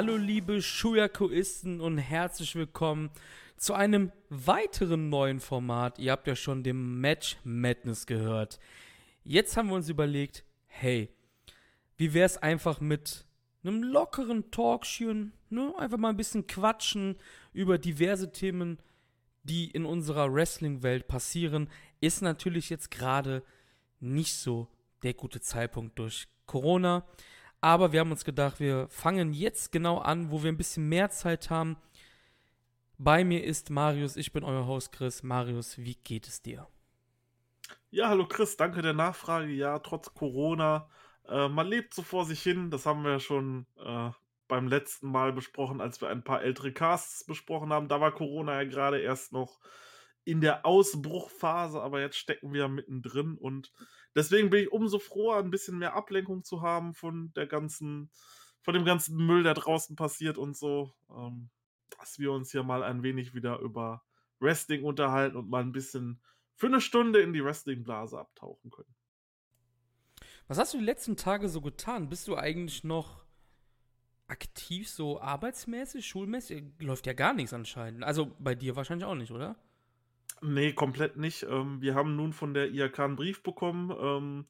[0.00, 3.10] Hallo liebe Schuyakuisten und herzlich willkommen
[3.56, 5.98] zu einem weiteren neuen Format.
[5.98, 8.60] Ihr habt ja schon dem Match Madness gehört.
[9.24, 11.12] Jetzt haben wir uns überlegt, hey,
[11.96, 13.24] wie wäre es einfach mit
[13.64, 15.74] einem lockeren Talkchen, ne?
[15.76, 17.16] Einfach mal ein bisschen quatschen
[17.52, 18.78] über diverse Themen,
[19.42, 21.68] die in unserer Wrestling-Welt passieren.
[22.00, 23.42] Ist natürlich jetzt gerade
[23.98, 24.68] nicht so
[25.02, 27.04] der gute Zeitpunkt durch Corona.
[27.60, 31.10] Aber wir haben uns gedacht, wir fangen jetzt genau an, wo wir ein bisschen mehr
[31.10, 31.76] Zeit haben.
[32.98, 35.22] Bei mir ist Marius, ich bin euer Host Chris.
[35.22, 36.68] Marius, wie geht es dir?
[37.90, 39.50] Ja, hallo Chris, danke der Nachfrage.
[39.50, 40.88] Ja, trotz Corona,
[41.26, 42.70] äh, man lebt so vor sich hin.
[42.70, 44.10] Das haben wir ja schon äh,
[44.46, 47.88] beim letzten Mal besprochen, als wir ein paar ältere Casts besprochen haben.
[47.88, 49.58] Da war Corona ja gerade erst noch
[50.24, 53.72] in der Ausbruchphase, aber jetzt stecken wir mittendrin und
[54.14, 58.10] deswegen bin ich umso froher, ein bisschen mehr Ablenkung zu haben von der ganzen,
[58.62, 61.50] von dem ganzen Müll, der draußen passiert und so, ähm,
[61.98, 64.02] dass wir uns hier mal ein wenig wieder über
[64.40, 66.20] Wrestling unterhalten und mal ein bisschen
[66.54, 68.94] für eine Stunde in die Wrestling-Blase abtauchen können.
[70.48, 72.08] Was hast du die letzten Tage so getan?
[72.08, 73.24] Bist du eigentlich noch
[74.28, 76.64] aktiv so arbeitsmäßig, schulmäßig?
[76.80, 78.02] Läuft ja gar nichts anscheinend.
[78.02, 79.56] Also bei dir wahrscheinlich auch nicht, oder?
[80.40, 81.42] Nee, komplett nicht.
[81.44, 84.48] Ähm, wir haben nun von der IHK einen Brief bekommen, ähm,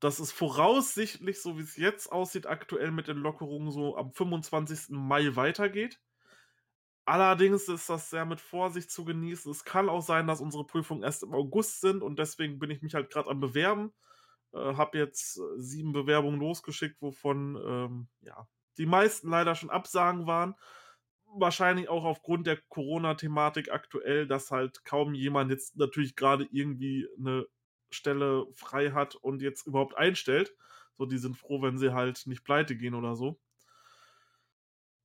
[0.00, 4.90] dass es voraussichtlich, so wie es jetzt aussieht, aktuell mit den Lockerungen so am 25.
[4.90, 6.00] Mai weitergeht.
[7.04, 9.50] Allerdings ist das sehr mit Vorsicht zu genießen.
[9.50, 12.82] Es kann auch sein, dass unsere Prüfungen erst im August sind und deswegen bin ich
[12.82, 13.92] mich halt gerade am Bewerben.
[14.52, 18.48] Äh, habe jetzt äh, sieben Bewerbungen losgeschickt, wovon ähm, ja,
[18.78, 20.54] die meisten leider schon Absagen waren
[21.34, 27.46] wahrscheinlich auch aufgrund der Corona-Thematik aktuell, dass halt kaum jemand jetzt natürlich gerade irgendwie eine
[27.90, 30.54] Stelle frei hat und jetzt überhaupt einstellt.
[30.96, 33.38] So, die sind froh, wenn sie halt nicht pleite gehen oder so.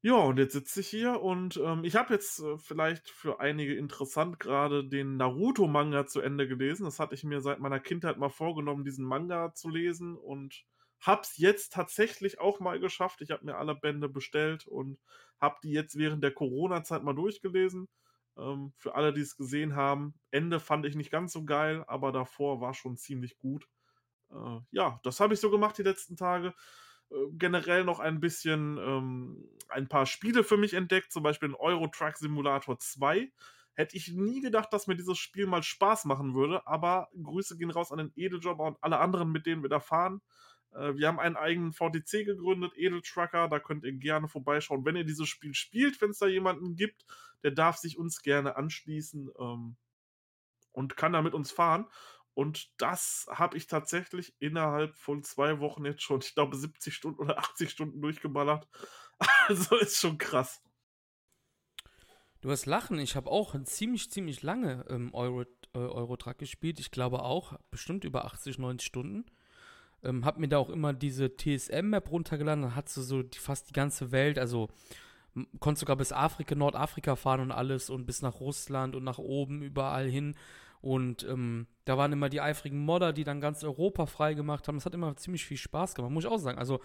[0.03, 3.75] Ja, und jetzt sitze ich hier und ähm, ich habe jetzt äh, vielleicht für einige
[3.75, 6.85] interessant gerade den Naruto-Manga zu Ende gelesen.
[6.85, 10.63] Das hatte ich mir seit meiner Kindheit mal vorgenommen, diesen Manga zu lesen und
[11.01, 13.21] hab's jetzt tatsächlich auch mal geschafft.
[13.21, 14.99] Ich habe mir alle Bände bestellt und
[15.39, 17.87] habe die jetzt während der Corona-Zeit mal durchgelesen.
[18.37, 22.11] Ähm, für alle, die es gesehen haben, Ende fand ich nicht ganz so geil, aber
[22.11, 23.67] davor war schon ziemlich gut.
[24.31, 26.53] Äh, ja, das habe ich so gemacht die letzten Tage.
[27.09, 31.55] Äh, generell noch ein bisschen ähm, ein paar Spiele für mich entdeckt, zum Beispiel in
[31.55, 33.31] Euro Truck Simulator 2.
[33.73, 37.69] Hätte ich nie gedacht, dass mir dieses Spiel mal Spaß machen würde, aber Grüße gehen
[37.69, 40.21] raus an den Edeljobber und alle anderen, mit denen wir da fahren.
[40.77, 44.85] Äh, wir haben einen eigenen VTC gegründet, Edeltrucker, da könnt ihr gerne vorbeischauen.
[44.85, 47.05] Wenn ihr dieses Spiel spielt, wenn es da jemanden gibt,
[47.43, 49.75] der darf sich uns gerne anschließen ähm,
[50.71, 51.87] und kann da mit uns fahren.
[52.33, 57.19] Und das habe ich tatsächlich innerhalb von zwei Wochen jetzt schon, ich glaube, 70 Stunden
[57.19, 58.67] oder 80 Stunden durchgeballert.
[59.47, 60.61] Also ist schon krass.
[62.41, 62.99] Du hast Lachen.
[62.99, 66.79] Ich habe auch ziemlich, ziemlich lange ähm, Euro, äh, Eurotruck gespielt.
[66.79, 69.25] Ich glaube auch bestimmt über 80, 90 Stunden.
[70.03, 73.69] Ähm, hab mir da auch immer diese TSM-Map runtergeladen, dann hat du so die, fast
[73.69, 74.69] die ganze Welt, also
[75.59, 79.61] konntest sogar bis Afrika, Nordafrika fahren und alles und bis nach Russland und nach oben
[79.61, 80.35] überall hin.
[80.81, 84.77] Und ähm, da waren immer die eifrigen Modder, die dann ganz Europa frei gemacht haben.
[84.77, 86.59] Das hat immer ziemlich viel Spaß gemacht, muss ich auch sagen.
[86.59, 86.79] Also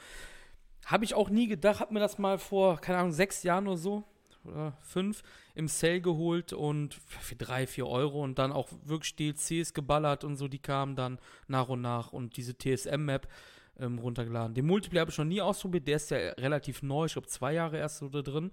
[0.86, 3.76] habe ich auch nie gedacht, hab mir das mal vor, keine Ahnung, sechs Jahren oder
[3.76, 4.04] so,
[4.44, 5.22] oder fünf
[5.54, 10.36] im Sale geholt und für drei, vier Euro und dann auch wirklich DLCs geballert und
[10.36, 13.28] so, die kamen dann nach und nach und diese TSM-Map
[13.78, 14.54] ähm, runtergeladen.
[14.54, 17.54] Den Multiplayer habe ich noch nie ausprobiert, der ist ja relativ neu, ich glaube zwei
[17.54, 18.50] Jahre erst so da drin.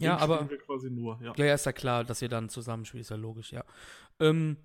[0.00, 0.48] Den ja, aber.
[0.50, 1.32] Wir quasi nur, ja.
[1.36, 3.64] ja, ist ja klar, dass ihr dann zusammenspielt, ist ja logisch, ja.
[4.18, 4.56] Ähm,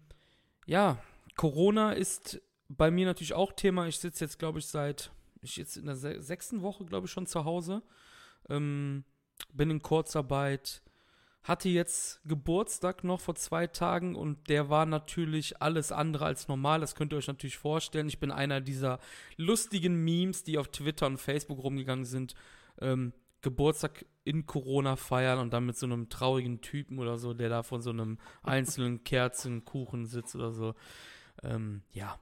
[0.65, 0.97] ja,
[1.35, 3.87] Corona ist bei mir natürlich auch Thema.
[3.87, 7.25] Ich sitze jetzt, glaube ich, seit, ich jetzt in der sechsten Woche, glaube ich, schon
[7.25, 7.81] zu Hause.
[8.49, 9.03] Ähm,
[9.53, 10.81] bin in Kurzarbeit,
[11.43, 16.81] hatte jetzt Geburtstag noch vor zwei Tagen und der war natürlich alles andere als normal.
[16.81, 18.07] Das könnt ihr euch natürlich vorstellen.
[18.07, 18.99] Ich bin einer dieser
[19.37, 22.35] lustigen Memes, die auf Twitter und Facebook rumgegangen sind.
[22.81, 27.49] Ähm, Geburtstag in Corona feiern und dann mit so einem traurigen Typen oder so, der
[27.49, 30.75] da von so einem einzelnen Kerzenkuchen sitzt oder so.
[31.41, 32.19] Ähm, ja,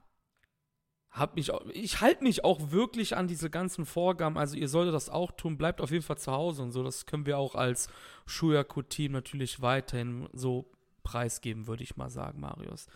[1.10, 4.36] hab mich ich halte mich auch wirklich an diese ganzen Vorgaben.
[4.36, 5.56] Also ihr solltet das auch tun.
[5.56, 6.82] Bleibt auf jeden Fall zu Hause und so.
[6.82, 7.88] Das können wir auch als
[8.26, 10.70] Schuyaku-Team natürlich weiterhin so
[11.02, 12.86] preisgeben, würde ich mal sagen, Marius.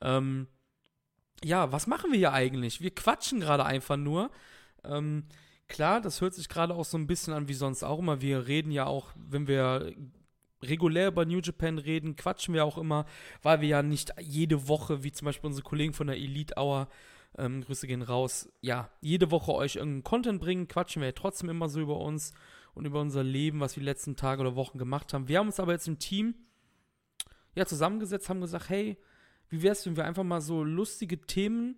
[0.00, 0.46] Ähm,
[1.44, 2.80] ja, was machen wir hier eigentlich?
[2.80, 4.30] Wir quatschen gerade einfach nur.
[4.84, 5.24] Ähm,
[5.68, 8.20] klar, das hört sich gerade auch so ein bisschen an wie sonst auch immer.
[8.20, 9.92] Wir reden ja auch, wenn wir
[10.62, 13.04] regulär über New Japan reden, quatschen wir auch immer,
[13.42, 16.88] weil wir ja nicht jede Woche, wie zum Beispiel unsere Kollegen von der Elite Hour,
[17.36, 18.50] ähm, Grüße gehen raus.
[18.60, 22.32] Ja, jede Woche euch irgendeinen Content bringen, quatschen wir ja trotzdem immer so über uns.
[22.74, 25.28] und über unser Leben, was wir die letzten Tage oder Wochen gemacht haben.
[25.28, 26.34] Wir haben uns aber jetzt im Team
[27.54, 28.98] ja, zusammengesetzt, haben gesagt, hey,
[29.48, 31.76] wie wäre es, wenn wir einfach mal so lustige Themen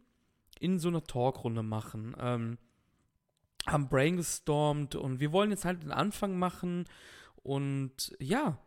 [0.58, 2.16] in so einer Talkrunde machen?
[2.18, 2.58] Ähm,
[3.66, 6.86] haben brainstormt und wir wollen jetzt halt den Anfang machen
[7.42, 8.58] und ja,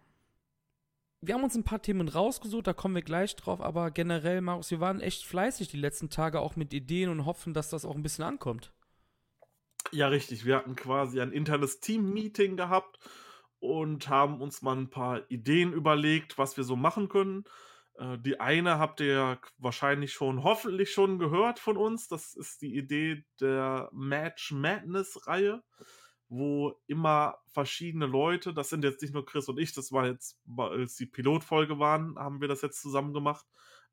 [1.22, 4.72] wir haben uns ein paar Themen rausgesucht, da kommen wir gleich drauf, aber generell, Markus,
[4.72, 7.96] wir waren echt fleißig die letzten Tage auch mit Ideen und hoffen, dass das auch
[7.96, 8.74] ein bisschen ankommt.
[9.92, 10.46] Ja, richtig.
[10.46, 12.98] Wir hatten quasi ein internes Team-Meeting gehabt
[13.60, 17.44] und haben uns mal ein paar Ideen überlegt, was wir so machen können.
[17.96, 22.08] Äh, die eine habt ihr ja wahrscheinlich schon, hoffentlich schon gehört von uns.
[22.08, 25.62] Das ist die Idee der Match Madness-Reihe,
[26.32, 30.40] wo immer verschiedene Leute, das sind jetzt nicht nur Chris und ich, das war jetzt,
[30.58, 33.46] als die Pilotfolge waren, haben wir das jetzt zusammen gemacht.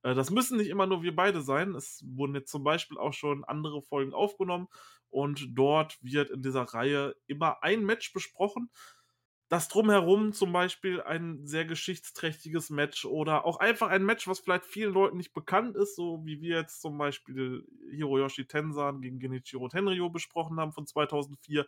[0.05, 1.75] Äh, das müssen nicht immer nur wir beide sein.
[1.75, 4.69] Es wurden jetzt zum Beispiel auch schon andere Folgen aufgenommen
[5.11, 8.70] und dort wird in dieser Reihe immer ein Match besprochen
[9.49, 14.67] das drumherum zum Beispiel ein sehr geschichtsträchtiges Match oder auch einfach ein Match, was vielleicht
[14.67, 19.69] vielen Leuten nicht bekannt ist, so wie wir jetzt zum Beispiel Hiroyoshi Tensan gegen Genichiro
[19.69, 21.67] Tenryo besprochen haben von 2004.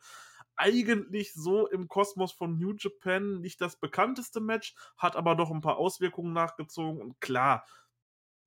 [0.60, 5.60] Eigentlich so im Kosmos von New Japan nicht das bekannteste Match, hat aber doch ein
[5.60, 7.66] paar Auswirkungen nachgezogen und klar,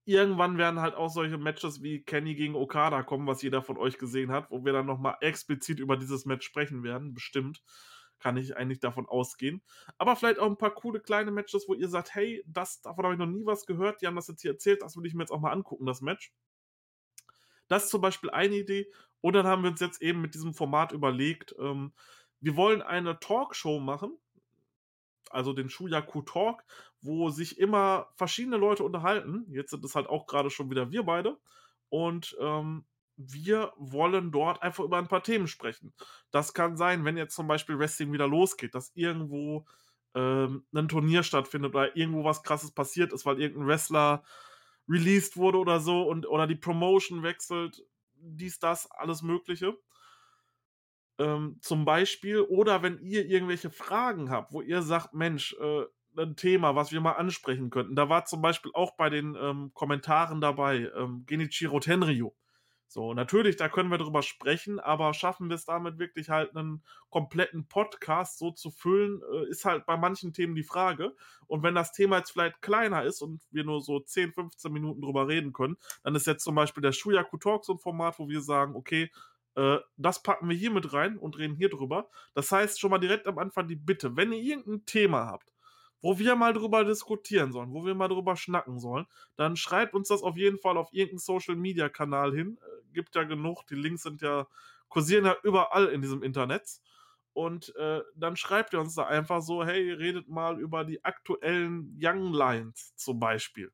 [0.06, 3.98] irgendwann werden halt auch solche Matches wie Kenny gegen Okada kommen, was jeder von euch
[3.98, 7.62] gesehen hat, wo wir dann nochmal explizit über dieses Match sprechen werden, bestimmt
[8.20, 9.62] kann ich eigentlich davon ausgehen.
[9.98, 13.16] Aber vielleicht auch ein paar coole kleine Matches, wo ihr sagt, hey, das, davon habe
[13.16, 15.24] ich noch nie was gehört, die haben das jetzt hier erzählt, das will ich mir
[15.24, 16.32] jetzt auch mal angucken, das Match.
[17.68, 18.92] Das ist zum Beispiel eine Idee.
[19.22, 21.94] Und dann haben wir uns jetzt eben mit diesem Format überlegt, ähm,
[22.42, 24.18] wir wollen eine Talkshow machen,
[25.30, 26.64] also den Shuyaku Talk,
[27.02, 29.46] wo sich immer verschiedene Leute unterhalten.
[29.50, 31.38] Jetzt sind es halt auch gerade schon wieder wir beide.
[31.90, 35.94] Und ähm, wir wollen dort einfach über ein paar Themen sprechen.
[36.32, 39.66] Das kann sein, wenn jetzt zum Beispiel Wrestling wieder losgeht, dass irgendwo
[40.16, 44.24] ähm, ein Turnier stattfindet oder irgendwo was krasses passiert ist, weil irgendein Wrestler
[44.88, 47.84] released wurde oder so und oder die Promotion wechselt,
[48.16, 49.78] dies, das, alles Mögliche.
[51.20, 55.86] Ähm, zum Beispiel, oder wenn ihr irgendwelche Fragen habt, wo ihr sagt, Mensch, äh,
[56.18, 57.96] ein Thema, was wir mal ansprechen könnten.
[57.96, 62.32] Da war zum Beispiel auch bei den ähm, Kommentaren dabei ähm, Genichiro Tenryu.
[62.88, 66.84] So, natürlich, da können wir drüber sprechen, aber schaffen wir es damit wirklich halt einen
[67.10, 71.16] kompletten Podcast so zu füllen, äh, ist halt bei manchen Themen die Frage.
[71.48, 75.02] Und wenn das Thema jetzt vielleicht kleiner ist und wir nur so 10, 15 Minuten
[75.02, 78.30] drüber reden können, dann ist jetzt zum Beispiel der Shuyaku Talk so ein Format, wo
[78.30, 79.10] wir sagen, okay,
[79.56, 82.10] äh, das packen wir hier mit rein und reden hier drüber.
[82.34, 85.53] Das heißt schon mal direkt am Anfang die Bitte, wenn ihr irgendein Thema habt,
[86.04, 89.08] wo wir mal drüber diskutieren sollen, wo wir mal drüber schnacken sollen,
[89.38, 92.60] dann schreibt uns das auf jeden Fall auf irgendeinen Social Media Kanal hin.
[92.62, 94.46] Äh, gibt ja genug, die Links sind ja,
[94.90, 96.82] kursieren ja überall in diesem Internet.
[97.32, 101.98] Und äh, dann schreibt ihr uns da einfach so, hey, redet mal über die aktuellen
[102.00, 103.72] Young Lions zum Beispiel.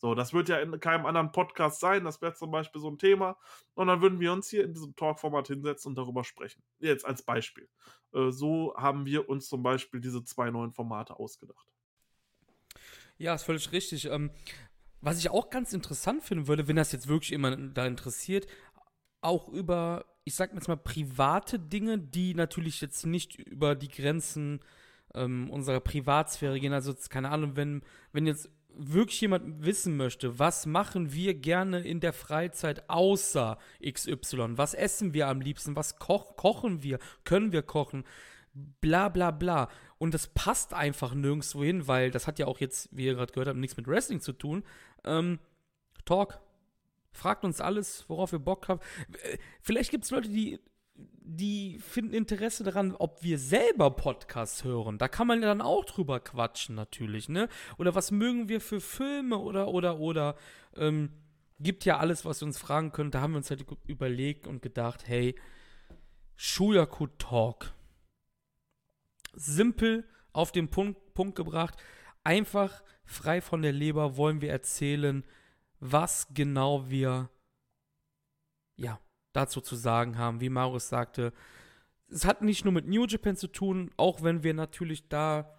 [0.00, 2.04] So, das wird ja in keinem anderen Podcast sein.
[2.04, 3.36] Das wäre zum Beispiel so ein Thema.
[3.74, 6.62] Und dann würden wir uns hier in diesem Talk-Format hinsetzen und darüber sprechen.
[6.78, 7.68] Jetzt als Beispiel.
[8.14, 11.66] Äh, so haben wir uns zum Beispiel diese zwei neuen Formate ausgedacht.
[13.18, 14.06] Ja, ist völlig richtig.
[14.06, 14.30] Ähm,
[15.02, 18.46] was ich auch ganz interessant finden würde, wenn das jetzt wirklich jemand da interessiert,
[19.20, 24.60] auch über, ich sag jetzt mal, private Dinge, die natürlich jetzt nicht über die Grenzen
[25.14, 26.72] ähm, unserer Privatsphäre gehen.
[26.72, 32.00] Also, keine Ahnung, wenn, wenn jetzt wirklich jemand wissen möchte, was machen wir gerne in
[32.00, 34.56] der Freizeit außer XY?
[34.56, 35.76] Was essen wir am liebsten?
[35.76, 36.98] Was koch kochen wir?
[37.24, 38.04] Können wir kochen?
[38.80, 39.68] Bla bla bla.
[39.98, 43.32] Und das passt einfach nirgendwo hin, weil das hat ja auch jetzt, wie ihr gerade
[43.32, 44.64] gehört habt, nichts mit Wrestling zu tun.
[45.04, 45.38] Ähm,
[46.04, 46.40] Talk.
[47.12, 48.80] Fragt uns alles, worauf wir Bock haben.
[49.24, 50.60] Äh, vielleicht gibt es Leute, die
[51.36, 54.98] die finden Interesse daran, ob wir selber Podcasts hören.
[54.98, 57.48] Da kann man ja dann auch drüber quatschen, natürlich, ne?
[57.78, 60.36] Oder was mögen wir für Filme oder, oder, oder.
[60.76, 61.10] Ähm,
[61.60, 63.10] gibt ja alles, was wir uns fragen können.
[63.10, 65.36] Da haben wir uns halt überlegt und gedacht, hey,
[66.36, 67.72] Shuyaku Talk.
[69.34, 71.76] Simpel auf den Punkt, Punkt gebracht.
[72.24, 75.24] Einfach frei von der Leber wollen wir erzählen,
[75.78, 77.30] was genau wir,
[78.76, 78.98] ja,
[79.32, 80.40] dazu zu sagen haben.
[80.40, 81.32] Wie Marius sagte,
[82.08, 85.54] es hat nicht nur mit New Japan zu tun, auch wenn wir natürlich da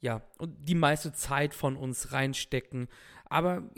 [0.00, 2.88] ja die meiste Zeit von uns reinstecken.
[3.24, 3.68] Aber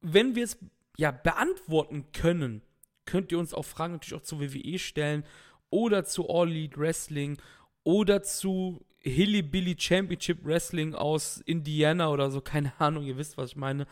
[0.00, 0.58] wenn wir es
[0.96, 2.62] ja beantworten können,
[3.06, 5.24] könnt ihr uns auch Fragen natürlich auch zu WWE stellen
[5.70, 7.38] oder zu All Elite Wrestling
[7.82, 13.50] oder zu Hilly Billy Championship Wrestling aus Indiana oder so, keine Ahnung, ihr wisst, was
[13.50, 13.86] ich meine.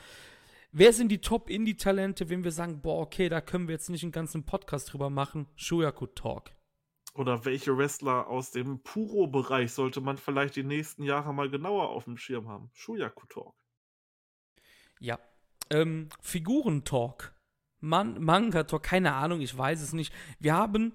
[0.75, 4.13] Wer sind die Top-Indie-Talente, wenn wir sagen, boah, okay, da können wir jetzt nicht einen
[4.13, 5.47] ganzen Podcast drüber machen?
[5.55, 6.51] Shuyaku Talk.
[7.13, 12.05] Oder welche Wrestler aus dem Puro-Bereich sollte man vielleicht die nächsten Jahre mal genauer auf
[12.05, 12.71] dem Schirm haben?
[12.73, 13.55] Shuyaku Talk.
[14.99, 15.19] Ja.
[15.69, 17.35] Ähm, Figurentalk.
[17.81, 20.15] Man Manga-Talk, keine Ahnung, ich weiß es nicht.
[20.39, 20.95] Wir haben,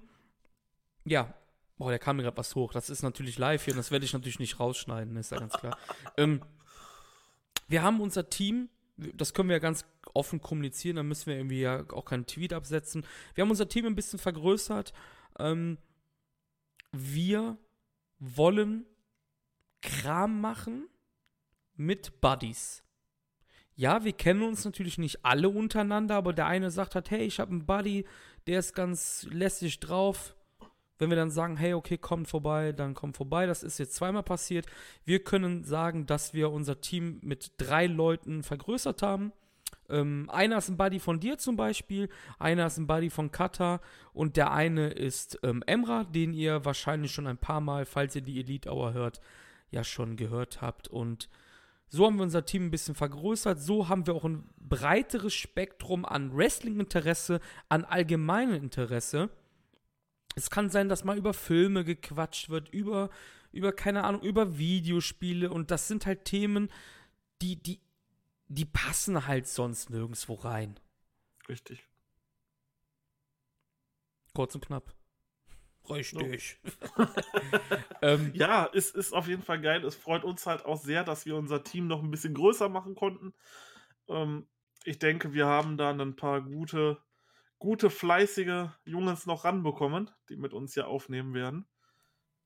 [1.04, 1.32] ja,
[1.76, 2.72] boah, da kam mir gerade was hoch.
[2.72, 5.52] Das ist natürlich live hier und das werde ich natürlich nicht rausschneiden, ist ja ganz
[5.52, 5.78] klar.
[6.16, 6.42] ähm,
[7.68, 8.70] wir haben unser Team,
[9.14, 12.52] das können wir ja ganz offen kommunizieren, da müssen wir irgendwie ja auch keinen Tweet
[12.52, 13.06] absetzen.
[13.34, 14.92] Wir haben unser Team ein bisschen vergrößert.
[15.38, 15.78] Ähm,
[16.92, 17.58] wir
[18.18, 18.86] wollen
[19.80, 20.88] Kram machen
[21.74, 22.82] mit Buddies.
[23.74, 27.38] Ja, wir kennen uns natürlich nicht alle untereinander, aber der eine sagt halt, hey, ich
[27.38, 28.06] habe einen Buddy,
[28.48, 30.34] der ist ganz lässig drauf.
[30.98, 33.46] Wenn wir dann sagen, hey, okay, kommt vorbei, dann kommt vorbei.
[33.46, 34.66] Das ist jetzt zweimal passiert.
[35.04, 39.32] Wir können sagen, dass wir unser Team mit drei Leuten vergrößert haben.
[39.88, 43.80] Ähm, einer ist ein Buddy von dir zum Beispiel, einer ist ein Buddy von Kata
[44.12, 48.22] und der eine ist ähm, Emra, den ihr wahrscheinlich schon ein paar Mal, falls ihr
[48.22, 49.20] die Elite Hour hört,
[49.70, 50.88] ja schon gehört habt.
[50.88, 51.28] Und
[51.88, 53.60] so haben wir unser Team ein bisschen vergrößert.
[53.60, 57.40] So haben wir auch ein breiteres Spektrum an Wrestling-Interesse,
[57.70, 59.30] an allgemeinem Interesse.
[60.38, 63.10] Es kann sein, dass mal über Filme gequatscht wird, über,
[63.52, 65.50] über, keine Ahnung, über Videospiele.
[65.50, 66.70] Und das sind halt Themen,
[67.42, 67.80] die, die,
[68.46, 70.78] die passen halt sonst nirgendwo rein.
[71.48, 71.84] Richtig.
[74.34, 74.94] Kurz und knapp.
[75.90, 76.60] Richtig.
[78.02, 79.84] ähm, ja, es ist auf jeden Fall geil.
[79.84, 82.94] Es freut uns halt auch sehr, dass wir unser Team noch ein bisschen größer machen
[82.94, 83.34] konnten.
[84.08, 84.46] Ähm,
[84.84, 86.98] ich denke, wir haben da ein paar gute,
[87.58, 91.66] gute, fleißige Jungs noch ranbekommen, die mit uns hier aufnehmen werden.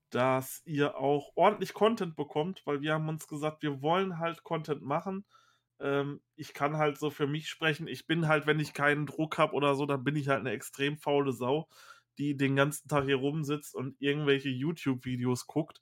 [0.09, 4.83] Dass ihr auch ordentlich Content bekommt, weil wir haben uns gesagt, wir wollen halt Content
[4.83, 5.25] machen.
[5.79, 7.87] Ähm, ich kann halt so für mich sprechen.
[7.87, 10.51] Ich bin halt, wenn ich keinen Druck habe oder so, dann bin ich halt eine
[10.51, 11.67] extrem faule Sau
[12.17, 15.81] die den ganzen Tag hier rumsitzt und irgendwelche YouTube-Videos guckt.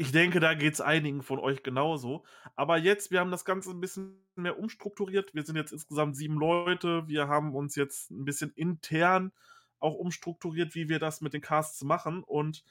[0.00, 2.24] Ich denke, da geht es einigen von euch genauso.
[2.56, 5.34] Aber jetzt, wir haben das Ganze ein bisschen mehr umstrukturiert.
[5.34, 7.06] Wir sind jetzt insgesamt sieben Leute.
[7.06, 9.30] Wir haben uns jetzt ein bisschen intern
[9.78, 12.24] auch umstrukturiert, wie wir das mit den Casts machen.
[12.24, 12.64] Und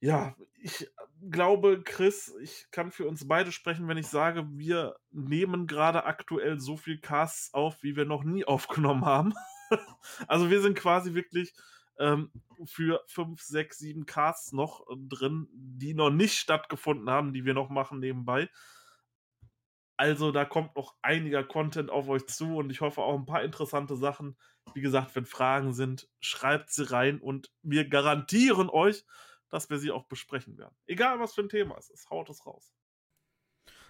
[0.00, 0.90] ja, ich
[1.30, 6.58] glaube, Chris, ich kann für uns beide sprechen, wenn ich sage, wir nehmen gerade aktuell
[6.58, 9.32] so viel Casts auf, wie wir noch nie aufgenommen haben.
[10.26, 11.54] also wir sind quasi wirklich
[11.98, 12.30] ähm,
[12.64, 17.54] für fünf, sechs, sieben Casts noch äh, drin, die noch nicht stattgefunden haben, die wir
[17.54, 18.48] noch machen nebenbei.
[19.98, 23.42] Also da kommt noch einiger Content auf euch zu und ich hoffe auch ein paar
[23.42, 24.36] interessante Sachen.
[24.74, 29.06] Wie gesagt, wenn Fragen sind, schreibt sie rein und wir garantieren euch,
[29.48, 30.76] dass wir sie auch besprechen werden.
[30.86, 32.74] Egal was für ein Thema es ist, haut es raus.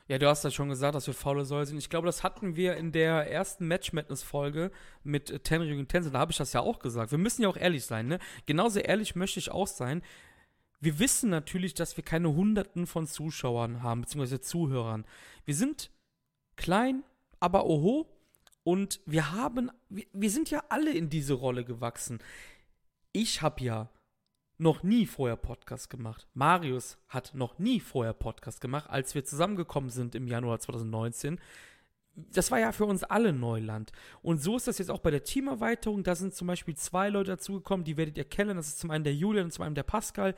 [0.09, 1.79] Ja, du hast ja schon gesagt, dass wir faule Säue sind.
[1.79, 4.71] Ich glaube, das hatten wir in der ersten Match Madness Folge
[5.03, 6.13] mit Tenry gegen Tenzin.
[6.13, 7.11] Da habe ich das ja auch gesagt.
[7.11, 8.21] Wir müssen ja auch ehrlich sein, ne?
[8.47, 10.03] Genauso ehrlich möchte ich auch sein.
[10.79, 15.05] Wir wissen natürlich, dass wir keine Hunderten von Zuschauern haben, beziehungsweise Zuhörern.
[15.45, 15.91] Wir sind
[16.55, 17.03] klein,
[17.41, 18.07] aber oho.
[18.63, 22.21] Und wir haben, wir, wir sind ja alle in diese Rolle gewachsen.
[23.13, 23.89] Ich habe ja
[24.59, 26.27] noch nie vorher Podcast gemacht.
[26.35, 31.39] Marius hat noch nie vorher Podcast gemacht, als wir zusammengekommen sind im Januar 2019.
[32.15, 33.93] Das war ja für uns alle Neuland.
[34.23, 36.03] Und so ist das jetzt auch bei der Teamerweiterung.
[36.03, 38.57] Da sind zum Beispiel zwei Leute dazugekommen, die werdet ihr kennen.
[38.57, 40.35] Das ist zum einen der Julian und zum anderen der Pascal.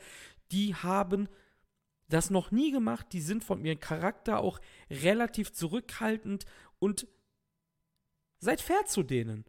[0.51, 1.29] Die haben
[2.09, 3.07] das noch nie gemacht.
[3.13, 4.59] Die sind von ihrem Charakter auch
[4.89, 6.45] relativ zurückhaltend
[6.79, 7.07] und
[8.39, 9.45] seid fair zu denen.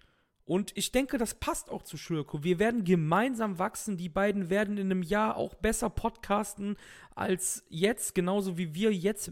[0.51, 2.43] Und ich denke, das passt auch zu Schürko.
[2.43, 3.97] Wir werden gemeinsam wachsen.
[3.97, 6.77] Die beiden werden in einem Jahr auch besser podcasten
[7.15, 9.31] als jetzt, genauso wie wir jetzt,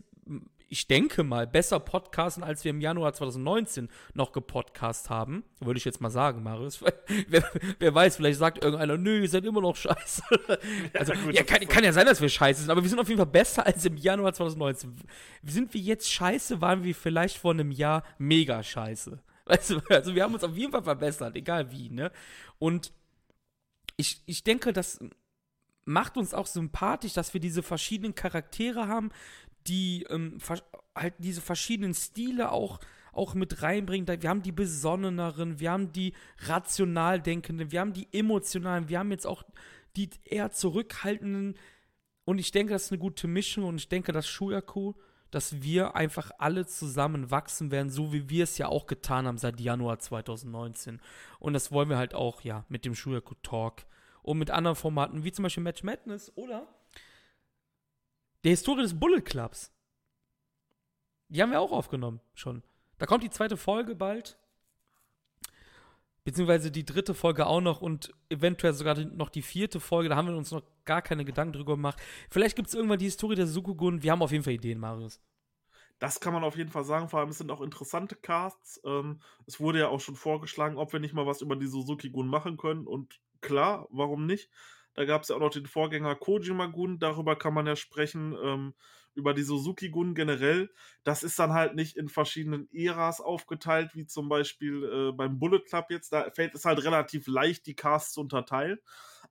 [0.68, 5.42] ich denke mal, besser podcasten, als wir im Januar 2019 noch gepodcast haben.
[5.58, 6.84] Würde ich jetzt mal sagen, Marius.
[7.26, 10.22] wer, wer, weiß, vielleicht sagt irgendeiner, nö, ihr seid immer noch scheiße.
[10.94, 13.00] also, ja, gut, ja kann, kann, ja sein, dass wir scheiße sind, aber wir sind
[13.00, 14.94] auf jeden Fall besser als im Januar 2019.
[15.42, 19.20] Sind wir jetzt scheiße, waren wir vielleicht vor einem Jahr mega scheiße.
[19.48, 22.12] Weißt du, also wir haben uns auf jeden Fall verbessert, egal wie, ne?
[22.58, 22.92] Und
[23.96, 25.00] ich, ich denke, das
[25.84, 29.10] macht uns auch sympathisch, dass wir diese verschiedenen Charaktere haben,
[29.66, 30.38] die ähm,
[30.94, 32.78] halt diese verschiedenen Stile auch,
[33.12, 34.06] auch mit reinbringen.
[34.22, 39.10] Wir haben die besonneneren, wir haben die rational denkenden, wir haben die emotionalen, wir haben
[39.10, 39.44] jetzt auch
[39.96, 41.56] die eher zurückhaltenden.
[42.24, 44.92] Und ich denke, das ist eine gute Mischung und ich denke, dass Shuyaku
[45.30, 49.38] dass wir einfach alle zusammen wachsen werden, so wie wir es ja auch getan haben
[49.38, 51.00] seit Januar 2019.
[51.38, 53.84] Und das wollen wir halt auch, ja, mit dem Shuyaku Talk
[54.22, 56.66] und mit anderen Formaten, wie zum Beispiel Match Madness oder
[58.44, 59.72] der Historie des Bullet Clubs.
[61.28, 62.62] Die haben wir auch aufgenommen schon.
[62.98, 64.38] Da kommt die zweite Folge bald.
[66.24, 70.08] Beziehungsweise die dritte Folge auch noch und eventuell sogar noch die vierte Folge.
[70.08, 71.98] Da haben wir uns noch gar keine Gedanken drüber gemacht.
[72.30, 74.02] Vielleicht gibt es irgendwann die Historie der Sukugun.
[74.02, 75.20] Wir haben auf jeden Fall Ideen, Marius.
[75.98, 77.08] Das kann man auf jeden Fall sagen.
[77.08, 78.80] Vor allem, es sind auch interessante Casts.
[78.84, 82.28] Ähm, es wurde ja auch schon vorgeschlagen, ob wir nicht mal was über die Suzuki-Gun
[82.28, 82.86] machen können.
[82.86, 84.48] Und klar, warum nicht?
[84.94, 86.98] Da gab es ja auch noch den Vorgänger Kojima-Gun.
[86.98, 88.36] Darüber kann man ja sprechen.
[88.42, 88.74] Ähm,
[89.18, 90.70] über die Suzuki-Gun generell.
[91.04, 95.60] Das ist dann halt nicht in verschiedenen Äras aufgeteilt, wie zum Beispiel äh, beim Bullet
[95.60, 96.12] Club jetzt.
[96.12, 98.78] Da fällt es halt relativ leicht, die Casts zu unterteilen.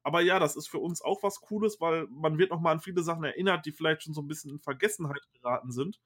[0.03, 3.01] Aber ja, das ist für uns auch was Cooles, weil man wird nochmal an viele
[3.01, 5.99] Sachen erinnert, die vielleicht schon so ein bisschen in Vergessenheit geraten sind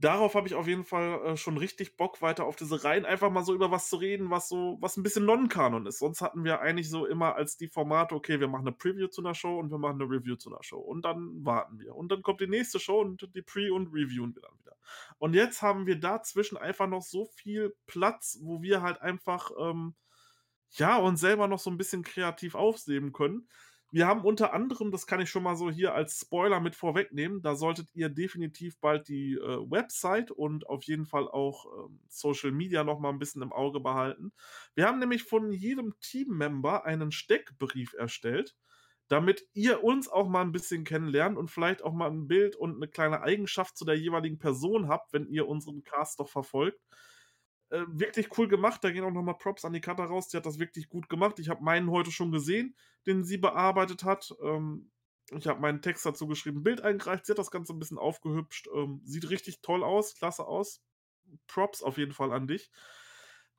[0.00, 3.30] darauf habe ich auf jeden Fall äh, schon richtig Bock, weiter auf diese Reihen einfach
[3.30, 5.98] mal so über was zu reden, was so, was ein bisschen Non-Kanon ist.
[5.98, 9.20] Sonst hatten wir eigentlich so immer als die Formate, okay, wir machen eine Preview zu
[9.22, 10.80] einer Show und wir machen eine Review zu einer Show.
[10.80, 11.94] Und dann warten wir.
[11.94, 14.76] Und dann kommt die nächste Show und die Pre- und reviewen wir dann wieder.
[15.18, 19.94] Und jetzt haben wir dazwischen einfach noch so viel Platz, wo wir halt einfach, ähm,
[20.70, 23.48] ja, uns selber noch so ein bisschen kreativ aufsehen können.
[23.92, 27.42] Wir haben unter anderem, das kann ich schon mal so hier als Spoiler mit vorwegnehmen,
[27.42, 32.52] da solltet ihr definitiv bald die äh, Website und auf jeden Fall auch ähm, Social
[32.52, 34.32] Media noch mal ein bisschen im Auge behalten.
[34.74, 38.54] Wir haben nämlich von jedem Teammember einen Steckbrief erstellt,
[39.08, 42.76] damit ihr uns auch mal ein bisschen kennenlernt und vielleicht auch mal ein Bild und
[42.76, 46.80] eine kleine Eigenschaft zu der jeweiligen Person habt, wenn ihr unseren Cast doch verfolgt.
[47.70, 48.82] Äh, wirklich cool gemacht.
[48.82, 50.28] Da gehen auch nochmal Props an die Cutter raus.
[50.28, 51.38] Die hat das wirklich gut gemacht.
[51.38, 54.34] Ich habe meinen heute schon gesehen, den sie bearbeitet hat.
[54.42, 54.90] Ähm,
[55.32, 57.24] ich habe meinen Text dazu geschrieben, Bild eingereicht.
[57.24, 58.68] Sie hat das Ganze ein bisschen aufgehübscht.
[58.74, 60.82] Ähm, sieht richtig toll aus, klasse aus.
[61.46, 62.70] Props auf jeden Fall an dich.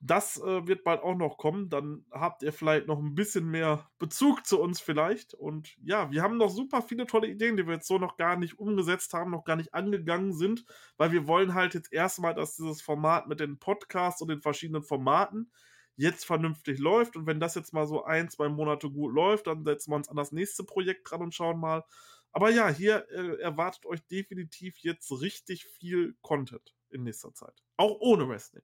[0.03, 1.69] Das äh, wird bald auch noch kommen.
[1.69, 5.35] Dann habt ihr vielleicht noch ein bisschen mehr Bezug zu uns vielleicht.
[5.35, 8.35] Und ja, wir haben noch super viele tolle Ideen, die wir jetzt so noch gar
[8.35, 10.65] nicht umgesetzt haben, noch gar nicht angegangen sind,
[10.97, 14.81] weil wir wollen halt jetzt erstmal, dass dieses Format mit den Podcasts und den verschiedenen
[14.81, 15.51] Formaten
[15.97, 17.15] jetzt vernünftig läuft.
[17.15, 20.09] Und wenn das jetzt mal so ein, zwei Monate gut läuft, dann setzen wir uns
[20.09, 21.83] an das nächste Projekt dran und schauen mal.
[22.31, 27.61] Aber ja, hier äh, erwartet euch definitiv jetzt richtig viel Content in nächster Zeit.
[27.77, 28.63] Auch ohne Wrestling.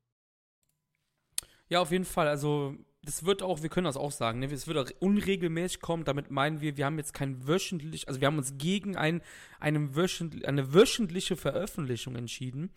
[1.69, 2.27] Ja, auf jeden Fall.
[2.27, 4.47] Also, das wird auch, wir können das auch sagen, ne?
[4.47, 6.03] es wird auch unregelmäßig kommen.
[6.03, 9.21] Damit meinen wir, wir haben jetzt kein wöchentlich, also wir haben uns gegen ein,
[9.59, 12.69] eine, wöchentlich, eine wöchentliche Veröffentlichung entschieden.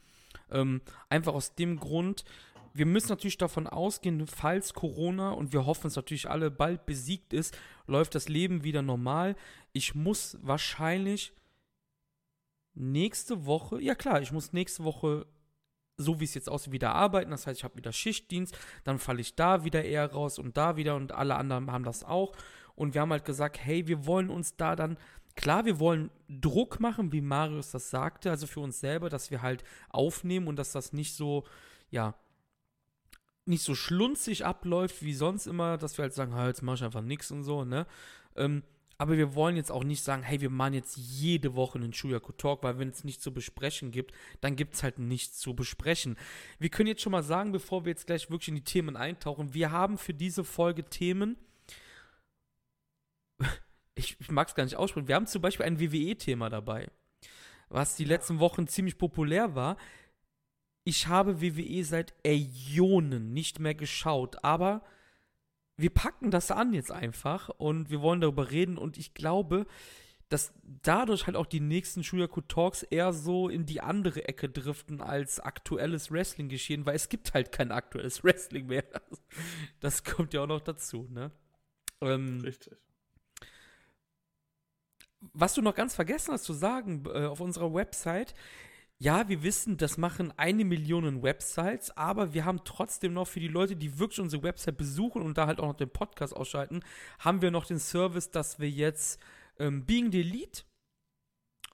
[0.50, 2.24] Ähm, einfach aus dem Grund,
[2.72, 7.32] wir müssen natürlich davon ausgehen, falls Corona und wir hoffen es natürlich alle bald besiegt
[7.32, 9.34] ist, läuft das Leben wieder normal.
[9.72, 11.32] Ich muss wahrscheinlich
[12.74, 15.26] nächste Woche, ja klar, ich muss nächste Woche
[16.00, 17.30] so wie es jetzt aussieht, wieder arbeiten.
[17.30, 20.76] Das heißt, ich habe wieder Schichtdienst, dann falle ich da wieder eher raus und da
[20.76, 22.32] wieder und alle anderen haben das auch.
[22.74, 24.96] Und wir haben halt gesagt, hey, wir wollen uns da dann,
[25.36, 29.42] klar, wir wollen Druck machen, wie Marius das sagte, also für uns selber, dass wir
[29.42, 31.44] halt aufnehmen und dass das nicht so,
[31.90, 32.14] ja,
[33.44, 36.84] nicht so schlunzig abläuft wie sonst immer, dass wir halt sagen, halt, jetzt mach ich
[36.84, 37.86] einfach nichts und so, ne?
[38.36, 38.62] Ähm,
[39.00, 42.32] aber wir wollen jetzt auch nicht sagen, hey, wir machen jetzt jede Woche einen Shuyaku
[42.32, 46.18] Talk, weil wenn es nichts zu besprechen gibt, dann gibt es halt nichts zu besprechen.
[46.58, 49.54] Wir können jetzt schon mal sagen, bevor wir jetzt gleich wirklich in die Themen eintauchen,
[49.54, 51.38] wir haben für diese Folge Themen.
[53.96, 55.08] Ich, ich mag es gar nicht aussprechen.
[55.08, 56.88] Wir haben zum Beispiel ein WWE-Thema dabei,
[57.68, 59.76] was die letzten Wochen ziemlich populär war.
[60.84, 64.82] Ich habe WWE seit Äonen nicht mehr geschaut, aber
[65.80, 69.66] wir packen das an jetzt einfach und wir wollen darüber reden und ich glaube,
[70.30, 75.00] dass dadurch halt auch die nächsten Shuyaku Talks eher so in die andere Ecke driften
[75.00, 78.84] als aktuelles Wrestling geschehen, weil es gibt halt kein aktuelles Wrestling mehr.
[79.80, 81.32] Das kommt ja auch noch dazu, ne?
[82.00, 82.76] Ähm, Richtig.
[85.32, 88.34] Was du noch ganz vergessen hast zu sagen äh, auf unserer Website,
[89.02, 93.48] ja, wir wissen, das machen eine Million Websites, aber wir haben trotzdem noch für die
[93.48, 96.82] Leute, die wirklich unsere Website besuchen und da halt auch noch den Podcast ausschalten,
[97.18, 99.18] haben wir noch den Service, dass wir jetzt
[99.58, 100.64] ähm, Being the Elite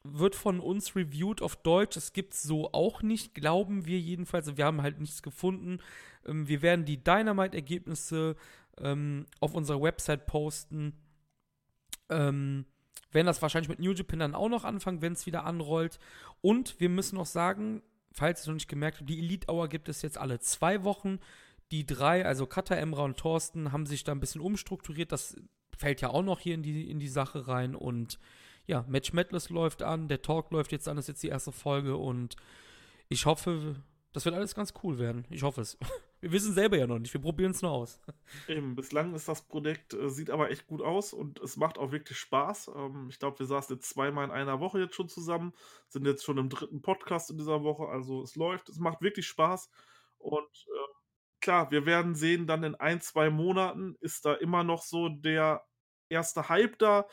[0.04, 1.96] wird von uns reviewed auf Deutsch.
[1.96, 4.56] Es gibt so auch nicht, glauben wir jedenfalls.
[4.56, 5.78] Wir haben halt nichts gefunden.
[6.24, 8.36] Ähm, wir werden die Dynamite-Ergebnisse
[8.78, 10.92] ähm, auf unserer Website posten.
[12.08, 12.66] Ähm,
[13.16, 15.98] werden das wahrscheinlich mit New Japan dann auch noch anfangen, wenn es wieder anrollt.
[16.42, 19.68] Und wir müssen noch sagen, falls ihr es noch nicht gemerkt habt, die Elite Hour
[19.68, 21.18] gibt es jetzt alle zwei Wochen.
[21.72, 25.10] Die drei, also Katha, Emra und Thorsten, haben sich da ein bisschen umstrukturiert.
[25.10, 25.34] Das
[25.76, 27.74] fällt ja auch noch hier in die, in die Sache rein.
[27.74, 28.20] Und
[28.66, 31.52] ja, Match Madness läuft an, der Talk läuft jetzt an, das ist jetzt die erste
[31.52, 31.96] Folge.
[31.96, 32.36] Und
[33.08, 33.76] ich hoffe,
[34.12, 35.24] das wird alles ganz cool werden.
[35.30, 35.78] Ich hoffe es.
[36.20, 38.00] Wir wissen selber ja noch nicht, wir probieren es nur aus.
[38.48, 41.92] Eben, bislang ist das Projekt, äh, sieht aber echt gut aus und es macht auch
[41.92, 42.70] wirklich Spaß.
[42.74, 45.52] Ähm, ich glaube, wir saßen jetzt zweimal in einer Woche jetzt schon zusammen,
[45.88, 49.26] sind jetzt schon im dritten Podcast in dieser Woche, also es läuft, es macht wirklich
[49.26, 49.70] Spaß
[50.18, 50.94] und äh,
[51.40, 55.64] klar, wir werden sehen, dann in ein, 2 Monaten ist da immer noch so der
[56.08, 57.06] erste Hype da.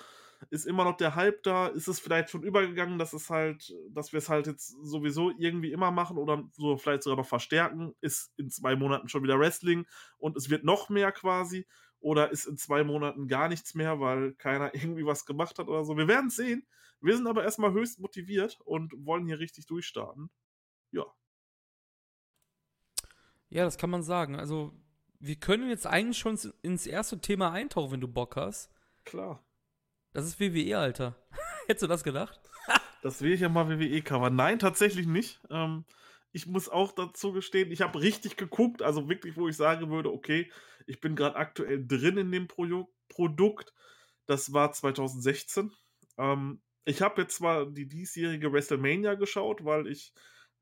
[0.50, 1.68] Ist immer noch der Hype da?
[1.68, 5.72] Ist es vielleicht schon übergegangen, dass es halt dass wir es halt jetzt sowieso irgendwie
[5.72, 7.94] immer machen oder so vielleicht sogar noch verstärken?
[8.02, 9.86] Ist in 2 Monaten schon wieder Wrestling
[10.18, 11.68] und es wird noch mehr quasi?
[12.00, 15.84] Oder ist in 2 Monaten gar nichts mehr, weil keiner irgendwie was gemacht hat oder
[15.86, 15.98] so?
[15.98, 16.68] Wir werden's sehen.
[17.02, 20.30] Wir sind aber erst mal höchst motiviert und wollen hier richtig durchstarten.
[20.92, 21.06] Ja.
[23.50, 24.36] Ja, das kann man sagen.
[24.36, 24.74] Also,
[25.20, 28.72] wir können jetzt eigentlich schon ins erste Thema eintauchen, wenn du Bock hast.
[29.06, 29.44] Klar.
[30.14, 31.16] Das ist WWE, Alter.
[31.68, 32.40] Hättest du das gedacht?
[33.02, 34.30] das will ich ja mal WWE-Cover.
[34.30, 35.42] Nein, tatsächlich nicht.
[35.50, 35.86] Ähm,
[36.32, 40.12] ich muss auch dazu gestehen, ich habe richtig geguckt, also wirklich, wo ich sagen würde,
[40.12, 40.52] okay,
[40.86, 43.74] ich bin gerade aktuell drin in dem Pro Produkt.
[44.26, 45.72] Das war 2016.
[46.18, 50.14] Ähm, ich habe jetzt zwar die diesjährige WrestleMania geschaut, weil ich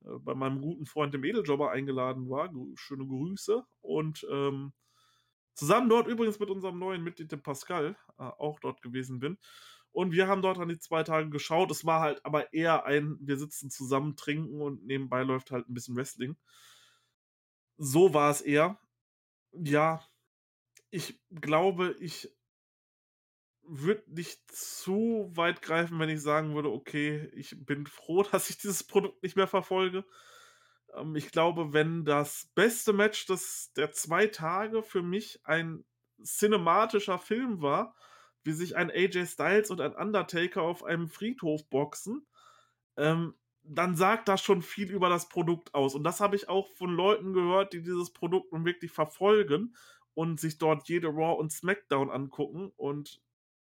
[0.03, 2.51] äh, bei meinem guten Freund dem Edeljobber eingeladen war.
[2.75, 3.63] Schöne Grüße.
[3.81, 4.73] Und ähm,
[5.61, 9.37] zusammen dort übrigens mit unserem neuen Mitglied, dem Pascal, äh, auch dort gewesen bin.
[9.91, 11.69] Und wir haben dort an die zwei Tage geschaut.
[11.69, 15.75] Es war halt aber eher ein, wir sitzen zusammen, trinken und nebenbei läuft halt ein
[15.75, 16.35] bisschen Wrestling.
[17.77, 18.79] So war es eher.
[19.51, 20.03] Ja,
[20.89, 22.35] ich glaube, ich
[23.61, 28.57] würde nicht zu weit greifen, wenn ich sagen würde, okay, ich bin froh, dass ich
[28.57, 30.05] dieses Produkt nicht mehr verfolge.
[30.95, 35.83] Ähm, ich glaube, wenn das beste Match des, der zwei Tage für mich ein
[36.23, 37.95] cinematischer Film war,
[38.43, 42.25] wie sich ein AJ Styles und ein Undertaker auf einem Friedhof boxen,
[42.97, 45.93] ähm, dann sagt das schon viel über das Produkt aus.
[45.93, 49.75] Und das habe ich auch von Leuten gehört, die dieses Produkt nun wirklich verfolgen
[50.13, 52.71] und sich dort jede Raw und SmackDown angucken.
[52.75, 53.21] Und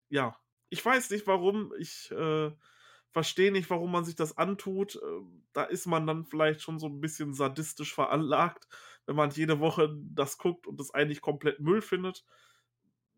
[0.09, 0.37] ja,
[0.69, 1.73] ich weiß nicht warum.
[1.79, 2.51] Ich äh,
[3.15, 4.99] verstehe nicht, warum man sich das antut.
[5.01, 8.67] Ähm, da ist man dann vielleicht schon so ein bisschen sadistisch veranlagt,
[9.05, 12.25] wenn man jede Woche das guckt und es eigentlich komplett Müll findet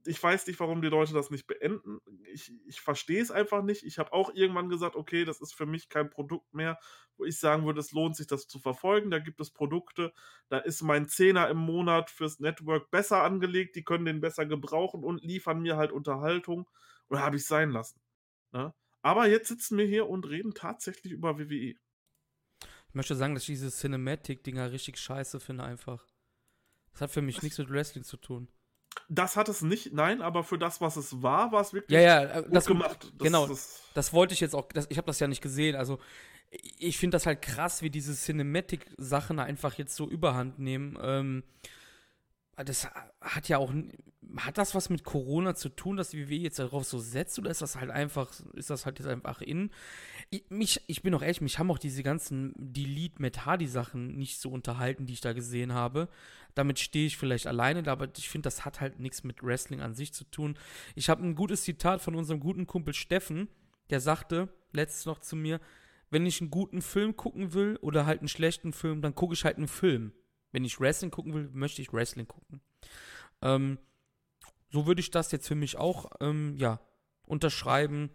[0.07, 1.99] ich weiß nicht, warum die Leute das nicht beenden.
[2.31, 3.83] Ich, ich verstehe es einfach nicht.
[3.83, 6.79] Ich habe auch irgendwann gesagt, okay, das ist für mich kein Produkt mehr,
[7.17, 9.11] wo ich sagen würde, es lohnt sich, das zu verfolgen.
[9.11, 10.13] Da gibt es Produkte,
[10.47, 15.03] da ist mein Zehner im Monat fürs Network besser angelegt, die können den besser gebrauchen
[15.03, 16.69] und liefern mir halt Unterhaltung.
[17.09, 17.99] Oder habe ich sein lassen?
[18.53, 18.73] Ne?
[19.01, 21.75] Aber jetzt sitzen wir hier und reden tatsächlich über WWE.
[22.89, 26.05] Ich möchte sagen, dass ich diese Cinematic-Dinger richtig scheiße finde, einfach.
[26.93, 28.47] Das hat für mich nichts mit Wrestling zu tun.
[29.09, 32.01] Das hat es nicht, nein, aber für das, was es war, war es wirklich ja,
[32.01, 33.03] ja, äh, gut das, gemacht.
[33.03, 35.99] Das, genau, das, das, wollte ich jetzt auch, ich habe das ja nicht gesehen, also
[36.49, 40.97] ich finde das halt krass, wie diese Cinematic-Sachen einfach jetzt so überhand nehmen.
[41.01, 41.43] Ähm,
[42.55, 42.87] das
[43.21, 43.71] hat ja auch,
[44.37, 47.49] hat das was mit Corona zu tun, dass die WWE jetzt darauf so setzt oder
[47.49, 49.71] ist das halt einfach, ist das halt jetzt einfach in?
[50.29, 54.17] Ich, mich, ich bin auch ehrlich, mich haben auch diese ganzen Delete Matt Hardy Sachen
[54.17, 56.09] nicht so unterhalten, die ich da gesehen habe.
[56.55, 59.93] Damit stehe ich vielleicht alleine, aber ich finde, das hat halt nichts mit Wrestling an
[59.93, 60.57] sich zu tun.
[60.95, 63.47] Ich habe ein gutes Zitat von unserem guten Kumpel Steffen,
[63.89, 65.61] der sagte letztens noch zu mir,
[66.09, 69.45] wenn ich einen guten Film gucken will oder halt einen schlechten Film, dann gucke ich
[69.45, 70.13] halt einen Film.
[70.51, 72.61] Wenn ich Wrestling gucken will, möchte ich Wrestling gucken.
[73.41, 73.77] Ähm,
[74.69, 76.79] so würde ich das jetzt für mich auch, ähm, ja,
[77.23, 78.11] unterschreiben.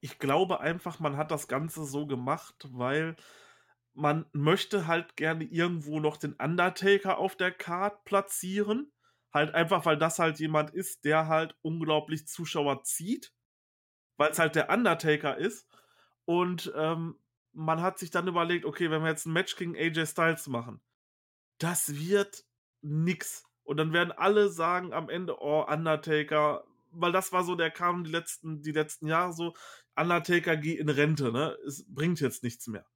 [0.00, 3.16] Ich glaube einfach, man hat das Ganze so gemacht, weil
[3.94, 8.92] man möchte halt gerne irgendwo noch den Undertaker auf der Card platzieren.
[9.32, 13.32] Halt einfach, weil das halt jemand ist, der halt unglaublich Zuschauer zieht.
[14.16, 15.66] Weil es halt der Undertaker ist.
[16.26, 17.18] Und ähm,
[17.52, 20.80] man hat sich dann überlegt, okay, wenn wir jetzt ein Match gegen AJ Styles machen,
[21.58, 22.44] das wird
[22.82, 23.45] nix.
[23.66, 28.04] Und dann werden alle sagen am Ende, oh, Undertaker, weil das war so, der kam
[28.04, 29.54] die letzten, die letzten Jahre so,
[29.96, 31.56] Undertaker geh in Rente, ne?
[31.66, 32.86] Es bringt jetzt nichts mehr.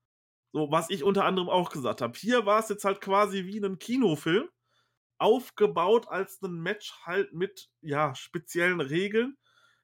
[0.52, 2.16] So, was ich unter anderem auch gesagt habe.
[2.16, 4.48] Hier war es jetzt halt quasi wie ein Kinofilm,
[5.18, 9.36] aufgebaut als ein Match halt mit, ja, speziellen Regeln.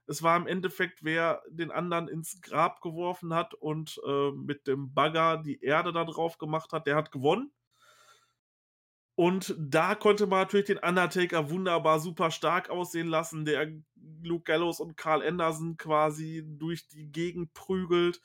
[0.07, 4.95] Es war im Endeffekt, wer den anderen ins Grab geworfen hat und äh, mit dem
[4.95, 7.51] Bagger die Erde da drauf gemacht hat, der hat gewonnen.
[9.17, 13.73] Und da konnte man natürlich den Undertaker wunderbar super stark aussehen lassen, der
[14.23, 18.21] Luke Gallows und Carl Anderson quasi durch die Gegend prügelt.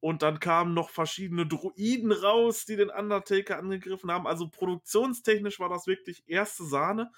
[0.00, 4.26] Und dann kamen noch verschiedene Druiden raus, die den Undertaker angegriffen haben.
[4.26, 7.12] Also produktionstechnisch war das wirklich erste Sahne.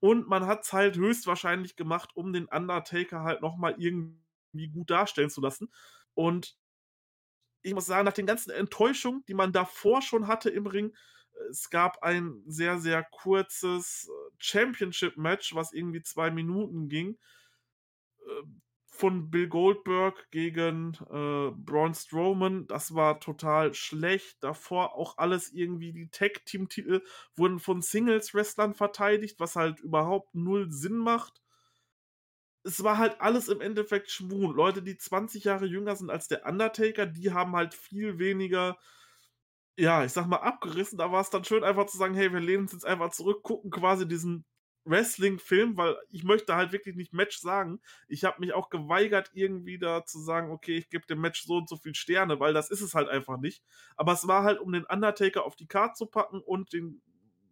[0.00, 5.30] Und man hat es halt höchstwahrscheinlich gemacht, um den Undertaker halt nochmal irgendwie gut darstellen
[5.30, 5.70] zu lassen.
[6.12, 6.58] Und
[7.62, 10.94] ich muss sagen, nach den ganzen Enttäuschungen, die man davor schon hatte im Ring,
[11.50, 17.18] es gab ein sehr, sehr kurzes äh, Championship-Match, was irgendwie zwei Minuten ging.
[18.26, 18.62] Ähm,
[18.96, 24.42] von Bill Goldberg gegen äh, Braun Strowman, das war total schlecht.
[24.42, 27.02] Davor auch alles irgendwie, die Tag-Team-Titel
[27.34, 31.42] wurden von Singles-Wrestlern verteidigt, was halt überhaupt null Sinn macht.
[32.64, 34.54] Es war halt alles im Endeffekt schwul.
[34.54, 38.78] Leute, die 20 Jahre jünger sind als der Undertaker, die haben halt viel weniger,
[39.76, 40.98] ja, ich sag mal, abgerissen.
[40.98, 43.42] Da war es dann schön einfach zu sagen, hey, wir lehnen uns jetzt einfach zurück,
[43.42, 44.44] gucken quasi diesen
[44.86, 47.80] Wrestling-Film, weil ich möchte halt wirklich nicht Match sagen.
[48.08, 51.56] Ich habe mich auch geweigert, irgendwie da zu sagen, okay, ich gebe dem Match so
[51.56, 53.62] und so viel Sterne, weil das ist es halt einfach nicht.
[53.96, 57.02] Aber es war halt, um den Undertaker auf die Karte zu packen und den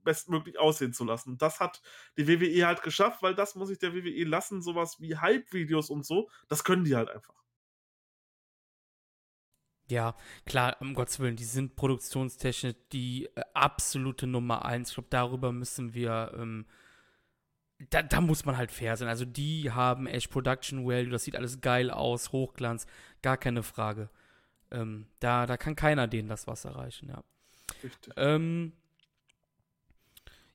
[0.05, 1.39] bestmöglich aussehen zu lassen.
[1.39, 1.83] Das hat
[2.17, 4.63] die WWE halt geschafft, weil das muss ich der WWE lassen.
[4.63, 7.44] Sowas wie Hype-Videos und so, das können die halt einfach.
[9.91, 10.15] Ja,
[10.47, 14.89] klar, um Gottes Willen, die sind produktionstechnisch die äh, absolute Nummer eins.
[14.89, 16.65] Ich glaube, darüber müssen wir ähm,
[17.91, 19.09] da, da, muss man halt fair sein.
[19.09, 22.87] Also die haben echt Production Value, das sieht alles geil aus, Hochglanz,
[23.23, 24.09] gar keine Frage.
[24.71, 27.23] Ähm, da, da kann keiner denen das Wasser reichen, ja.
[27.83, 28.13] Richtig.
[28.17, 28.73] Ähm,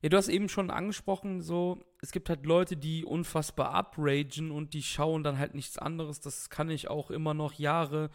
[0.01, 4.73] ja, du hast eben schon angesprochen, so, es gibt halt Leute, die unfassbar upragen und
[4.73, 6.21] die schauen dann halt nichts anderes.
[6.21, 8.09] Das kann ich auch immer noch Jahre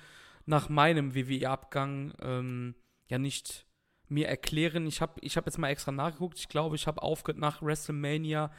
[0.46, 2.74] nach meinem WWE-Abgang ähm,
[3.08, 3.66] ja nicht
[4.08, 4.86] mir erklären.
[4.86, 6.38] Ich habe ich hab jetzt mal extra nachgeguckt.
[6.38, 8.50] Ich glaube, ich habe aufgehört nach WrestleMania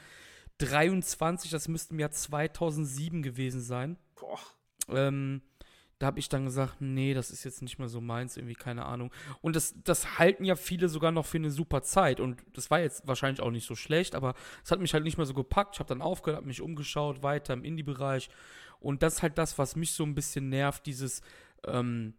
[0.57, 3.97] 23, das müsste im Jahr 2007 gewesen sein.
[4.15, 4.39] Boah.
[4.89, 5.41] Ähm,
[5.99, 8.85] da habe ich dann gesagt, nee, das ist jetzt nicht mehr so meins, irgendwie, keine
[8.85, 9.11] Ahnung.
[9.41, 12.19] Und das, das halten ja viele sogar noch für eine super Zeit.
[12.19, 15.17] Und das war jetzt wahrscheinlich auch nicht so schlecht, aber es hat mich halt nicht
[15.17, 15.75] mehr so gepackt.
[15.75, 18.29] Ich habe dann aufgehört, habe mich umgeschaut, weiter im Indie-Bereich.
[18.79, 21.21] Und das ist halt das, was mich so ein bisschen nervt, dieses,
[21.67, 22.13] ähm,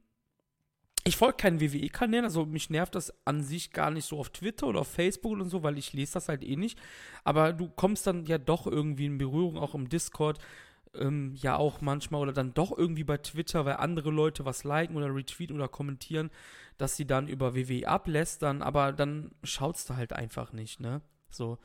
[1.04, 4.66] ich folge keinen WWE-Kanälen, also mich nervt das an sich gar nicht so auf Twitter
[4.66, 6.78] oder auf Facebook und so, weil ich lese das halt eh nicht.
[7.22, 10.40] Aber du kommst dann ja doch irgendwie in Berührung, auch im Discord,
[10.94, 14.96] ähm, ja auch manchmal oder dann doch irgendwie bei Twitter, weil andere Leute was liken
[14.96, 16.30] oder retweeten oder kommentieren,
[16.76, 21.02] dass sie dann über WWE ablästern, aber dann schaut's da halt einfach nicht, ne?
[21.30, 21.58] So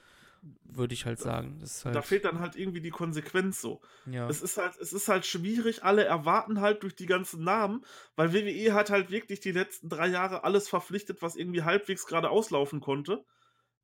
[0.64, 1.64] würde ich halt sagen.
[1.84, 3.82] Halt da fehlt dann halt irgendwie die Konsequenz so.
[4.06, 4.28] Ja.
[4.28, 8.34] Es ist halt, es ist halt schwierig, alle erwarten halt durch die ganzen Namen, weil
[8.34, 12.80] WWE hat halt wirklich die letzten drei Jahre alles verpflichtet, was irgendwie halbwegs gerade auslaufen
[12.80, 13.24] konnte.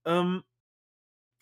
[0.06, 0.44] Ähm,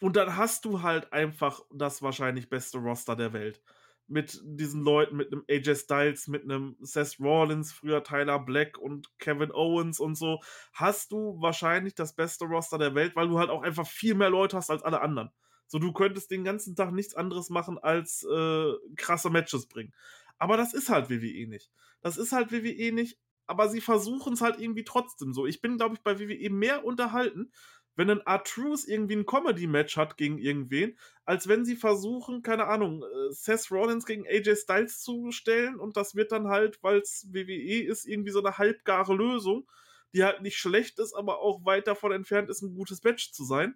[0.01, 3.61] und dann hast du halt einfach das wahrscheinlich beste Roster der Welt
[4.07, 9.09] mit diesen Leuten, mit einem AJ Styles, mit einem Seth Rollins, früher Tyler Black und
[9.17, 10.39] Kevin Owens und so,
[10.73, 14.29] hast du wahrscheinlich das beste Roster der Welt, weil du halt auch einfach viel mehr
[14.29, 15.31] Leute hast als alle anderen.
[15.67, 19.93] So, du könntest den ganzen Tag nichts anderes machen als äh, krasse Matches bringen.
[20.37, 21.71] Aber das ist halt WWE nicht.
[22.01, 25.45] Das ist halt WWE nicht, aber sie versuchen es halt irgendwie trotzdem so.
[25.45, 27.51] Ich bin, glaube ich, bei WWE mehr unterhalten,
[27.95, 33.03] wenn ein Artruse irgendwie ein Comedy-Match hat gegen irgendwen, als wenn sie versuchen, keine Ahnung,
[33.03, 37.27] äh, Seth Rollins gegen AJ Styles zu stellen und das wird dann halt, weil es
[37.31, 39.67] WWE ist, irgendwie so eine halbgare Lösung,
[40.13, 43.43] die halt nicht schlecht ist, aber auch weit davon entfernt ist, ein gutes Match zu
[43.43, 43.75] sein.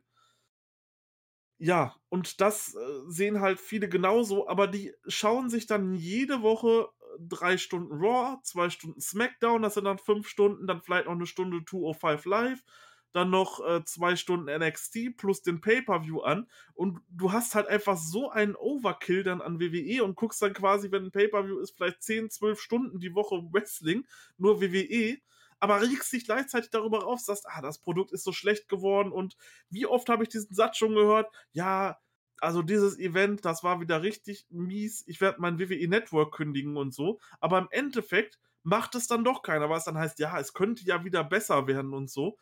[1.62, 6.88] Ja, und das äh, sehen halt viele genauso, aber die schauen sich dann jede Woche
[7.00, 11.14] äh, drei Stunden Raw, zwei Stunden SmackDown, das sind dann fünf Stunden, dann vielleicht noch
[11.14, 12.64] eine Stunde 205 Live
[13.12, 17.98] dann noch äh, zwei Stunden NXT plus den Pay-Per-View an und du hast halt einfach
[17.98, 22.04] so einen Overkill dann an WWE und guckst dann quasi, wenn ein Pay-Per-View ist, vielleicht
[22.04, 24.06] 10, 12 Stunden die Woche Wrestling,
[24.38, 25.18] nur WWE,
[25.60, 29.36] aber regst dich gleichzeitig darüber auf, sagst, ah, das Produkt ist so schlecht geworden und
[29.70, 31.98] wie oft habe ich diesen Satz schon gehört, ja,
[32.42, 36.94] also dieses Event, das war wieder richtig mies, ich werde mein WWE Network kündigen und
[36.94, 40.54] so, aber im Endeffekt macht es dann doch keiner, weil es dann heißt, ja, es
[40.54, 42.38] könnte ja wieder besser werden und so.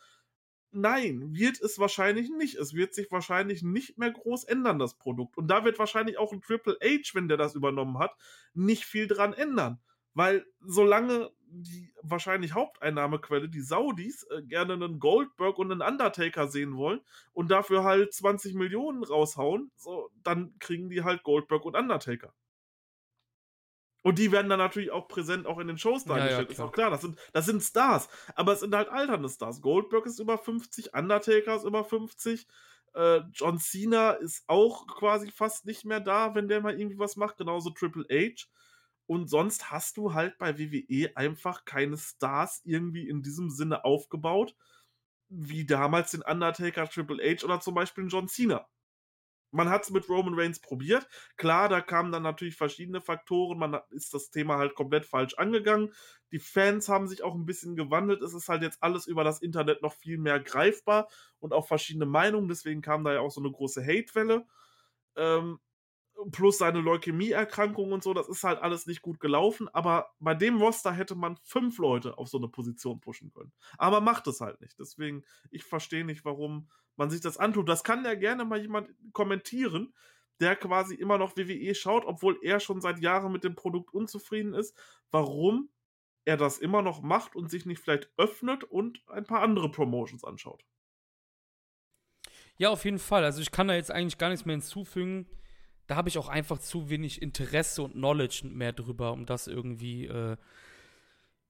[0.79, 2.53] Nein, wird es wahrscheinlich nicht.
[2.53, 5.35] Es wird sich wahrscheinlich nicht mehr groß ändern, das Produkt.
[5.35, 8.15] Und da wird wahrscheinlich auch ein Triple H, wenn der das übernommen hat,
[8.53, 9.79] nicht viel dran ändern.
[10.13, 16.75] Weil solange die wahrscheinlich Haupteinnahmequelle, die Saudis, äh, gerne einen Goldberg und einen Undertaker sehen
[16.75, 17.01] wollen
[17.33, 22.35] und dafür halt 20 Millionen raushauen, so, dann kriegen die halt Goldberg und Undertaker.
[24.03, 26.37] Und die werden dann natürlich auch präsent auch in den Shows dargestellt.
[26.37, 28.07] Ja, ja, ist auch klar, das sind, das sind Stars.
[28.35, 29.61] Aber es sind halt alternde Stars.
[29.61, 32.47] Goldberg ist über 50, Undertaker ist über 50.
[32.93, 37.15] Äh, John Cena ist auch quasi fast nicht mehr da, wenn der mal irgendwie was
[37.15, 37.37] macht.
[37.37, 38.45] Genauso Triple H.
[39.07, 44.55] Und sonst hast du halt bei WWE einfach keine Stars irgendwie in diesem Sinne aufgebaut,
[45.29, 48.67] wie damals den Undertaker, Triple H oder zum Beispiel John Cena
[49.57, 51.07] man hat es mit Roman Reigns probiert.
[51.35, 53.57] Klar, da kamen dann natürlich verschiedene Faktoren.
[53.57, 55.93] Man ist das Thema halt komplett falsch angegangen.
[56.31, 58.21] Die Fans haben sich auch ein bisschen gewandelt.
[58.21, 62.05] Es ist halt jetzt alles über das Internet noch viel mehr greifbar und auch verschiedene
[62.05, 62.47] Meinungen.
[62.47, 64.45] Deswegen kam da ja auch so eine große Hatewelle.
[65.15, 65.59] Ähm,
[66.31, 69.69] plus seine Leukämieerkrankung und so, das ist halt alles nicht gut gelaufen.
[69.69, 73.51] Aber bei dem Roster hätte man fünf Leute auf so eine Position pushen können.
[73.77, 74.77] Aber macht es halt nicht.
[74.79, 77.69] Deswegen, ich verstehe nicht, warum man sich das antut.
[77.69, 79.93] Das kann ja gerne mal jemand kommentieren,
[80.39, 84.53] der quasi immer noch WWE schaut, obwohl er schon seit Jahren mit dem Produkt unzufrieden
[84.53, 84.75] ist.
[85.11, 85.69] Warum
[86.25, 90.25] er das immer noch macht und sich nicht vielleicht öffnet und ein paar andere Promotions
[90.25, 90.63] anschaut.
[92.57, 93.23] Ja, auf jeden Fall.
[93.23, 95.29] Also ich kann da jetzt eigentlich gar nichts mehr hinzufügen
[95.87, 100.05] da habe ich auch einfach zu wenig Interesse und Knowledge mehr drüber, um das irgendwie,
[100.05, 100.37] äh,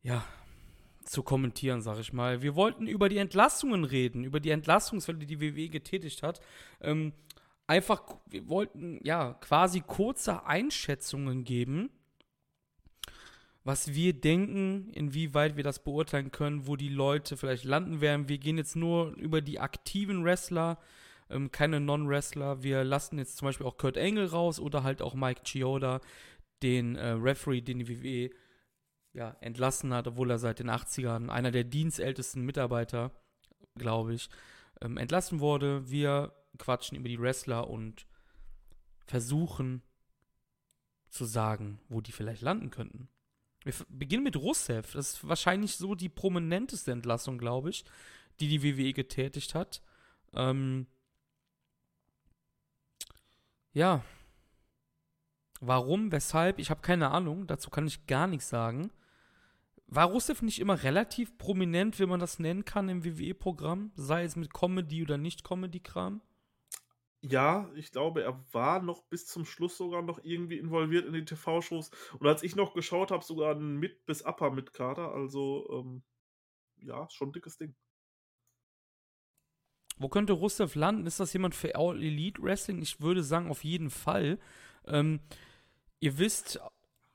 [0.04, 0.24] ja,
[1.04, 2.42] zu kommentieren, sag ich mal.
[2.42, 6.42] Wir wollten über die Entlassungen reden, über die Entlassungsfälle, die die WWE getätigt hat.
[6.82, 7.14] Ähm,
[7.66, 11.90] einfach, wir wollten, ja, quasi kurze Einschätzungen geben,
[13.64, 18.30] was wir denken, inwieweit wir das beurteilen können, wo die Leute vielleicht landen werden.
[18.30, 20.78] Wir gehen jetzt nur über die aktiven Wrestler
[21.30, 22.64] ähm, keine Non-Wrestler.
[22.64, 26.02] Wir lassen jetzt zum Beispiel auch Kurt Angle raus oder halt auch Mike Chioda,
[26.64, 28.36] den äh, Referee, den die WWE
[29.14, 33.12] ja, entlassen hat, obwohl er seit den 80ern einer der dienstältesten Mitarbeiter,
[33.76, 34.30] glaube ich,
[34.82, 35.90] ähm, entlassen wurde.
[35.90, 38.06] Wir quatschen über die Wrestler und
[39.06, 39.82] versuchen
[41.10, 43.10] zu sagen, wo die vielleicht landen könnten.
[43.64, 44.94] Wir beginnen mit Rusev.
[44.94, 47.86] Das ist wahrscheinlich so die prominenteste Entlassung, glaube ich,
[48.40, 49.82] die die WWE getätigt hat.
[50.34, 50.88] Ähm,
[53.78, 54.04] ja.
[55.62, 57.46] Warum, weshalb, ich habe keine Ahnung.
[57.46, 58.92] Dazu kann ich gar nichts sagen.
[59.86, 63.92] War Rusev nicht immer relativ prominent, wie man das nennen kann, im WWE-Programm?
[63.96, 66.22] Sei es mit Comedy oder Nicht-Comedy-Kram?
[67.22, 71.26] Ja, ich glaube, er war noch bis zum Schluss sogar noch irgendwie involviert in die
[71.26, 71.92] TV-Shows.
[72.20, 75.14] Und als ich noch geschaut habe, sogar ein Mid- bis Upper-Mit-Kader.
[75.14, 76.04] Also, ähm,
[76.78, 77.76] ja, schon ein dickes Ding.
[80.00, 81.08] Wo könnte Rusev landen?
[81.08, 82.82] Ist das jemand für All Elite Wrestling?
[82.82, 84.38] Ich würde sagen, auf jeden Fall.
[84.86, 85.20] Ähm,
[86.00, 86.60] ihr wisst,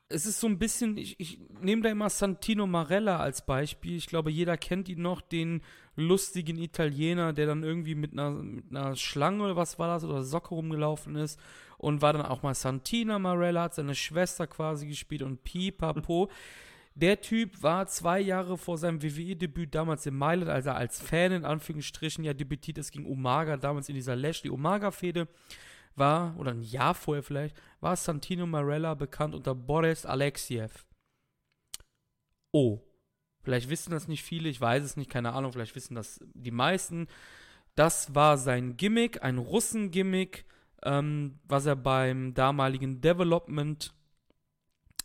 [0.09, 3.95] es ist so ein bisschen, ich, ich nehme da immer Santino Marella als Beispiel.
[3.95, 5.61] Ich glaube, jeder kennt ihn noch, den
[5.95, 10.23] lustigen Italiener, der dann irgendwie mit einer, mit einer Schlange oder was war das, oder
[10.23, 11.39] Socke rumgelaufen ist
[11.77, 16.29] und war dann auch mal Santino Marella, hat seine Schwester quasi gespielt und Pipapo.
[16.95, 21.31] Der Typ war zwei Jahre vor seinem WWE-Debüt damals in Mailand, als er als Fan
[21.31, 25.27] in Anführungsstrichen ja debütiert ist gegen Umaga, damals in dieser Lashley-Umaga-Fehde,
[25.95, 30.85] war, oder ein Jahr vorher vielleicht, war Santino Marella bekannt unter Boris Alexiev.
[32.51, 32.79] Oh,
[33.41, 36.51] vielleicht wissen das nicht viele, ich weiß es nicht, keine Ahnung, vielleicht wissen das die
[36.51, 37.07] meisten.
[37.75, 40.45] Das war sein Gimmick, ein Russen-Gimmick,
[40.83, 43.93] ähm, was er beim damaligen Development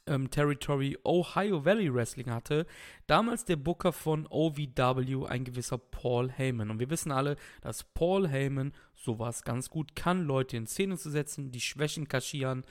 [0.09, 2.67] ähm, Territory Ohio Valley Wrestling hatte,
[3.07, 6.71] damals der Booker von OVW, ein gewisser Paul Heyman.
[6.71, 11.11] Und wir wissen alle, dass Paul Heyman sowas ganz gut kann, Leute in Szene zu
[11.11, 12.65] setzen, die Schwächen kaschieren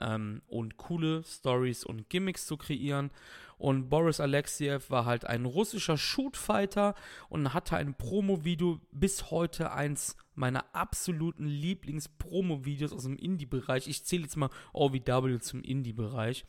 [0.00, 3.10] ähm, und coole Stories und Gimmicks zu kreieren.
[3.58, 6.94] Und Boris Alexiev war halt ein russischer Shootfighter
[7.28, 13.86] und hatte ein Promo-Video bis heute eins meiner absoluten Lieblings-Promo-Videos aus dem Indie-Bereich.
[13.86, 16.46] Ich zähle jetzt mal OVW zum Indie-Bereich.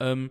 [0.00, 0.30] Ähm,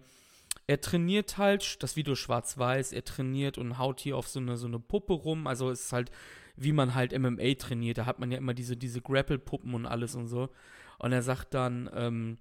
[0.67, 4.67] er trainiert halt, das Video schwarz-weiß, er trainiert und haut hier auf so eine, so
[4.67, 5.47] eine Puppe rum.
[5.47, 6.11] Also es ist halt,
[6.57, 7.99] wie man halt MMA trainiert.
[7.99, 10.49] Da hat man ja immer diese, diese Grapple-Puppen und alles und so.
[10.99, 12.37] Und er sagt dann, ähm,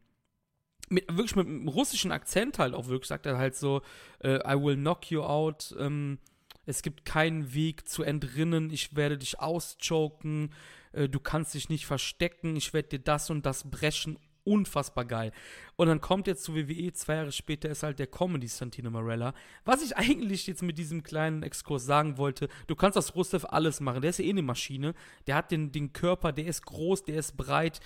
[0.89, 3.83] mit, wirklich mit einem russischen Akzent halt auch wirklich, sagt er halt so,
[4.21, 6.19] äh, I will knock you out, ähm,
[6.65, 10.53] es gibt keinen Weg zu entrinnen, ich werde dich auschoken,
[10.93, 15.33] äh, du kannst dich nicht verstecken, ich werde dir das und das brechen unfassbar geil.
[15.77, 19.35] Und dann kommt jetzt zu WWE, zwei Jahre später ist halt der Comedy Santino Marella.
[19.65, 23.81] Was ich eigentlich jetzt mit diesem kleinen Exkurs sagen wollte, du kannst aus Rusev alles
[23.81, 24.01] machen.
[24.01, 24.95] Der ist eh eine Maschine.
[25.27, 27.81] Der hat den, den Körper, der ist groß, der ist breit.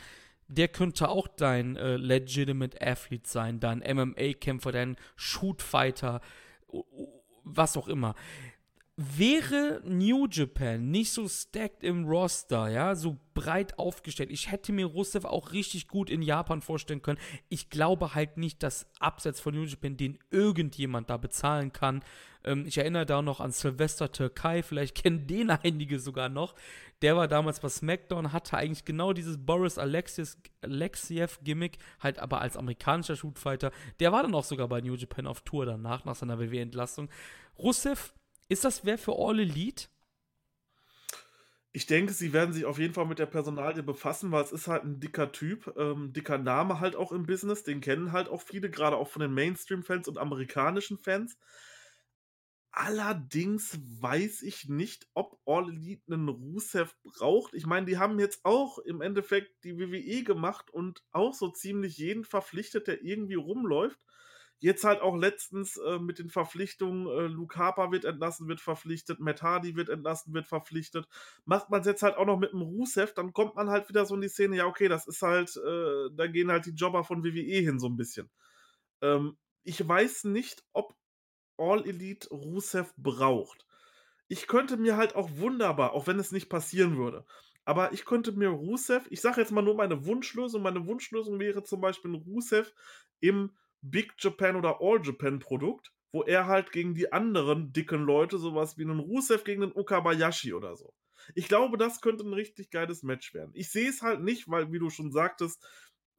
[0.49, 6.21] Der könnte auch dein äh, legitimate Athlete sein, dein MMA-Kämpfer, dein Shootfighter,
[7.45, 8.15] was auch immer
[9.03, 14.85] wäre New Japan nicht so stacked im Roster, ja, so breit aufgestellt, ich hätte mir
[14.85, 17.19] Rusev auch richtig gut in Japan vorstellen können.
[17.49, 22.05] Ich glaube halt nicht, dass abseits von New Japan den irgendjemand da bezahlen kann.
[22.45, 26.55] Ähm, ich erinnere da noch an Sylvester Türkei, vielleicht kennen den einige sogar noch.
[27.01, 33.17] Der war damals bei SmackDown, hatte eigentlich genau dieses Boris Alexiev-Gimmick, halt aber als amerikanischer
[33.17, 33.73] Shootfighter.
[33.99, 37.09] Der war dann auch sogar bei New Japan auf Tour danach, nach seiner WWE-Entlassung.
[37.59, 38.13] Rusev
[38.51, 39.89] ist das wer für All Elite?
[41.73, 44.67] Ich denke, sie werden sich auf jeden Fall mit der Personalie befassen, weil es ist
[44.67, 48.43] halt ein dicker Typ, ähm, dicker Name halt auch im Business, den kennen halt auch
[48.43, 51.39] viele, gerade auch von den Mainstream-Fans und amerikanischen Fans.
[52.73, 57.53] Allerdings weiß ich nicht, ob All Elite 'nen Rusev braucht.
[57.55, 61.97] Ich meine, die haben jetzt auch im Endeffekt die WWE gemacht und auch so ziemlich
[61.99, 64.05] jeden verpflichtet, der irgendwie rumläuft.
[64.63, 69.19] Jetzt halt auch letztens, äh, mit den Verpflichtungen, äh, Luke Harper wird entlassen, wird verpflichtet,
[69.19, 71.09] Matt Hardy wird entlassen, wird verpflichtet.
[71.47, 74.15] Macht man's jetzt halt auch noch mit 'm Rusev, dann kommt man halt wieder so
[74.15, 77.25] in die Szene, ja, okay, das ist halt äh, da gehen halt die Jobber von
[77.25, 78.31] WWE hin so 'n bisschen.
[79.03, 80.95] Ähm, ich weiß nicht, ob
[81.59, 83.67] All Elite Rusev braucht.
[84.29, 87.25] Ich könnte mir halt auch wunderbar, auch wenn es nicht passieren würde,
[87.67, 90.63] aber ich könnte mir Rusev ich sage jetzt mal nur meine Wunschlösung.
[90.63, 92.73] Meine Wunschlösung wäre zum Beispiel Rusev
[93.21, 98.39] im Big Japan oder All Japan Produkt, wo er halt gegen die anderen dicken Leute
[98.39, 100.93] so was wie 'nen Rusev gegen 'nen Okabayashi oder so.
[101.35, 103.53] Ich glaube, das könnte 'n richtig geiles Match werden.
[103.55, 105.65] Ich sehe es halt nicht, weil, wie du schon sagtest,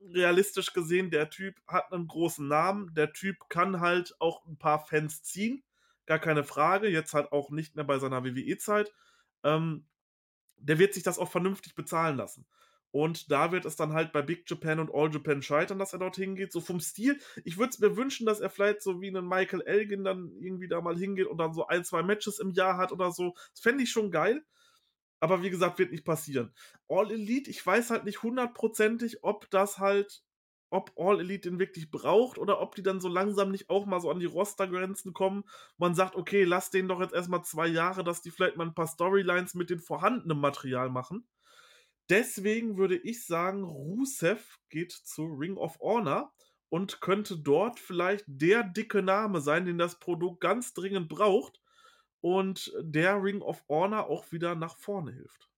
[0.02, 2.94] realistisch gesehen, der Typ hat 'nen großen Namen.
[2.96, 5.64] Der Typ kann halt auch 'n paar Fans ziehen,
[6.08, 8.94] gar keine Frage, jetzt halt auch nicht mehr bei seiner WWE-Zeit.
[9.44, 9.88] Ähm,
[10.58, 12.46] der wird sich das auch vernünftig bezahlen lassen.
[12.92, 16.00] Und da wird es dann halt bei Big Japan und All Japan scheitern, dass er
[16.00, 16.52] dort hingeht.
[16.52, 19.62] So vom Stil ich würde es mir wünschen, dass er vielleicht so wie 'nen Michael
[19.62, 22.92] Elgin dann irgendwie da mal hingeht und dann so 1, 2 Matches im Jahr hat
[22.92, 23.34] oder so.
[23.54, 24.44] Das fände ich schon geil.
[25.22, 26.54] Aber wie gesagt, wird nicht passieren.
[26.90, 30.24] All Elite, ich weiß halt nicht hundertprozentig, ob das halt
[30.72, 34.02] ob All Elite den wirklich braucht oder ob die dann so langsam nicht auch mal
[34.02, 35.44] so an die Rostergrenzen kommen.
[35.78, 38.68] Man sagt: „Okay, lass denen doch jetzt erst mal 2 Jahre, dass die vielleicht mal
[38.68, 41.26] 'n paar Storylines mit dem vorhandenen Material machen.“
[42.12, 46.32] Deswegen würde ich sagen, Rusev geht zu Ring of Honor
[46.70, 51.62] und könnte dort vielleicht der dicke Name sein, den das Produkt ganz dringend braucht
[52.22, 55.50] und der Ring of Honor auch wieder nach vorne hilft.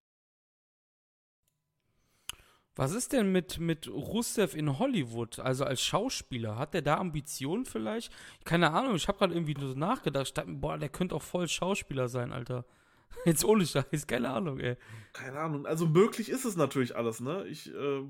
[2.76, 6.58] Was ist denn mit mit Rusev in Hollywood, also als Schauspieler?
[6.58, 8.12] Hat der da Ambitionen vielleicht?
[8.46, 10.36] Keine Ahnung, ich habe grad irgendwie so nachgedacht.
[10.38, 12.66] Dachte „Boah, der könnte auch voll Schauspieler sein, Alter.“
[13.26, 14.78] Jetzt ohne Scheiß, keine Ahnung, ey.
[15.14, 15.66] Keine Ahnung.
[15.66, 17.46] Also, möglich ist es natürlich alles, ne?
[17.48, 18.02] Ich, äh,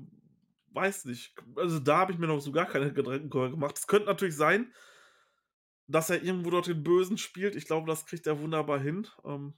[0.70, 1.34] weiß nicht.
[1.56, 3.78] Also, da habe ich mir noch so gar keine Gedanken gemacht.
[3.78, 4.72] Es könnte natürlich sein,
[5.86, 7.56] dass er irgendwo dort den Bösen spielt.
[7.56, 9.06] Ich glaube, das kriegt er wunderbar hin.
[9.24, 9.54] Ähm,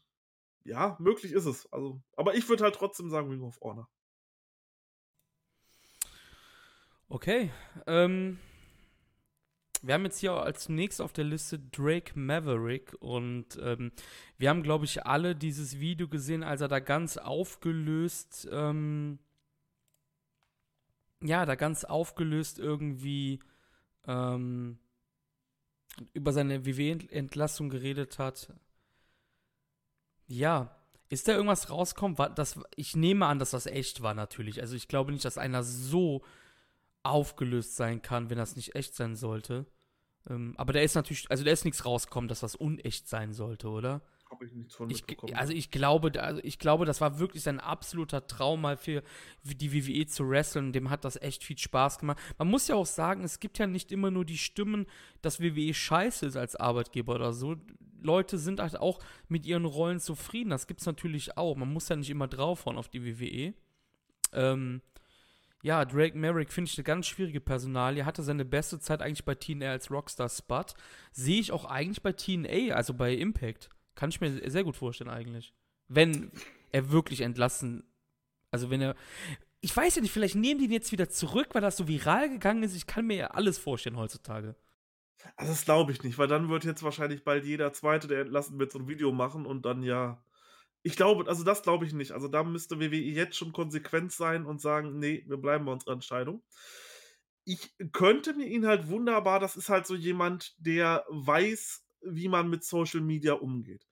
[0.67, 1.73] ja, möglich ist es.
[1.73, 3.89] Also aber ich würde halt trotzdem sagen Ring of Honor.
[7.09, 7.53] Okay,
[7.87, 8.39] ähm
[9.87, 13.93] wir haben jetzt hier als Nächstes auf der Liste Drake Maverick und, ähm,
[14.39, 19.19] wir haben, glaube ich, alle dieses Video gesehen, als er da ganz aufgelöst, ähm
[21.23, 23.41] ja, da ganz aufgelöst irgendwie,
[24.07, 24.79] ähm
[26.13, 28.53] über seine WWE-Entlassung geredet hat.
[30.29, 30.77] Ja,
[31.09, 32.17] ist da irgendwas rausgekommen?
[32.75, 34.61] Ich nehme an, dass das echt war natürlich.
[34.61, 36.23] Also, ich glaube nicht, dass einer so
[37.03, 39.67] aufgelöst sein kann, wenn das nicht echt sein sollte.
[40.29, 43.69] Ähm, aber da ist natürlich also, da ist nix rausgekommen, dass das unecht sein sollte,
[43.69, 44.03] oder?
[44.31, 45.05] Habe ich nichts von Ich
[45.35, 49.03] also, ich glaube also, ich glaube, das war wirklich sein absoluter Traum, mal für
[49.45, 50.73] die WWE zu wresteln.
[50.73, 52.19] Dem hat das echt viel Spaß gemacht.
[52.39, 54.87] Man muss ja auch sagen, es gibt ja nicht immer nur die Stimmen,
[55.23, 57.57] dass WWE scheiße ist als Arbeitgeber oder so.
[58.03, 58.99] Leute sind halt auch
[59.29, 60.51] mit ihren Rollen zufrieden.
[60.51, 61.55] Das gibt's natürlich auch.
[61.55, 63.55] Man muss ja nicht immer draufhauen auf die WWE.
[64.33, 64.83] Ähm,
[65.67, 68.05] ja, Drake Maverick finde ich 'ne ganz schwierige Personalie.
[68.07, 70.75] Hatte seine beste Zeit eigentlich bei TNA als Rockstar Spud.
[71.13, 73.69] Sehe ich auch eigentlich bei TNA, also bei Impact.
[73.97, 75.53] Kann ich mir sehr gut vorstellen eigentlich.
[75.89, 76.31] Wenn
[76.73, 77.85] er wirklich entlassen
[78.53, 78.95] also, wenn er
[79.61, 82.29] ich weiß ja nicht, vielleicht nehmen die ihn jetzt wieder zurück, weil das so viral
[82.31, 82.77] gegangen ist.
[82.77, 84.55] Ich kann mir ja alles vorstellen heutzutage.
[85.37, 88.59] Also, das glaube ich nicht, weil dann wird jetzt wahrscheinlich bald jeder Zweite, der entlassen
[88.59, 90.23] wird, so 'n Video machen und dann ja
[90.87, 92.13] ich glaube also, das glaube ich nicht.
[92.13, 95.95] Also, da müsste WWE jetzt schon konsequent sein und sagen: „Ne, wir bleiben bei unserer
[95.95, 96.43] Entscheidung.“
[97.49, 102.51] Ich könnte mir ihn halt wunderbar das ist halt so jemand, der weiß, wie man
[102.51, 103.87] mit Social Media umgeht.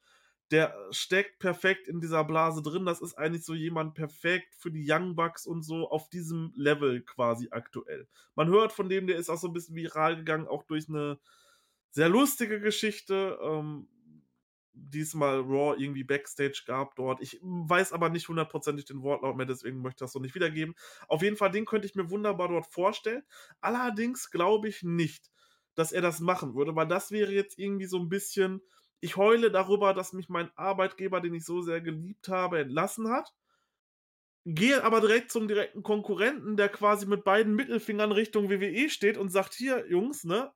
[0.50, 2.84] Der steckt perfekt in dieser Blase drin.
[2.84, 7.02] Das ist eigentlich so jemand perfekt für die Young Bucks und so auf diesem Level
[7.02, 8.08] quasi aktuell.
[8.34, 11.20] Man hört von dem, der ist auch so 'n bisschen viral gegangen, auch durch 'ne
[11.92, 13.88] sehr lustige Geschichte, ähm,
[14.74, 17.20] die es mal Raw irgendwie Backstage gab dort.
[17.20, 20.74] Ich weiß aber nicht hundertprozentig den Wortlaut mehr, deswegen möchte ich das so nicht wiedergeben.
[21.08, 23.22] Auf jeden Fall, den könnte ich mir wunderbar dort vorstellen.
[23.60, 25.30] Allerdings glaube ich nicht,
[25.74, 28.62] dass er das machen würde, weil das wäre jetzt irgendwie so 'n bisschen
[29.00, 33.34] ich heule darüber, dass mich mein Arbeitgeber, den ich so sehr geliebt habe, entlassen hat
[34.46, 39.30] gehe aber direkt zum direkten Konkurrenten, der quasi mit beiden Mittelfingern Richtung WWE steht und
[39.30, 40.52] sagt: „Hier, Jungs, ne,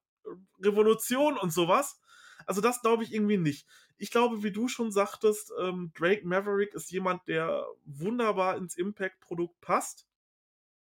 [0.62, 2.01] Revolution und so was.“
[2.49, 3.66] Also, das glaube ich irgendwie nicht.
[3.99, 9.61] Ich glaube, wie du schon sagtest, ähm, Drake Maverick ist jemand, der wunderbar ins Impact-Produkt
[9.61, 10.07] passt.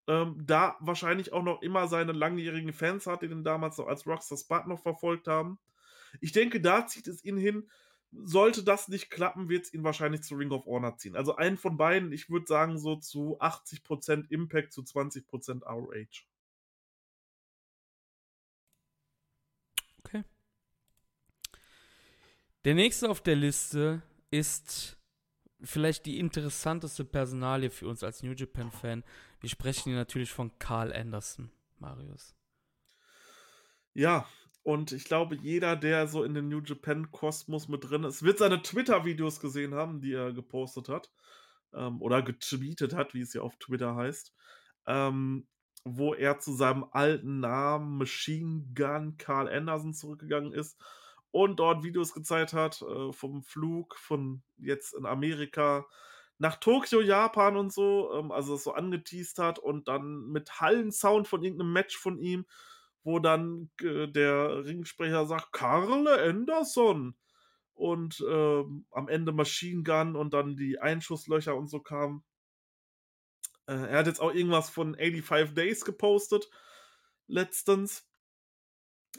[0.07, 4.05] Ähm, da wahrscheinlich auch noch immer seine langjährigen Fans hat, die den damals so als
[4.07, 5.59] Rockstar Spud noch verfolgt haben.
[6.21, 7.69] Ich denke, da zieht es ihn hin.
[8.11, 11.15] Sollte das nicht klappen, wird es ihn wahrscheinlich zu Ring of Honor ziehen.
[11.15, 16.25] Also einen von beiden, ich würde sagen, so zu 80% Impact, zu 20% ROH.
[20.05, 20.23] Okay.
[22.65, 24.01] Der nächste auf der Liste
[24.31, 24.97] ist
[25.61, 29.03] vielleicht die interessanteste Personalie für uns als New Japan-Fan.
[29.41, 32.35] Wir sprechen hier natürlich von Carl Anderson, Marius.
[33.93, 34.25] Ja,
[34.63, 38.61] und ich glaube, jeder, der so in den New Japan-Kosmos mit drin ist, wird seine
[38.61, 41.11] Twitter-Videos gesehen haben, die er gepostet hat.
[41.73, 44.33] Ähm, oder getweetet hat, wie es ja auf Twitter heißt.
[44.87, 45.47] Ähm,
[45.83, 50.81] wo er zu seinem alten Namen Machine Gun Carl Anderson zurückgegangen ist
[51.33, 55.87] und dort Videos gezeigt hat äh, vom Flug von jetzt in Amerika
[56.37, 61.27] nach Tokio, Japan und so, ähm, also das so angeteased hat und dann mit Hallensound
[61.27, 62.45] von irgendeinem Match von ihm,
[63.03, 67.15] wo dann äh, der Ringsprecher sagt, Karl Anderson
[67.73, 72.23] und ähm, am Ende Machine Gun und dann die Einschusslöcher und so kamen.
[73.65, 76.47] Äh, er hat jetzt auch irgendwas von 85 Days gepostet
[77.25, 78.07] letztens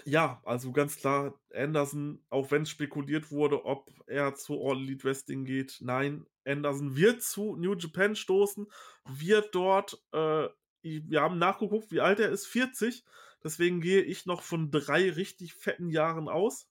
[0.04, 5.44] ja, also ganz klar, Anderson, auch wenn spekuliert wurde, ob er zu All Elite Wrestling
[5.44, 8.66] geht, nein, Anderson wird zu New Japan stoßen,
[9.06, 10.48] wird dort, äh,
[10.82, 13.04] wir haben nachgeguckt, wie alt er ist, 40,
[13.42, 16.68] deswegen gehe ich noch von drei richtig fetten Jahren aus.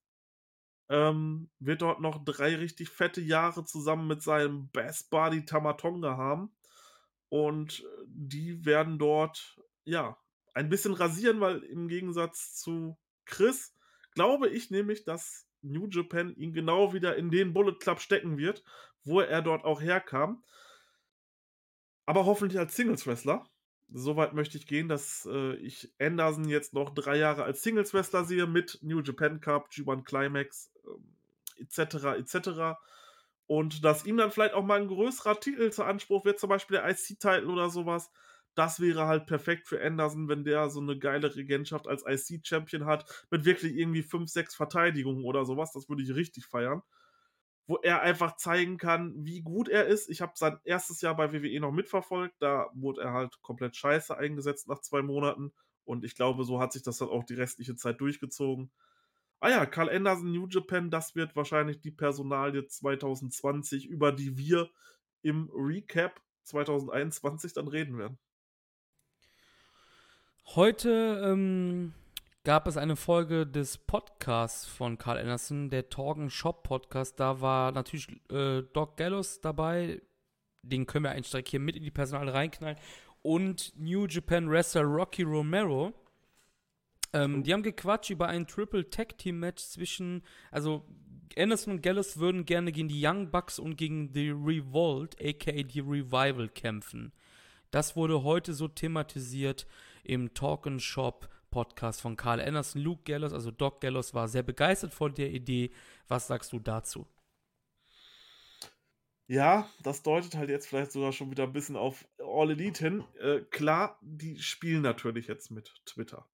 [0.90, 6.54] Ähm, wird dort noch drei richtig fette Jahre zusammen mit seinem Best Buddy Tamatonga haben.
[7.30, 10.18] Und die werden dort, ja,
[10.54, 13.76] ein bisschen rasieren, weil im Gegensatz zu Chris
[14.14, 18.64] glaube ich nämlich, dass New Japan ihn genau wieder in den Bullet Club stecken wird,
[19.04, 20.44] wo er dort auch herkam.
[22.06, 23.50] Aber hoffentlich als Singles-Wrestler.
[23.90, 28.48] Soweit möchte ich gehen, dass äh, ich Anderson jetzt noch drei Jahre als Singles-Wrestler sehe
[28.48, 30.72] mit New Japan Cup, G1 Climax
[31.58, 32.18] äh, etc.
[32.18, 32.78] etc.
[33.46, 36.78] Und dass ihm dann vielleicht auch mal ein größerer Titel zu Anspruch wird, zum Beispiel
[36.78, 38.12] der IC-Titel oder sowas,
[38.56, 43.26] das wäre halt perfekt für Anderson, wenn der so eine geile Regentschaft als IC-Champion hat,
[43.32, 45.72] mit wirklich irgendwie 5, 6 Verteidigungen oder sowas.
[45.72, 46.82] Das würde ich richtig feiern.
[47.66, 50.10] Wo er einfach zeigen kann, wie gut er ist.
[50.10, 52.36] Ich habe sein erstes Jahr bei WWE noch mitverfolgt.
[52.39, 55.54] Da wurde er halt komplett scheiße eingesetzt nach zwei Monaten.
[55.86, 58.70] Und ich glaube, so hat sich das dann auch die restliche Zeit durchgezogen.
[59.39, 64.70] Ah ja, Carl Anderson, New Japan, das wird wahrscheinlich die Personalie 2020, über die wir
[65.22, 68.18] im Recap 2021 dann reden werden.
[70.46, 71.94] Heute ähm,
[72.44, 77.20] gab es eine Folge des Podcasts von Carl Anderson, der Torgen Shop Podcast.
[77.20, 80.02] Da war natürlich äh, Doc Gallows dabei.
[80.62, 82.78] Den können wir einen Streck hier mit in die Personal reinknallen.
[83.24, 85.94] Und New Japan Wrestler Rocky Romero.
[87.14, 87.41] Ähm, oh.
[87.41, 90.86] Die haben gequatscht über ein Triple Tag Team Match zwischen, also
[91.36, 95.80] Anderson und Gallows würden gerne gegen die Young Bucks und gegen die Revolt, aka die
[95.80, 97.12] Revival, kämpfen.
[97.72, 99.66] Das wurde heute so thematisiert
[100.04, 102.82] im Talk and Shop Podcast von Carl Anderson.
[102.82, 105.72] Luke Gallows, also Doc Gallows, war sehr begeistert von der Idee.
[106.08, 107.08] Was sagst du dazu?
[109.28, 113.04] Ja, das deutet halt jetzt vielleicht sogar schon wieder ein bisschen auf All Elite hin.
[113.20, 116.28] Äh, klar, die spielen natürlich jetzt mit Twitter.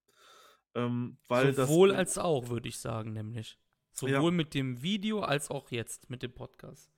[0.74, 3.60] Ähm, weil Sowohl das, als auch, würde ich sagen, nämlich.
[3.92, 4.32] Sowohl ja.
[4.32, 6.90] mit dem Video als auch jetzt mit dem Podcast.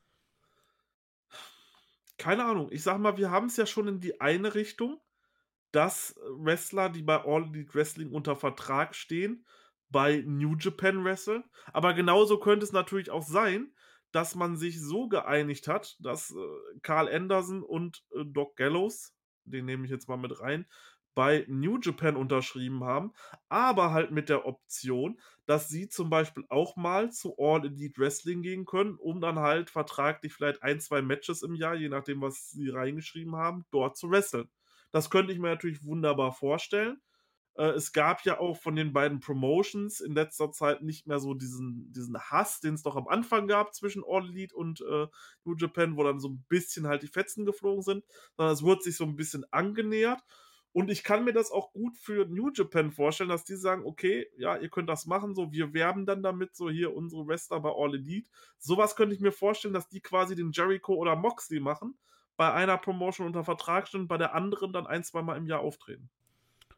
[2.17, 2.69] Keine Ahnung.
[2.71, 4.99] Ich sag mal, wir haben es ja schon in die eine Richtung
[5.71, 9.45] dass Wrestler, die bei All Elite Wrestling unter Vertrag stehen,
[9.89, 11.43] bei New Japan wresteln.
[11.73, 13.73] Aber genauso könnte es natürlich auch sein,
[14.11, 19.13] dass man sich so geeinigt hat, dass äh, Carl Anderson und äh, Doc Gallows,
[19.45, 20.65] den nehme ich jetzt mal mit rein,
[21.13, 23.13] bei New Japan unterschrieben haben,
[23.49, 28.41] aber halt mit der Option, dass sie zum Beispiel auch mal zu All Elite Wrestling
[28.41, 32.51] gehen können, um dann halt vertraglich vielleicht ein, zwei Matches im Jahr, je nachdem, was
[32.51, 34.49] sie reingeschrieben haben, dort zu wresteln.
[34.91, 37.01] Das könnte ich mir natürlich wunderbar vorstellen.
[37.55, 41.33] Äh, es gab ja auch von den beiden Promotions in letzter Zeit nicht mehr so
[41.33, 45.07] diesen, diesen Hass, den es doch am Anfang gab zwischen All Elite und äh,
[45.43, 48.05] New Japan, wo dann so ein bisschen halt die Fetzen geflogen sind,
[48.37, 50.21] sondern es wurde sich so ein bisschen angenähert.
[50.73, 54.27] Und ich kann mir das auch gut für New Japan vorstellen, dass die sagen, okay,
[54.37, 57.71] ja, ihr könnt das machen, so, wir werben dann damit, so hier unsere Wrestler bei
[57.75, 58.29] All Elite.
[58.57, 61.97] Sowas könnte ich mir vorstellen, dass die quasi den Jericho oder Moxley machen
[62.41, 65.59] bei einer Promotion unter Vertrag stehen, bei der anderen dann ein, zwei Mal im Jahr
[65.59, 66.09] auftreten.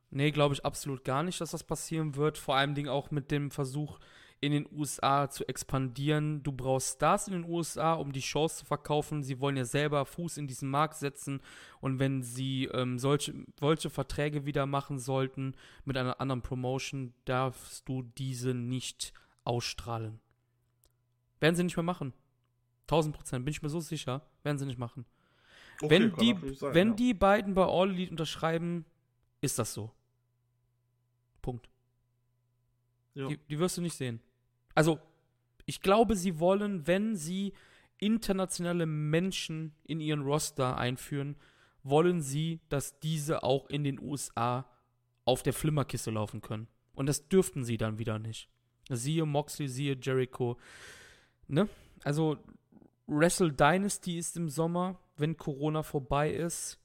[0.10, 2.38] Nee, glaube ich absolut gar nicht, dass das passieren wird.
[2.38, 3.98] Vor allem auch mit dem Versuch,
[4.42, 6.44] in den USA zu expandieren.
[6.44, 9.24] Du brauchst Stars in den USA, um die Shows zu verkaufen.
[9.24, 11.40] Sie wollen ja selber Fuß in diesen Markt setzen.
[11.80, 15.56] Und wenn sie ähm, solche, solche Verträge wieder machen sollten
[15.86, 19.14] mit einer anderen Promotion, darfst du diese nicht
[19.46, 20.20] ausstrahlen.
[21.40, 22.12] Werden sie nicht mehr machen.
[22.88, 24.28] 1000 Prozent, bin ich mir so sicher.
[24.44, 25.06] Werden sie nicht machen.
[25.84, 26.94] Okay, wenn die, sein, wenn ja.
[26.96, 28.86] die beiden bei All Elite unterschreiben,
[29.42, 29.92] ist das so.
[31.42, 31.70] Punkt.
[33.16, 34.22] Die, die wirst du nicht sehen.
[34.74, 35.00] Also,
[35.66, 37.54] ich glaube, sie wollen, wenn sie
[37.98, 41.36] internationale Menschen in ihren Roster einführen,
[41.84, 44.66] wollen sie, dass diese auch in den USA
[45.26, 46.68] auf der Flimmerkiste laufen können.
[46.96, 48.50] Und das dürften sie dann wieder nicht.
[48.90, 50.58] Siehe Moxley, siehe Jericho.
[51.48, 51.70] Ne?
[52.04, 52.38] Also,
[53.08, 56.80] Wrestle Dynasty ist im Sommer, wenn Corona vorbei ist.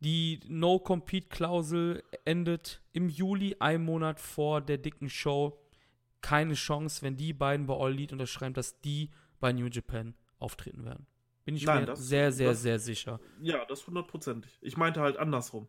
[0.00, 5.58] Die No-Compete-Klausel endet im Juli, ein Monat vor der dicken Show.
[6.20, 10.84] Keine Chance, wenn die beiden bei All Elite unterschreiben, dass die bei New Japan auftreten
[10.84, 11.06] werden.
[11.44, 13.20] Bin ich Nein, mir das, sehr, sehr, das, sehr sicher.
[13.40, 14.58] Ja, das hundertprozentig.
[14.60, 15.68] Ich meinte halt andersrum.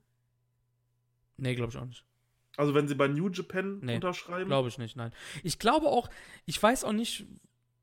[1.38, 2.06] Nee, glaube ich auch nicht.
[2.56, 4.48] Also wenn sie bei New Japan nee, unterschreiben?
[4.48, 5.12] Glaube ich nicht, nein.
[5.44, 6.10] Ich glaube auch,
[6.46, 7.26] ich weiß auch nicht,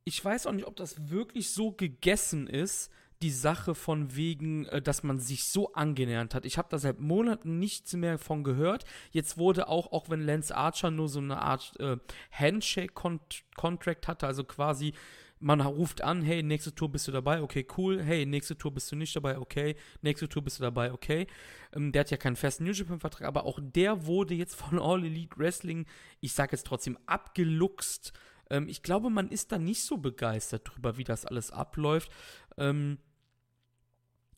[0.05, 4.81] ich weiß auch nicht, ob das wirklich so gegessen ist, die Sache von wegen, äh,
[4.81, 6.45] dass man sich so angenähert hat.
[6.45, 8.85] Ich habe da seit Monaten nichts mehr von gehört.
[9.11, 11.97] Jetzt wurde auch, auch wenn Lance Archer nur so eine Art äh,
[12.33, 14.95] Handshake-Contract hatte, also quasi
[15.41, 18.03] man ruft an, hey, nächste Tour bist du dabei, okay, cool.
[18.03, 19.75] Hey, nächste Tour bist du nicht dabei, okay.
[20.03, 21.27] Nächste Tour bist du dabei, okay.
[21.75, 25.03] Ähm, der hat ja keinen festen New Japan-Vertrag, aber auch der wurde jetzt von All
[25.03, 25.87] Elite Wrestling,
[26.21, 28.13] ich sag jetzt trotzdem, abgeluchst.
[28.51, 32.11] Ähm, ich glaube, man ist da nicht so begeistert drüber, wie das alles abläuft.
[32.59, 32.99] Ähm,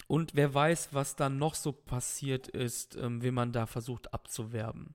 [0.07, 4.94] und wer weiß, was da noch so passiert ist, ähm, wenn man da versucht abzuwerben.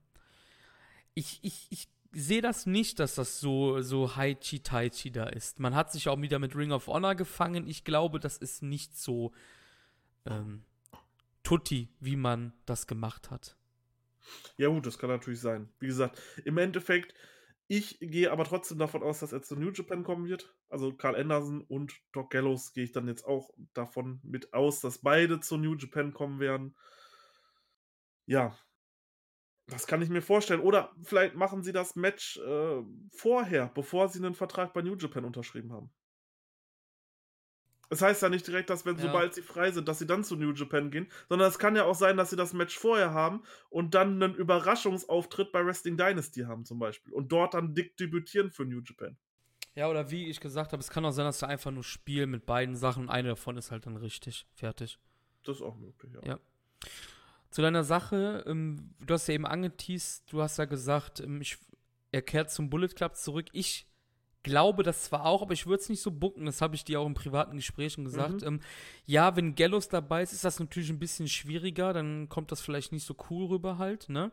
[1.14, 5.60] Ich, ich, ich sehe das nicht, dass das so, so Haichi Taichi da ist.
[5.60, 7.66] Man hat sich auch wieder mit Ring of Honor gefangen.
[7.66, 9.32] Ich glaube, das ist nicht so
[10.26, 10.64] ähm,
[11.42, 13.56] tutti, wie man das gemacht hat.
[14.56, 15.68] Ja, gut, das kann natürlich sein.
[15.78, 17.14] Wie gesagt, im Endeffekt,
[17.66, 20.54] ich gehe aber trotzdem davon aus, dass er zu New Japan kommen wird.
[20.68, 24.98] Also Karl Anderson und Doc Gallows gehe ich dann jetzt auch davon mit aus, dass
[24.98, 26.76] beide zu New Japan kommen werden.
[28.26, 28.56] Ja,
[29.68, 30.60] das kann ich mir vorstellen.
[30.60, 35.24] Oder vielleicht machen sie das Match äh, vorher, bevor sie einen Vertrag bei New Japan
[35.24, 35.90] unterschrieben haben.
[37.90, 39.02] Es das heißt ja nicht direkt, dass wenn ja.
[39.02, 41.84] sobald sie frei sind, dass sie dann zu New Japan gehen, sondern es kann ja
[41.84, 46.42] auch sein, dass sie das Match vorher haben und dann einen Überraschungsauftritt bei Wrestling Dynasty
[46.42, 49.16] haben zum Beispiel und dort dann dick debütieren für New Japan.
[49.78, 52.30] Ja, oder wie ich gesagt habe, es kann auch sein, dass sie einfach nur spielen
[52.30, 54.98] mit beiden Sachen und eine davon ist halt dann richtig fertig.
[55.44, 56.30] Das ist auch möglich, ja.
[56.30, 56.40] ja.
[57.50, 61.58] Zu deiner Sache, ähm, du hast ja eben angeteased, du hast ja gesagt, ähm, ich,
[62.10, 63.46] er kehrt zum Bullet Club zurück.
[63.52, 63.86] Ich
[64.42, 66.98] glaube das zwar auch, aber ich würde es nicht so bucken, das habe ich dir
[66.98, 68.40] auch in privaten Gesprächen gesagt.
[68.40, 68.48] Mhm.
[68.48, 68.60] Ähm,
[69.06, 72.90] ja, wenn Gallows dabei ist, ist das natürlich ein bisschen schwieriger, dann kommt das vielleicht
[72.90, 74.32] nicht so cool rüber halt, ne?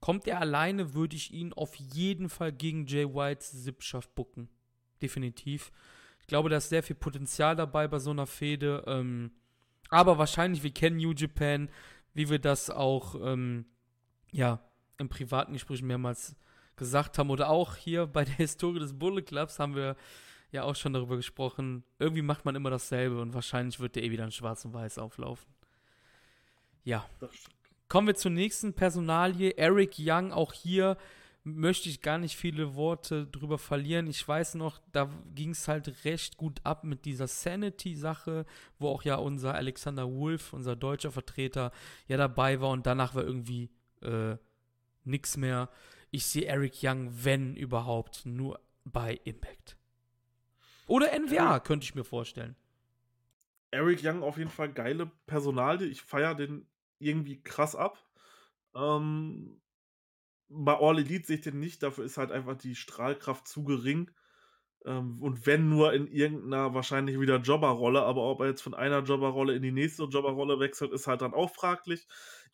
[0.00, 4.48] Kommt er alleine, würde ich ihn auf jeden Fall gegen Jay Whites Sippschaft bucken.
[5.02, 5.72] Definitiv.
[6.20, 8.84] Ich glaube, da ist sehr viel Potenzial dabei bei so einer Fehde.
[8.86, 9.32] Ähm,
[9.88, 11.68] aber wahrscheinlich, wir kennen New Japan,
[12.14, 13.64] wie wir das auch ähm,
[14.30, 14.60] ja,
[14.98, 16.36] im privaten Gespräch mehrmals
[16.76, 19.96] gesagt haben oder auch hier bei der Historie des Bullet Clubs haben wir
[20.52, 21.84] ja auch schon darüber gesprochen.
[21.98, 24.98] Irgendwie macht man immer dasselbe und wahrscheinlich wird der eh wieder in schwarz und weiß
[24.98, 25.52] auflaufen.
[26.84, 27.04] Ja.
[27.88, 29.50] Kommen wir zur nächsten Personalie.
[29.56, 30.96] Eric Young, auch hier
[31.42, 34.06] möchte ich gar nicht viele Worte drüber verlieren.
[34.06, 38.44] Ich weiß noch, da ging es halt recht gut ab mit dieser Sanity-Sache,
[38.78, 41.72] wo auch ja unser Alexander Wolf, unser deutscher Vertreter,
[42.08, 43.70] ja dabei war und danach war irgendwie
[44.02, 44.36] äh,
[45.04, 45.70] nichts mehr.
[46.10, 49.76] Ich sehe Eric Young, wenn überhaupt, nur bei Impact.
[50.86, 52.56] Oder NWA, könnte ich mir vorstellen.
[53.70, 55.86] Eric Young auf jeden Fall geile Personalie.
[55.86, 56.66] Ich feiere den
[56.98, 58.04] irgendwie krass ab.
[58.74, 59.60] Ähm,
[60.50, 64.10] bei All Elite sehe ich den nicht, dafür ist halt einfach die Strahlkraft zu gering.
[64.84, 69.02] Ähm, und wenn nur in irgendeiner wahrscheinlich wieder Jobberrolle, aber ob er jetzt von einer
[69.02, 72.06] Jobberrolle in die nächste Jobberrolle wechselt, ist halt dann auch fraglich.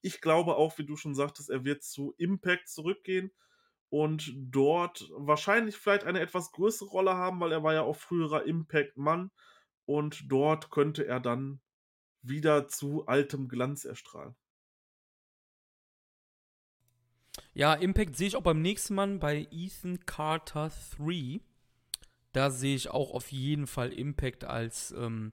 [0.03, 3.33] Ich glaube auch, wie du schon sagtest, er wird zu Impact zurückgehen
[3.89, 8.45] und dort wahrscheinlich vielleicht eine etwas größere Rolle haben, weil er war ja auch früherer
[8.45, 9.31] Impact-Mann
[9.87, 11.61] und dort könnte er dann
[12.23, 14.35] wieder zu altem Glanz erstrahlen.
[17.57, 21.41] Ja, Impact sehe ich auch beim nächsten Mal bei Ethan Carter 3.
[22.33, 25.33] Da sehe ich auch auf jeden Fall Impact als, ähm,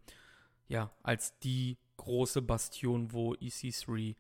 [0.70, 4.16] ja, als die große Bastion, wo EC3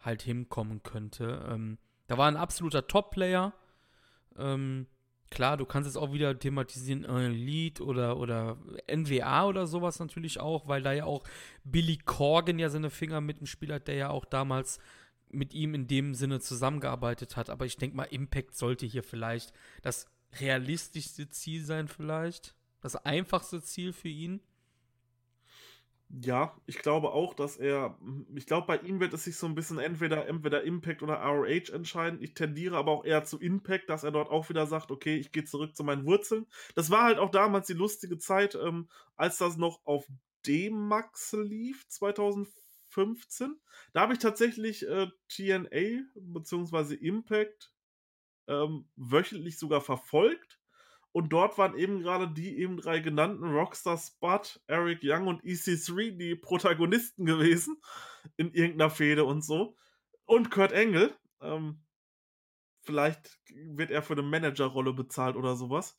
[0.00, 1.48] halt hinkommen könnte.
[1.50, 3.54] Ähm, da war ein absoluter Top-Player.
[4.36, 4.86] Ähm,
[5.30, 8.58] klar, du kannst es auch wieder thematisieren, äh, Lead oder, oder
[8.94, 11.24] NWA oder sowas natürlich auch, weil da ja auch
[11.64, 14.80] Billy Corgan ja seine Finger mit dem Spiel hat, der ja auch damals
[15.30, 17.50] mit ihm in dem Sinne zusammengearbeitet hat.
[17.50, 19.52] Aber ich denke mal, Impact sollte hier vielleicht
[19.82, 20.06] das
[20.40, 22.54] realistischste Ziel sein vielleicht.
[22.80, 24.40] Das einfachste Ziel für ihn.
[26.10, 27.98] Ja, ich glaube auch, dass er,
[28.34, 31.70] ich glaube, bei ihm wird es sich so ein bisschen entweder, entweder Impact oder ROH
[31.70, 32.22] entscheiden.
[32.22, 35.32] Ich tendiere aber auch eher zu Impact, dass er dort auch wieder sagt, okay, ich
[35.32, 36.46] gehe zurück zu meinen Wurzeln.
[36.74, 40.06] Das war halt auch damals die lustige Zeit, ähm, als das noch auf
[40.46, 41.86] D-Max lief,
[42.98, 43.60] 2015.
[43.92, 46.94] Da habe ich tatsächlich äh, TNA bzw.
[46.94, 47.72] Impact
[48.48, 50.58] ähm, wöchentlich sogar verfolgt.
[51.12, 56.16] Und dort waren eben gerade die eben drei genannten Rockstar Spud, Eric Young und EC3
[56.16, 57.80] die Protagonisten gewesen
[58.36, 59.76] in irgendeiner Fehde und so.
[60.26, 61.14] Und Kurt Engel.
[61.40, 61.82] Ähm,
[62.82, 65.98] vielleicht wird er für eine Managerrolle bezahlt oder sowas.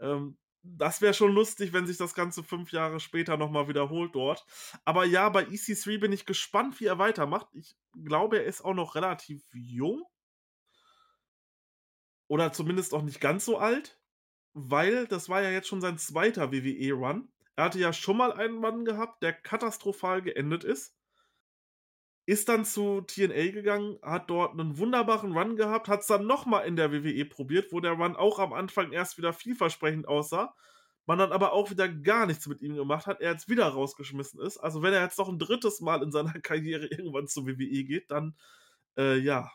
[0.00, 0.38] Ähm,
[0.76, 4.44] das wäre schon lustig, wenn sich das Ganze fünf Jahre später nochmal wiederholt dort.
[4.84, 7.48] Aber ja, bei EC3 bin ich gespannt, wie er weitermacht.
[7.54, 10.02] Ich glaube, er ist auch noch relativ jung.
[12.28, 13.98] Oder zumindest auch nicht ganz so alt
[14.58, 17.28] weil das war ja jetzt schon sein zweiter WWE-Run.
[17.56, 20.95] Er hatte ja schon mal einen Run gehabt, der katastrophal geendet ist.
[22.26, 26.66] Ist dann zu TNA gegangen, hat dort einen wunderbaren Run gehabt, hat es dann nochmal
[26.66, 30.54] in der WWE probiert, wo der Run auch am Anfang erst wieder vielversprechend aussah.
[31.06, 34.40] Man dann aber auch wieder gar nichts mit ihm gemacht hat, er jetzt wieder rausgeschmissen
[34.40, 34.58] ist.
[34.58, 38.10] Also wenn er jetzt noch ein drittes Mal in seiner Karriere irgendwann zur WWE geht,
[38.10, 38.34] dann
[38.96, 39.52] äh, ja,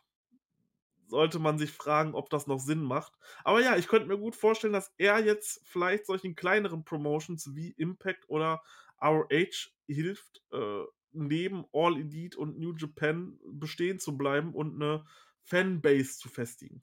[1.08, 3.12] sollte man sich fragen, ob das noch Sinn macht.
[3.44, 7.72] Aber ja, ich könnte mir gut vorstellen, dass er jetzt vielleicht solchen kleineren Promotions wie
[7.72, 8.64] Impact oder
[9.02, 10.84] ROH hilft, äh,
[11.14, 15.06] neben All Elite und New Japan bestehen zu bleiben und eine
[15.44, 16.82] Fanbase zu festigen.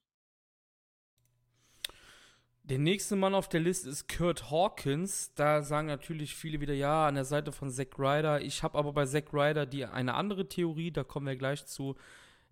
[2.63, 5.33] Der nächste Mann auf der Liste ist Kurt Hawkins.
[5.35, 8.43] Da sagen natürlich viele wieder ja an der Seite von Zack Ryder.
[8.43, 11.97] Ich habe aber bei Zack Ryder die eine andere Theorie, da kommen wir gleich zu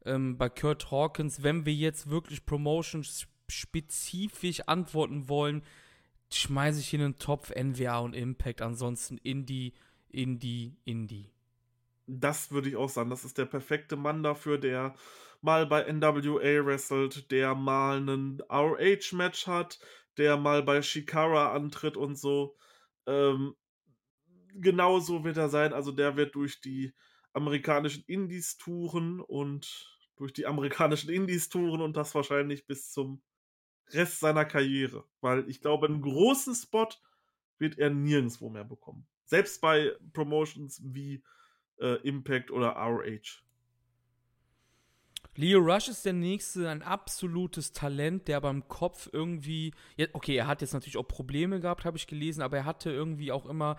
[0.07, 5.63] ähm, bei Kurt Hawkins, wenn wir jetzt wirklich Promotion-spezifisch antworten wollen,
[6.33, 9.75] schmeiße ich in den Topf NWA und Impact, ansonsten Indie,
[10.09, 11.31] Indie, Indie.
[12.07, 13.11] Das würde ich auch sagen.
[13.11, 14.95] Das ist der perfekte Mann dafür, der
[15.41, 19.79] mal bei NWA wrestelt, der mal einen ROH-Match hat,
[20.17, 22.57] der mal bei Shikara antritt und so.
[23.07, 23.55] Ähm,
[24.55, 25.73] genauso wird er sein.
[25.73, 26.95] Also der wird durch die
[27.33, 33.23] amerikanischen Indies touren und durch die amerikanischen Indies-Touren und das wahrscheinlich bis zum
[33.91, 35.05] Rest seiner Karriere.
[35.21, 36.89] Weil ich glaube, einen großen Spot
[37.59, 39.07] wird er nirgendwo mehr bekommen.
[39.25, 41.23] Selbst bei Promotions wie
[41.81, 43.43] äh, Impact oder ROH.
[45.37, 49.73] Leo Rush ist der nächste, ein absolutes Talent, der beim Kopf irgendwie.
[50.15, 53.33] Okay, er hat jetzt natürlich auch Probleme gehabt, habe ich gelesen, aber er hatte irgendwie
[53.33, 53.77] auch immer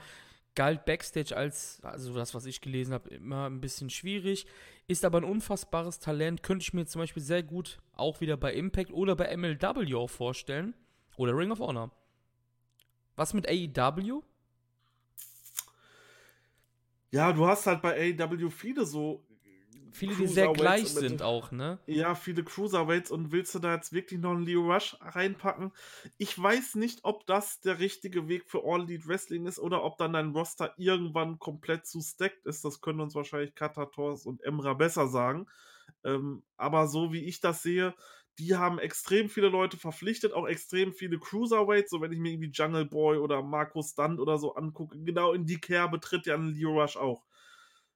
[0.53, 4.47] galt Backstage als, also das, was ich gelesen habe, immer ein bisschen schwierig,
[4.87, 8.53] ist aber ein unfassbares Talent, könnte ich mir zum Beispiel sehr gut auch wieder bei
[8.53, 10.73] Impact oder bei MLW vorstellen.
[11.15, 11.91] Oder Ring of Honor.
[13.15, 14.21] Was mit AEW?
[17.11, 19.23] Ja, du hast halt bei AEW viele so
[19.91, 21.79] Viele, die sehr gleich sind auch, ne?
[21.87, 25.71] Ja, viele Cruiserweights und willst du da jetzt wirklich noch einen Leo Rush reinpacken?
[26.17, 29.97] Ich weiß nicht, ob das der richtige Weg für All Elite Wrestling ist oder ob
[29.97, 32.63] dann dein Roster irgendwann komplett zu stacked ist.
[32.63, 35.47] Das können uns wahrscheinlich Katators und Emra besser sagen.
[36.03, 37.95] Ähm, aber so wie ich das sehe,
[38.39, 41.89] die haben extrem viele Leute verpflichtet, auch extrem viele Cruiserweights.
[41.89, 45.45] So, wenn ich mir irgendwie Jungle Boy oder Markus Stunt oder so angucke, genau in
[45.45, 47.25] die Kerbe tritt ja ein Leo Rush auch.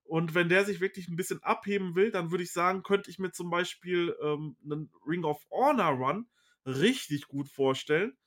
[0.04, 3.20] Und wenn der sich wirklich ein bisschen abheben will, dann würde ich sagen, könnte ich
[3.20, 6.28] mir zum Beispiel ähm, einen Ring of Honor Run
[6.66, 8.18] richtig gut vorstellen,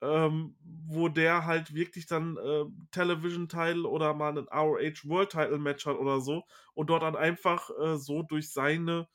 [0.00, 5.58] ähm, wo der halt wirklich dann äh, Television Title oder mal einen ROH World Title
[5.58, 9.08] Match hat oder so und dort dann einfach äh, so durch seine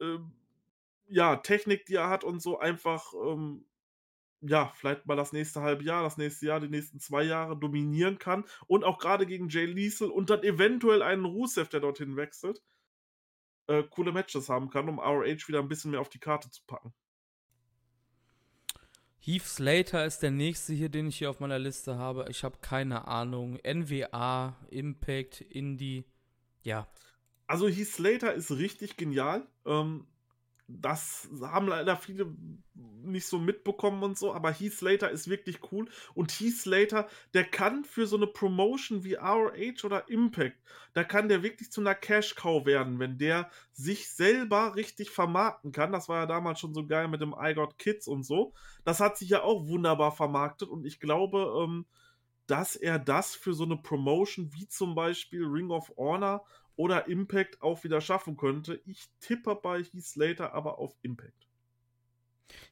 [0.00, 0.18] äh,
[1.06, 3.66] ja, Technik, die er hat und so einfach ähm,
[4.42, 8.18] ja, vielleicht mal das nächste halbe Jahr, das nächste Jahr, die nächsten zwei Jahre dominieren
[8.18, 12.60] kann und auch gerade gegen Jay Liesel und dann eventuell einen Rusev, der dorthin wechselt,
[13.68, 16.62] äh, coole Matches haben kann, um ROH wieder ein bisschen mehr auf die Karte zu
[16.66, 16.92] packen.
[19.20, 22.26] Heath Slater ist der nächste hier, den ich hier auf meiner Liste habe.
[22.28, 23.60] Ich habe keine Ahnung.
[23.64, 26.04] NWA, Impact, Indie,
[26.62, 26.88] ja.
[27.46, 29.46] Also Heath Slater ist richtig genial.
[29.64, 30.08] Ähm,
[30.68, 32.34] das haben leider viele
[32.74, 37.44] nicht so mitbekommen und so, aber Heath Slater ist wirklich cool und Heath Slater, der
[37.44, 40.56] kann für so eine Promotion wie ROH oder Impact,
[40.94, 45.72] da kann der wirklich zu einer Cash Cow werden, wenn der sich selber richtig vermarkten
[45.72, 45.92] kann.
[45.92, 48.52] Das war ja damals schon so geil mit dem I Got Kids und so.
[48.84, 51.86] Das hat sich ja auch wunderbar vermarktet und ich glaube, ähm,
[52.46, 56.44] dass er das für so eine Promotion wie zum Beispiel Ring of Honor
[56.76, 58.80] oder Impact auch wieder schaffen könnte.
[58.86, 61.46] Ich tippe bei Heath Slater aber auf Impact.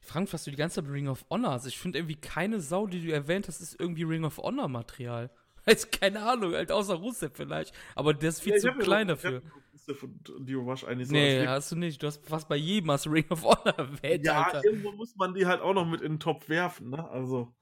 [0.01, 1.65] Ich frage mich, was du die ganze Zeit Ring of Honor hast.
[1.65, 5.29] Ich finde irgendwie keine Sau, die du erwähnt hast, ist irgendwie Ring of Honor Material.
[5.67, 7.73] Jetzt keine Ahnung, halt außer Rusev vielleicht.
[7.95, 9.41] Aber der ist viel Ja, zu klein noch- dafür.
[9.73, 12.01] Rusev und Dio Rush eigentlich so Nee, hast du nicht.
[12.01, 14.63] Du hast fast bei jedem hast Ring of Honor erwähnt, Ja, Alter.
[14.65, 17.07] irgendwo muss man die halt auch noch mit in den Topf werfen, ne?
[17.09, 17.53] Also,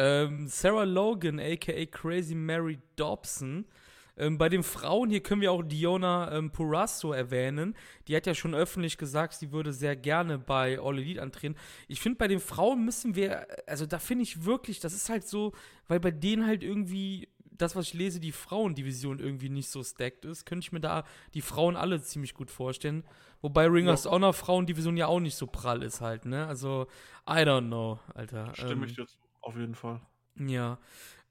[0.00, 3.66] Ähm, Sarah Logan, aka Crazy Mary Dobson.
[4.18, 7.74] Ähm, bei den Frauen hier können wir auch Diona ähm, Purasso erwähnen.
[8.08, 11.56] Die hat ja schon öffentlich gesagt, sie würde sehr gerne bei All Elite antreten.
[11.86, 15.26] Ich finde, bei den Frauen müssen wir, also da finde ich wirklich, das ist halt
[15.26, 15.52] so,
[15.86, 20.24] weil bei denen halt irgendwie das, was ich lese, die Frauendivision irgendwie nicht so stacked
[20.24, 21.04] ist, könnte ich mir da
[21.34, 23.04] die Frauen alle ziemlich gut vorstellen.
[23.40, 24.10] Wobei Ring of Ja.
[24.10, 26.46] Honor Frauendivision ja auch nicht so prall ist halt, ne?
[26.46, 26.86] Also,
[27.28, 28.54] I don't know, Alter.
[28.54, 29.16] stimme Ähm, ich dir zu.
[29.40, 30.00] Auf jeden Fall.
[30.36, 30.78] ja.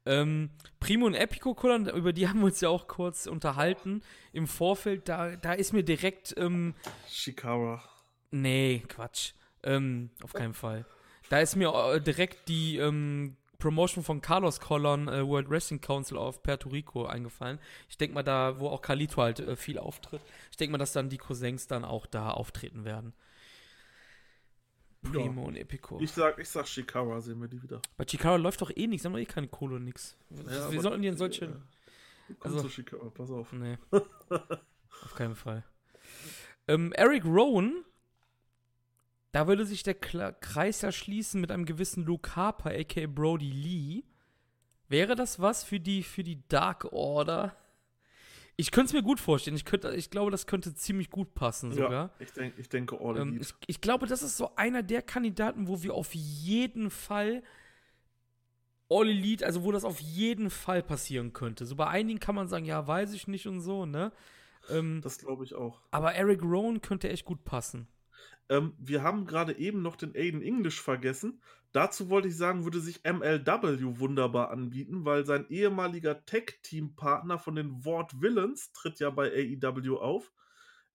[0.08, 0.50] Ähm,
[0.80, 4.02] Primo und Epico Kullern, über die haben wir uns ja auch kurz unterhalten
[4.32, 5.08] im Vorfeld.
[5.08, 6.74] Da, da ist mir direkt, ähm,
[7.08, 7.82] Shikara.
[8.30, 9.32] nee, Quatsch.
[9.62, 10.86] Ähm, auf keinen Fall.
[11.28, 16.16] Da ist mir äh, direkt die ähm, Promotion von Carlos Colon, äh, World Wrestling Council
[16.16, 17.58] auf Puerto Rico eingefallen.
[17.88, 20.22] Ich denke mal, da, wo auch Carlito halt äh, viel auftritt.
[20.50, 23.12] Ich denke mal, dass dann die Cousins dann auch da auftreten werden.
[25.02, 25.98] Primo und Epico.
[26.00, 27.80] Ich sag, ich sag Shikara, sehen wir die wieder.
[27.96, 30.16] Bei Chikara läuft doch eh nichts, haben wir eh keine Kohle und nix.
[30.30, 31.46] Ja, Wir sollten die in solche.
[31.46, 31.52] Ja.
[32.40, 33.52] Komm Also- zu Shikara, pass auf.
[33.52, 33.78] Nee.
[33.90, 35.64] Auf keinen Fall.
[36.66, 37.84] Ähm, Eric Rowan,
[39.32, 43.50] da würde sich der Kla Kreis ja schließen mit einem gewissen Luke Harper, aka Brody
[43.50, 44.02] Lee.
[44.88, 47.54] Wäre das was für die, für die Dark Order?
[48.60, 49.56] Ich könnte es mir gut vorstellen.
[49.56, 51.90] Ich, könnte, ich glaube, das könnte ziemlich gut passen sogar.
[51.92, 55.00] Ja, ich, denk, ich denke All Ähm, ich, ich glaube, das ist so einer der
[55.00, 57.44] Kandidaten, wo wir auf jeden Fall
[58.90, 61.66] All Elite, also wo das auf jeden Fall passieren könnte.
[61.66, 64.10] So bei einigen kann man sagen, ja, weiß ich nicht und so, ne?
[64.70, 65.80] Ähm, das glaube ich auch.
[65.92, 67.86] aber Eric Rowan könnte echt gut passen.
[68.48, 71.42] Ähm, wir haben gerade eben noch den Aiden English vergessen.
[71.72, 77.84] Dazu wollte ich sagen, würde sich MLW wunderbar anbieten, weil sein ehemaliger Tag-Team-Partner von den
[77.84, 80.32] Ward Villains tritt ja bei AEW auf.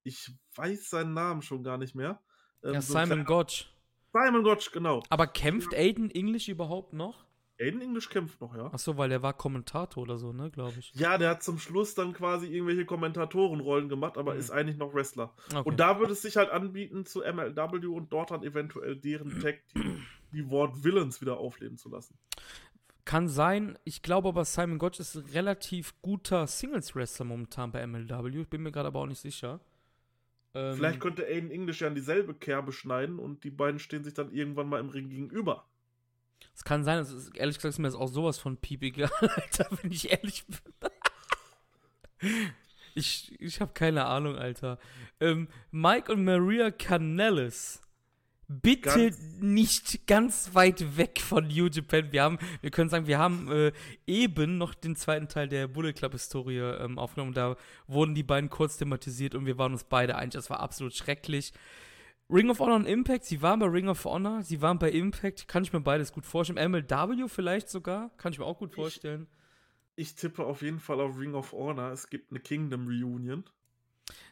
[0.03, 2.21] Ich weiß seinen Namen schon gar nicht mehr.
[2.63, 3.71] Ähm, ja, so Simon Gotch.
[4.11, 5.03] Simon Gotch, genau.
[5.09, 7.25] Aber kämpft Aiden English überhaupt noch?
[7.63, 8.65] Aiden English kämpft noch, ja.
[8.73, 10.93] Achso, weil der war Kommentator oder so, ne, glaube ich.
[10.95, 14.39] Ja, der hat zum Schluss dann quasi irgendwelche Kommentatorenrollen gemacht, aber Mhm.
[14.39, 15.33] ist eigentlich noch Wrestler.
[15.53, 15.61] Okay.
[15.67, 20.03] Und da würde es sich halt anbieten, zu MLW und dort dann eventuell deren Tag-Team,
[20.31, 22.17] die Ward Villains, wieder aufleben zu lassen.
[23.05, 23.77] Kann sein.
[23.83, 28.41] Ich glaube aber, Simon Gotch ist ein relativ guter Singles-Wrestler momentan bei MLW.
[28.41, 29.59] Ich bin mir gerade aber auch nicht sicher.
[30.55, 34.13] Ähm, Vielleicht könnte Aiden English ja in dieselbe Kerbe schneiden und die beiden stehen sich
[34.13, 35.65] dann irgendwann mal im Ring gegenüber.
[36.55, 39.09] Es kann sein, es ist, ehrlich gesagt ist mir das auch sowas von piep egal,
[39.21, 40.57] Alter, wenn ich ehrlich bin.
[42.95, 44.77] ich ich habe keine Ahnung, Alter.
[45.19, 47.79] Ähm, Mike und Maria Canellis.
[48.47, 52.11] Bitte Ganz- nicht ganz weit weg von New Japan.
[52.11, 53.71] Wir haben, wir können sagen, wir haben äh,
[54.05, 57.33] eben noch den zweiten Teil der Bullet Club Historie ähm, aufgenommen.
[57.33, 57.55] Da
[57.87, 60.33] wurden die beiden kurz thematisiert und wir waren uns beide einig.
[60.33, 61.51] Das war absolut schrecklich.
[62.29, 65.47] Ring of Honor und Impact, sie waren bei Ring of Honor, sie waren bei Impact,
[65.47, 66.71] kann ich mir beides gut vorstellen.
[66.71, 69.27] MLW vielleicht sogar, kann ich mir auch gut Ich- vorstellen.
[69.95, 71.91] Ich tippe auf jeden Fall auf Ring of Honor.
[71.91, 73.43] Es gibt eine Kingdom Reunion.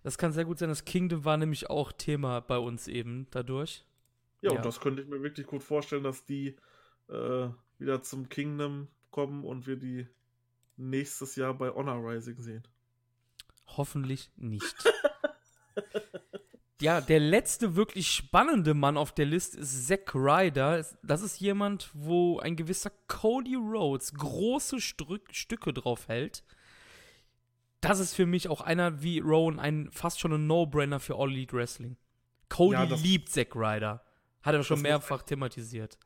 [0.03, 0.69] Das kann sehr gut sein.
[0.69, 3.85] Das Kingdom war nämlich auch Thema bei uns eben dadurch.
[4.41, 4.57] Ja, Ja.
[4.57, 6.55] und das könnte ich mir wirklich gut vorstellen, dass die
[7.09, 10.07] äh, wieder zum Kingdom kommen und wir die
[10.77, 12.63] nächstes Jahr bei Honor Rising sehen.
[13.67, 14.75] Hoffentlich nicht.
[16.81, 20.85] ja, der letzte wirklich spannende Mann auf der Liste ist Zack Ryder.
[21.03, 26.43] Das ist jemand, wo ein gewisser Cody Rhodes große Stück, Stücke drauf hält.
[27.79, 31.31] Das ist für mich auch einer wie Rowan ein fast schon ein No-Brainer für All
[31.31, 31.97] Elite Wrestling.
[32.49, 34.03] Cody Ja, liebt Zack Ryder.
[34.41, 35.97] Hat er schon mehrfach thematisiert.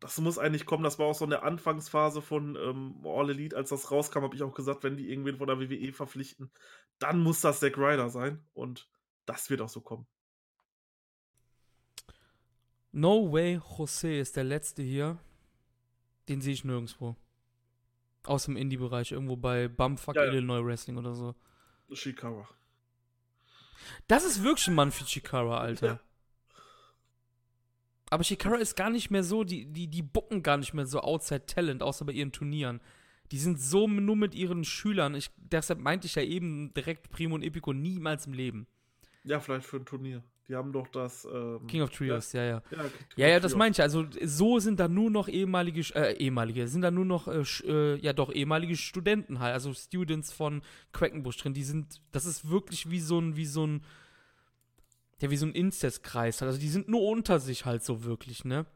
[0.00, 0.82] Das muss eigentlich kommen.
[0.82, 3.56] Das war auch so eine Anfangsphase von ähm, All Elite.
[3.56, 6.50] Als das rauskam, habe ich auch gesagt, wenn die irgendwen von der WWE verpflichten,
[6.98, 8.42] dann muss das Zack Ryder sein.
[8.54, 8.88] Und
[9.30, 10.06] das wird auch so kommen.
[12.92, 15.18] No Way Jose ist der letzte hier.
[16.28, 17.16] Den sehe ich nirgendwo.
[18.24, 20.32] Aus dem Indie-Bereich, irgendwo bei Bumfuck Ja, ja.
[20.32, 21.34] Illinois Wrestling oder so.
[21.92, 22.48] Shikawa.
[24.06, 25.86] Das ist wirklich ein Mann für Chikara, Alter.
[25.86, 26.00] Ja.
[28.10, 31.00] Aber Chikara ist gar nicht mehr so, die, die, die bucken gar nicht mehr so
[31.00, 32.80] Outside Talent, außer bei ihren Turnieren.
[33.30, 35.14] Die sind so nur mit ihren Schülern.
[35.14, 38.66] Ich, deshalb meinte ich ja eben direkt Primo und Epico niemals im Leben.
[39.24, 40.22] Ja, vielleicht für ein Turnier.
[40.48, 41.24] Die haben doch das.
[41.32, 42.62] Ähm, King of Trios, ja, ja.
[42.72, 42.84] Ja,
[43.16, 43.80] Ja, of ja, das meine ich.
[43.80, 47.96] Also so sind da nur noch ehemalige, äh, ehemalige, sind da nur noch, äh, äh,
[48.00, 50.62] ja doch, ehemalige Studenten halt, also Students von
[50.92, 51.54] Quackenbush drin.
[51.54, 53.84] Die sind, das ist wirklich wie so ein, wie so ein,
[55.20, 56.48] der wie so ein Inzestkreis hat.
[56.48, 58.66] Also die sind nur unter sich halt so wirklich, ne?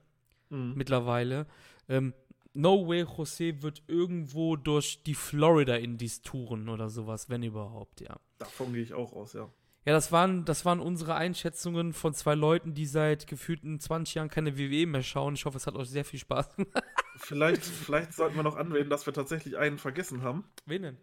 [0.50, 0.74] Mhm.
[0.76, 1.46] Mittlerweile.
[1.88, 2.14] Ähm,
[2.52, 8.16] no way José wird irgendwo durch die Florida Indies touren oder sowas, wenn überhaupt, ja.
[8.38, 9.50] Davon gehe ich auch aus, ja.
[9.84, 14.30] Ja, das waren, das waren unsere Einschätzungen von zwei Leuten, die seit gefühlten 20 Jahren
[14.30, 15.34] keine WWE mehr schauen.
[15.34, 16.82] Ich hoffe, es hat euch sehr viel Spaß gemacht.
[17.18, 20.44] Vielleicht, vielleicht sollten wir noch anwählen, dass wir tatsächlich einen vergessen haben.
[20.66, 20.96] Wen denn?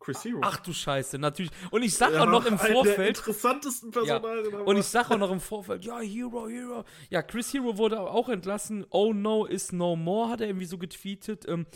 [0.00, 0.40] Chris Hero.
[0.42, 1.52] Ach du Scheiße, natürlich.
[1.70, 3.18] Und ich sag Ja, auch noch im einer Der Vorfeld.
[3.18, 4.54] interessantesten Personalien.
[4.54, 6.84] Und ich sag auch noch im Vorfeld, ja, Hero, Hero.
[7.10, 8.86] Ja, Chris Hero wurde auch entlassen.
[8.90, 11.46] Oh no is no more, hat er irgendwie so getweetet.
[11.46, 11.66] Ähm,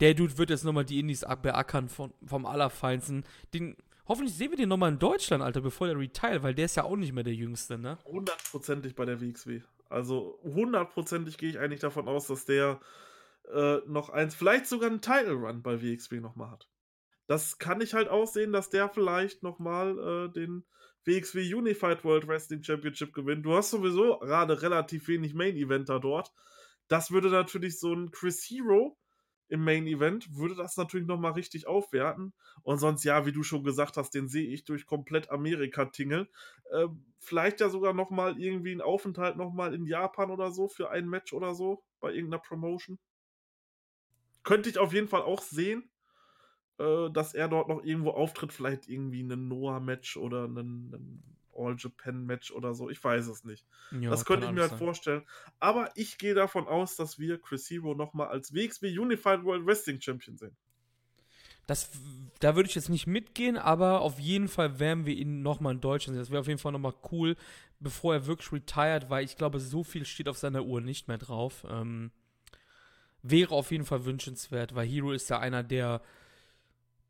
[0.00, 3.24] der Dude wird jetzt nochmal die Indies beackern von, vom Allerfeinsten.
[3.54, 3.76] Den,
[4.06, 6.84] hoffentlich sehen wir den nochmal in Deutschland, Alter, bevor der retire, weil der ist ja
[6.84, 7.98] auch nicht mehr der Jüngste, ne?
[8.04, 9.60] hundertprozentig bei der WXW.
[9.88, 12.80] Also hundertprozentig gehe ich eigentlich davon aus, dass der
[13.52, 16.68] äh, noch eins, vielleicht sogar einen Title Run bei WXW nochmal hat.
[17.26, 20.64] Das kann ich halt auch sehen, dass der vielleicht nochmal äh, den
[21.04, 23.44] WXW Unified World Wrestling Championship gewinnt.
[23.44, 26.32] Du hast sowieso gerade relativ wenig Main Eventer dort.
[26.88, 28.98] Das würde natürlich so ein Chris Hero
[29.48, 32.32] im Main Event, würde das natürlich nochmal richtig aufwerten.
[32.62, 36.28] Und sonst, ja, wie du schon gesagt hast, den sehe ich durch komplett Amerika tingeln.
[36.70, 36.88] Äh,
[37.18, 41.32] vielleicht ja sogar nochmal irgendwie einen Aufenthalt nochmal in Japan oder so für ein Match
[41.32, 42.98] oder so bei irgendeiner Promotion.
[44.42, 45.90] Könnte ich auf jeden Fall auch sehen,
[46.78, 50.48] äh, dass er dort noch irgendwo auftritt, vielleicht irgendwie ein Noah-Match oder
[51.56, 52.90] ein, ein All-Japan-Match oder so.
[52.90, 53.66] Ich weiß es nicht.
[53.92, 54.78] Ja, das könnte ich mir halt sein.
[54.78, 55.22] vorstellen.
[55.60, 60.00] Aber ich gehe davon aus, dass wir Chris Hero nochmal als WXW Unified World Wrestling
[60.00, 60.56] Champion sehen.
[61.66, 61.90] Das,
[62.40, 65.80] da würde ich jetzt nicht mitgehen, aber auf jeden Fall werden wir ihn nochmal in
[65.80, 66.20] Deutschland sehen.
[66.20, 67.36] Das wäre auf jeden Fall nochmal cool,
[67.80, 71.18] bevor er wirklich retired, weil ich glaube, so viel steht auf seiner Uhr nicht mehr
[71.18, 71.64] drauf.
[71.68, 72.10] Ähm,
[73.22, 76.02] wäre auf jeden Fall wünschenswert, weil Hero ist ja einer der.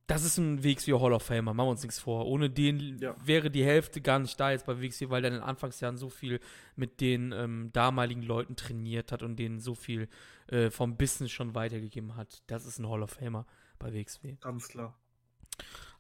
[0.07, 2.27] Das ist ein WXW Hall of Famer, machen wir uns nichts vor.
[2.27, 3.17] Ohne den Ja.
[3.25, 6.11] wäre die Hälfte gar nicht da jetzt bei WXW, weil er in den Anfangsjahren so
[6.11, 6.41] viel
[6.77, 10.09] mit den ähm, damaligen Leuten trainiert hat und denen so viel
[10.49, 12.43] äh, vom Business schon weitergegeben hat.
[12.49, 13.47] Das ist ein Hall of Famer
[13.79, 14.95] bei WXW Ganz klar.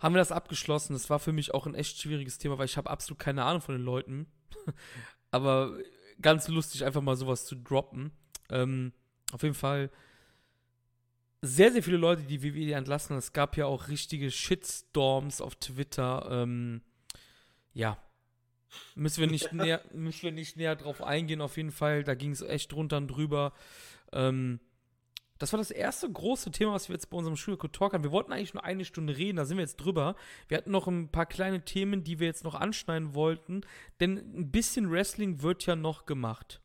[0.00, 0.92] haben wir das abgeschlossen.
[0.92, 3.62] Das war für mich auch ein echt schwieriges Thema, weil ich habe absolut keine Ahnung
[3.62, 4.26] von den Leuten.
[5.30, 5.78] Aber
[6.20, 8.12] ganz lustig, einfach mal sowas zu droppen.
[8.50, 8.92] Ähm,
[9.32, 9.90] auf jeden Fall
[11.44, 13.16] sehr, sehr viele Leute, die WWE entlassen.
[13.16, 16.26] Es gab ja auch richtige Shitstorms auf Twitter.
[16.30, 16.80] Ähm,
[17.72, 17.98] ja.
[18.94, 22.02] Müssen wir, nicht näher, müssen wir nicht näher drauf eingehen, auf jeden Fall.
[22.02, 23.52] Da ging es echt drunter und drüber.
[24.12, 24.58] Ähm,
[25.38, 28.04] das war das erste große Thema, was wir jetzt bei unserem Studio Talk haben.
[28.04, 30.16] Wir wollten eigentlich nur eine Stunde reden, da sind wir jetzt drüber.
[30.48, 33.62] Wir hatten noch ein paar kleine Themen, die wir jetzt noch anschneiden wollten,
[34.00, 36.60] denn ein bisschen Wrestling wird ja noch gemacht.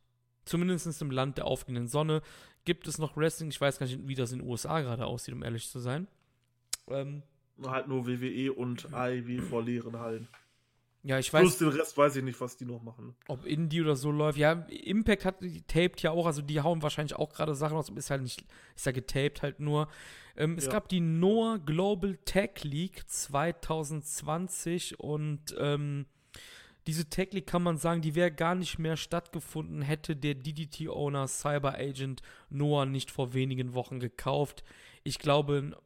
[0.46, 2.22] Zumindest im Land der aufgehenden Sonne
[2.70, 3.50] gibt es noch Wrestling.
[3.50, 6.08] Ich weiß gar nicht, wie das in den USA gerade aussieht, um ehrlich zu sein.
[6.88, 7.24] Ähm,
[7.66, 10.28] Halt nur WWE und Ivy vor leeren Hallen.
[11.02, 13.16] ja, ich Plus weiß, den Rest weiß ich nicht, was die noch machen.
[13.28, 14.38] ob Indie oder so läuft.
[14.38, 17.90] Ja, Impact hat die taped ja auch, also die hauen wahrscheinlich auch gerade Sachen aus,
[17.90, 18.46] ist halt nicht,
[18.76, 19.88] ist ja getaped halt nur.
[20.38, 20.74] Ähm, es Ja.
[20.74, 26.06] gab die Noah Global Tech League 2020 und ähm,
[26.90, 31.28] diese Tech League kann man sagen, die wäre gar nicht mehr stattgefunden, hätte der DDT-Owner
[31.28, 34.64] Cyber Agent Noah nicht vor wenigen Wochen gekauft.
[35.04, 35.78] Ich glaube,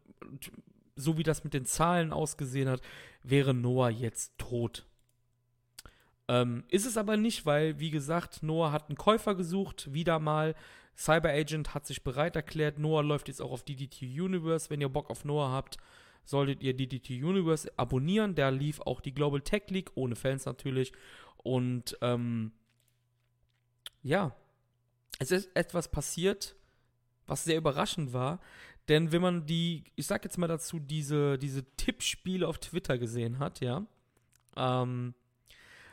[0.96, 2.82] so wie das mit den Zahlen ausgesehen hat,
[3.22, 4.86] wäre Noah jetzt tot.
[6.30, 10.56] Ähm, ist es aber nicht, weil, wie gesagt, Noah hat einen Käufer gesucht, wieder mal.
[10.96, 12.80] Cyber Agent hat sich bereit erklärt.
[12.80, 14.70] Noah läuft jetzt auch auf DDT Universe.
[14.70, 15.76] Wenn ihr Bock auf Noah habt,
[16.24, 18.36] solltet ihr DDT Universe abonnieren.
[18.36, 20.94] Da lief auch die Global Tech League, ohne Fans natürlich.
[21.38, 22.52] Und ähm,
[24.02, 24.36] ja,
[25.20, 26.56] es ist etwas passiert,
[27.28, 28.40] was sehr überraschend war.
[28.90, 33.40] Denn wenn man die, ich sag jetzt mal dazu, diese, diese Tippspiele auf Twitter gesehen
[33.40, 33.86] hat, ja,
[34.58, 35.14] ähm,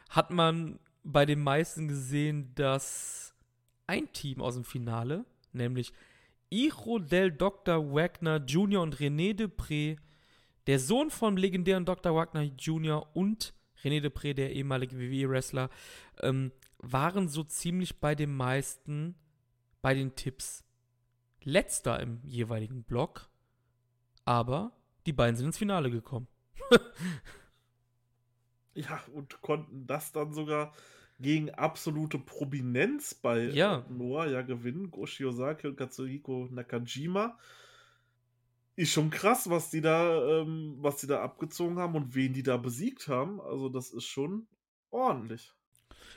[0.08, 3.34] hat man bei den meisten gesehen, dass
[3.86, 5.92] ein Team aus dem Finale, nämlich
[6.52, 7.92] Hijo del Dr.
[7.92, 8.82] Wagner Jr.
[8.82, 9.98] und René Dupré,
[10.70, 12.14] der Sohn vom legendären Dr.
[12.14, 13.04] Wagner Jr.
[13.16, 15.68] und René Dupré, der ehemalige WWE-Wrestler,
[16.20, 19.16] ähm, waren so ziemlich bei den meisten
[19.82, 20.62] bei den Tipps
[21.42, 23.30] letzter im jeweiligen Block,
[24.24, 24.70] aber
[25.06, 26.28] die beiden sind ins Finale gekommen.
[28.72, 30.72] Ja, und konnten das dann sogar
[31.18, 33.84] gegen absolute Prominenz bei Ja.
[33.88, 34.92] Noah ja gewinnen.
[34.92, 37.36] Goshi Ozaki und Katsuhiko Nakajima.
[38.80, 42.42] Ist schon krass, was die da, ähm, was die da abgezogen haben und wen die
[42.42, 43.38] da besiegt haben.
[43.38, 44.48] Also, das ist schon
[44.90, 45.54] ordentlich.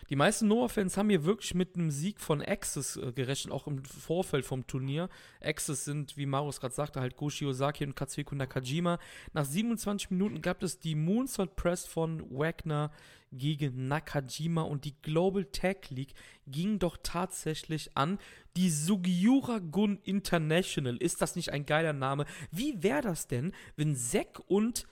[0.09, 3.83] Die meisten Noah-Fans haben hier wirklich mit einem Sieg von Axis äh, gerechnet, auch im
[3.83, 5.09] Vorfeld vom Turnier.
[5.41, 8.99] Axis sind, wie Marius gerade sagte, halt Goshi Ozaki und Katsuhiko Nakajima.
[9.33, 12.91] Nach 27 Minuten gab es die Moonsault Press von Wagner
[13.31, 16.13] gegen Nakajima und die Global Tag League
[16.47, 18.19] ging doch tatsächlich an
[18.55, 20.97] die Sugiura Gun International.
[20.97, 22.25] Ist das nicht ein geiler Name?
[22.51, 24.87] Wie wäre das denn, wenn Zack und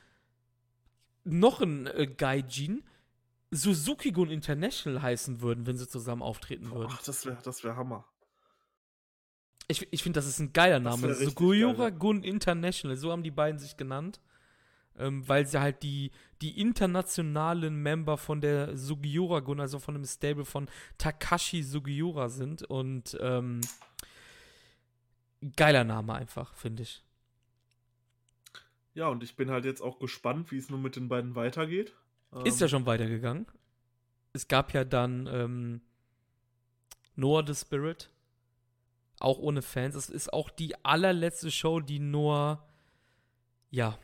[1.24, 2.84] noch ein äh, Gaijin
[3.52, 6.92] Suzuki Gun International heißen würden, wenn sie zusammen auftreten würden?
[6.92, 8.06] Ach, das wäre das wär Hammer.
[9.68, 11.14] Ich, ich finde, das ist ein geiler Name.
[11.14, 14.20] Sugiura Gun International, so haben die beiden sich genannt
[14.98, 20.46] ähm, weil sie halt die, die internationalen Member von der Sugiura-Gun, also von dem Stable
[20.46, 22.64] von Takashi Sugiura sind.
[22.64, 23.62] Und ähm,
[25.56, 27.04] geiler Name einfach, finde ich.
[28.94, 31.96] Ja, und ich bin halt jetzt auch gespannt, wie es nun mit den beiden weitergeht.
[32.44, 33.48] Ist ja ähm, schon weitergegangen.
[34.34, 35.82] Es gab ja dann ähm,
[37.16, 38.10] Noah the Spirit.
[39.20, 39.96] Auch ohne Fans.
[39.96, 42.68] Es ist auch die allerletzte Show, die Noah,
[43.70, 43.98] ja,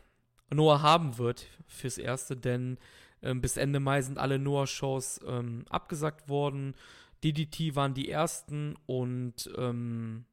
[0.49, 2.77] Noah haben wird fürs Erste, denn
[3.21, 6.75] ähm, bis Ende Mai sind alle Noah-Shows ähm, abgesagt worden.
[7.23, 10.25] DDT waren die ersten und ähm,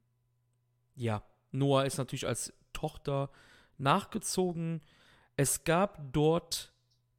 [0.95, 3.31] ja, Noah ist natürlich als Tochter
[3.77, 4.81] nachgezogen.
[5.35, 6.74] Es gab dort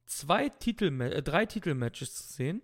[0.07, 2.61] zwei Titel, äh, drei Titelmatches zu sehen.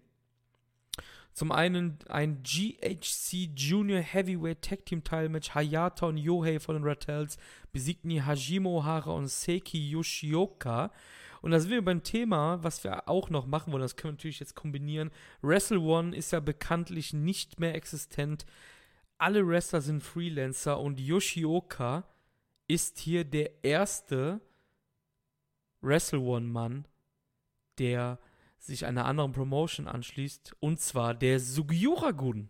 [1.34, 5.56] Zum einen ein GHC Junior Heavyweight Tag Team Teilmatch.
[5.56, 7.38] Hayata und Yohei von den Rattels
[7.72, 10.92] besiegten Hajime Ohara und Seiki Yoshioka.
[11.42, 13.82] Und da sind wir beim Thema, was wir auch noch machen wollen.
[13.82, 15.12] Das können wir natürlich jetzt kombinieren.
[15.42, 18.46] Wrestle One ist ja bekanntlich nicht mehr existent.
[19.18, 22.06] Alle Wrestler sind Freelancer und Yoshioka
[22.68, 24.40] ist hier der erste
[25.82, 26.86] Wrestle One-Mann,
[27.80, 28.20] der
[28.60, 30.56] sich einer anderen Promotion anschließt.
[30.60, 32.50] Und zwar der Sugiura-Gun.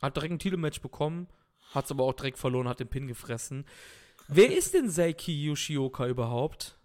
[0.00, 1.28] Hat direkt ein Titelmatch bekommen,
[1.72, 3.64] hat es aber auch direkt verloren, hat den Pin gefressen.
[4.28, 6.78] Wer ist denn Seiki Yoshioka überhaupt?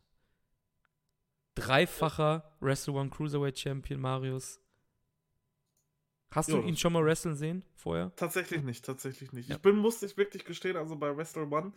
[1.55, 4.59] Dreifacher Wrestle One Cruiserweight Champion, Marius.
[6.31, 8.11] Hast du jo, ihn schon mal wrestlen sehen vorher?
[8.15, 9.49] Tatsächlich nicht, tatsächlich nicht.
[9.49, 9.55] Ja.
[9.55, 11.71] Ich bin, musste ich wirklich gestehen, also bei Wrestle One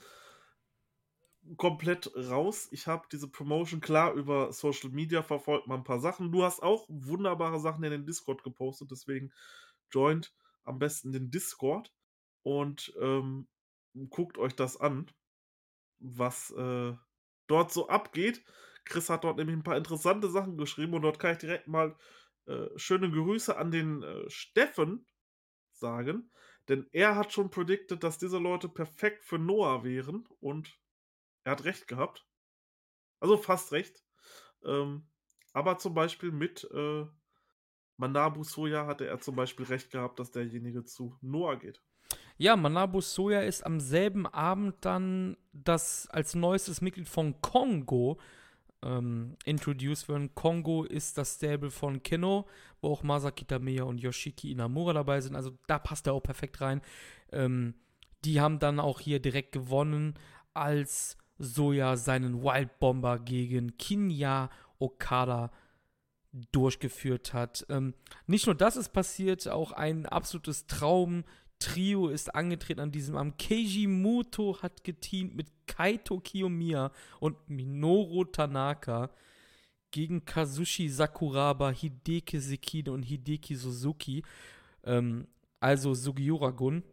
[1.56, 2.68] komplett raus.
[2.70, 6.32] Ich habe diese Promotion klar über Social Media verfolgt, mal ein paar Sachen.
[6.32, 9.32] Du hast auch wunderbare Sachen in den Discord gepostet, deswegen
[9.90, 10.34] joint
[10.64, 11.92] am besten den Discord
[12.42, 13.48] und ähm,
[14.10, 15.10] guckt euch das an,
[15.98, 16.92] was äh,
[17.46, 18.44] dort so abgeht.
[18.84, 21.96] Chris hat dort nämlich ein paar interessante Sachen geschrieben und dort kann ich direkt mal
[22.46, 25.06] äh, schöne Grüße an den äh, Steffen
[25.72, 26.30] sagen,
[26.68, 30.79] denn er hat schon predicted, dass diese Leute perfekt für Noah wären und
[31.50, 32.26] er hat recht gehabt.
[33.18, 34.04] Also fast recht.
[34.64, 35.08] Ähm,
[35.52, 37.04] aber zum Beispiel mit äh,
[37.96, 41.82] Manabu Soya hatte er zum Beispiel recht gehabt, dass derjenige zu Noah geht.
[42.38, 48.18] Ja, Manabu Soya ist am selben Abend dann das als neuestes Mitglied von Kongo
[48.82, 50.34] ähm, introduced worden.
[50.34, 52.46] Kongo ist das Stable von Kino,
[52.80, 55.34] wo auch Masaki Tameya und Yoshiki Inamura dabei sind.
[55.34, 56.80] Also da passt er auch perfekt rein.
[57.32, 57.74] Ähm,
[58.24, 60.14] die haben dann auch hier direkt gewonnen,
[60.54, 65.50] als Soja seinen Wild Bomber gegen Kinya Okada
[66.52, 67.66] durchgeführt hat.
[67.68, 67.94] Ähm,
[68.26, 73.38] nicht nur das ist passiert, auch ein absolutes Traum-Trio ist angetreten an diesem Abend.
[73.38, 79.10] Keiji Muto hat geteamt mit Kaito Kiyomiya und Minoru Tanaka
[79.90, 84.22] gegen Kazushi Sakuraba, Hideki Sekine und Hideki Suzuki.
[84.84, 85.26] Ähm,
[85.58, 86.84] also Sugiura Gun.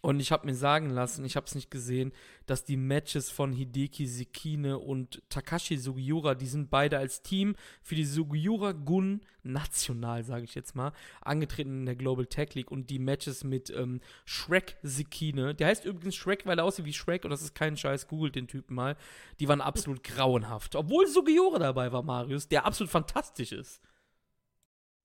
[0.00, 2.12] Und ich habe mir sagen lassen, ich habe es nicht gesehen,
[2.46, 7.96] dass die Matches von Hideki Sekine und Takashi Sugiura, die sind beide als Team für
[7.96, 12.90] die Sugiura Gun national, sage ich jetzt mal, angetreten in der Global Tech League und
[12.90, 17.24] die Matches mit ähm, Shrek Sekine, der heißt übrigens Shrek, weil er aussieht wie Shrek
[17.24, 18.96] und das ist kein Scheiß, googelt den Typen mal,
[19.40, 20.76] die waren absolut grauenhaft.
[20.76, 23.80] Obwohl Sugiura dabei war, Marius, der absolut fantastisch ist.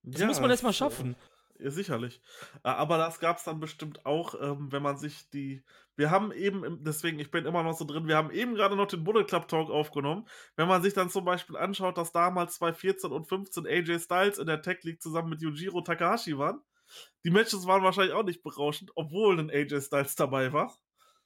[0.03, 1.15] Das ja, muss man erstmal schaffen.
[1.17, 1.32] Ja,
[1.71, 2.21] sicherlich.
[2.63, 5.63] Aber das gab es dann bestimmt auch, ähm, wenn man sich die.
[5.95, 8.87] Wir haben eben, deswegen, ich bin immer noch so drin, wir haben eben gerade noch
[8.87, 10.27] den Bullet Club Talk aufgenommen.
[10.55, 14.47] Wenn man sich dann zum Beispiel anschaut, dass damals 2014 und 15 AJ Styles in
[14.47, 16.61] der Tech League zusammen mit Yujiro Takahashi waren,
[17.23, 20.75] die Matches waren wahrscheinlich auch nicht berauschend, obwohl ein AJ Styles dabei war.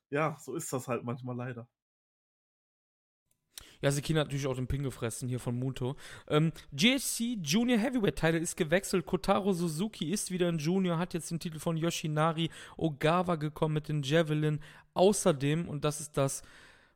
[0.09, 1.67] Ja, so ist das halt manchmal leider.
[3.81, 5.95] Ja, Sekina hat natürlich auch den Pin gefressen hier von Muto.
[6.27, 9.05] Ähm, GHC Junior Heavyweight Title ist gewechselt.
[9.05, 13.87] Kotaro Suzuki ist wieder ein Junior, hat jetzt den Titel von Yoshinari Ogawa gekommen mit
[13.87, 14.59] den Javelin.
[14.93, 16.41] Außerdem, und das ist das,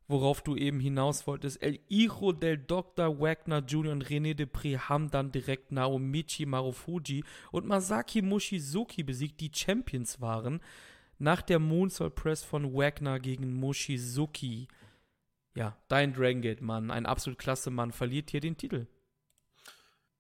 [0.08, 1.62] worauf du eben hinaus wolltest.
[1.62, 3.20] El Hijo del Dr.
[3.20, 3.94] Wagner Jr.
[3.94, 10.60] und René Depré haben dann direkt Naomichi Marufuji und Masaki Mushizuki besiegt, die Champions waren,
[11.20, 14.68] nach der Moonsault Press von Wagner gegen Mushizuki.
[15.54, 18.88] Ja, dein Dragon Gate Mann, ein absolut klasse Mann, verliert hier den Titel.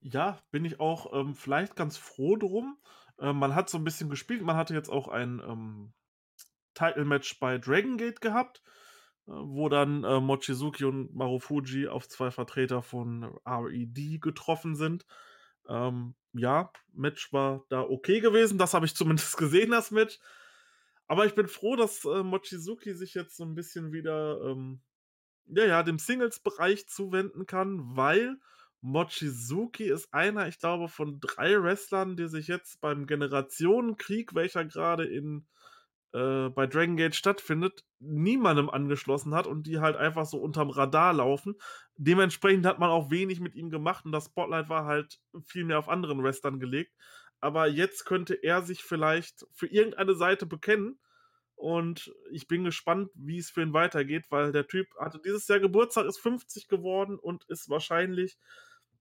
[0.02, 2.78] Ja, bin ich auch ähm, vielleicht ganz froh drum.
[3.20, 5.94] Ähm, man hat so ein bisschen gespielt, man hatte jetzt auch ein ähm,
[6.74, 8.62] Title-Match bei Dragon Gate gehabt
[9.28, 15.06] äh, wo dann äh, Mochizuki und Marufuji auf zwei Vertreter von RED getroffen sind.
[15.68, 18.58] Ähm, ja, Match war da okay gewesen.
[18.58, 20.20] Das habe ich zumindest gesehen, das Match.
[21.08, 24.82] Aber ich bin froh, dass äh, Mochizuki sich jetzt so ein bisschen wieder ähm,
[25.52, 28.38] ja, ja, dem Singles-Bereich zuwenden kann, weil
[28.82, 35.06] Mochizuki ist einer, ich glaube, von drei Wrestlern, die sich jetzt beim Generationenkrieg, welcher gerade
[35.06, 35.46] in
[36.14, 41.14] äh, bei Dragon Gate stattfindet, niemandem angeschlossen hat und die halt einfach so unterm Radar
[41.14, 41.56] laufen.
[41.96, 45.80] Dementsprechend hat man auch wenig mit ihm gemacht und das Spotlight war halt viel mehr
[45.80, 46.94] auf anderen Wrestlern gelegt.
[47.40, 51.00] Aber jetzt könnte er sich vielleicht für irgendeine Seite bekennen.
[51.62, 55.60] Und ich bin gespannt, wie es für ihn weitergeht, weil der Typ hatte dieses Jahr
[55.60, 58.38] Geburtstag, ist 50 geworden und ist wahrscheinlich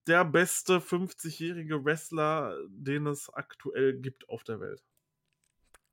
[0.07, 4.83] der beste 50-jährige Wrestler, den es aktuell gibt auf der Welt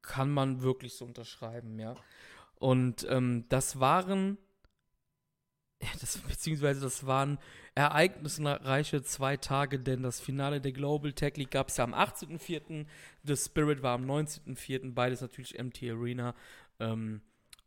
[0.09, 1.95] kann man wirklich so unterschreiben, ja.
[2.55, 4.39] Und ähm, das waren,
[6.01, 7.39] das, beziehungsweise das waren
[7.79, 12.87] ereignisreiche zwei Tage, denn das Finale der Global Tech League gab es ja am 18.04.,
[13.23, 16.35] The Spirit war am 19.04., beides natürlich MT Arena.
[16.81, 17.23] Ähm,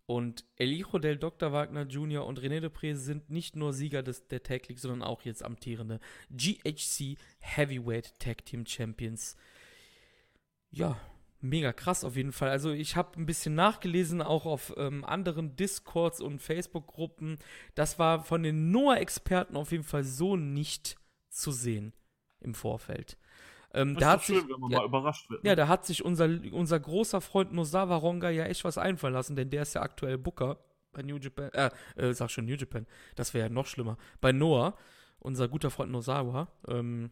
[0.06, 1.54] und El Hijo del Dr.
[1.54, 2.26] Wagner Jr.
[2.26, 6.02] und René Depré sind nicht nur Sieger des, der Tag League, sondern auch jetzt amtierende
[6.30, 9.38] GHC Heavyweight Tag Team Champions.
[10.70, 11.00] Ja,
[11.42, 12.50] mega krass auf jeden Fall.
[12.50, 17.38] Also ich habe ein bisschen nachgelesen, auch auf ähm, anderen Discords und Facebook-Gruppen.
[17.76, 20.96] Das war von den Noah-Experten auf jeden Fall so nicht
[21.30, 21.94] zu sehen
[22.40, 23.18] im Vorfeld.
[23.74, 25.44] Ähm, das da ist schön, sich, wenn man ja, mal überrascht wird.
[25.44, 25.50] Ne?
[25.50, 29.36] Ja, da hat sich unser, unser großer Freund Nosawa Ronga ja echt was einfallen lassen,
[29.36, 30.58] denn der ist ja aktuell Booker
[30.92, 31.50] bei New Japan.
[31.54, 32.86] Äh, äh sag schon New Japan.
[33.16, 33.98] Das wäre ja noch schlimmer.
[34.20, 34.76] Bei Noah,
[35.20, 36.50] unser guter Freund Nosawa.
[36.68, 37.12] Ähm,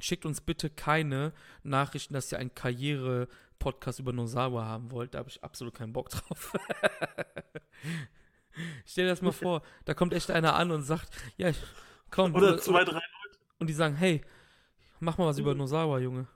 [0.00, 1.32] Schickt uns bitte keine
[1.62, 5.14] Nachrichten, dass ihr einen Karriere-Podcast über Nosawa haben wollt.
[5.14, 6.52] Da habe ich absolut keinen Bock drauf.
[8.84, 11.52] Stell dir das mal vor, da kommt echt einer an und sagt, ja,
[12.10, 12.34] komm.
[12.34, 13.38] Oder zwei, drei Leute.
[13.58, 14.22] Und die sagen, hey,
[15.00, 16.26] mach mal was über Nosawa, Junge.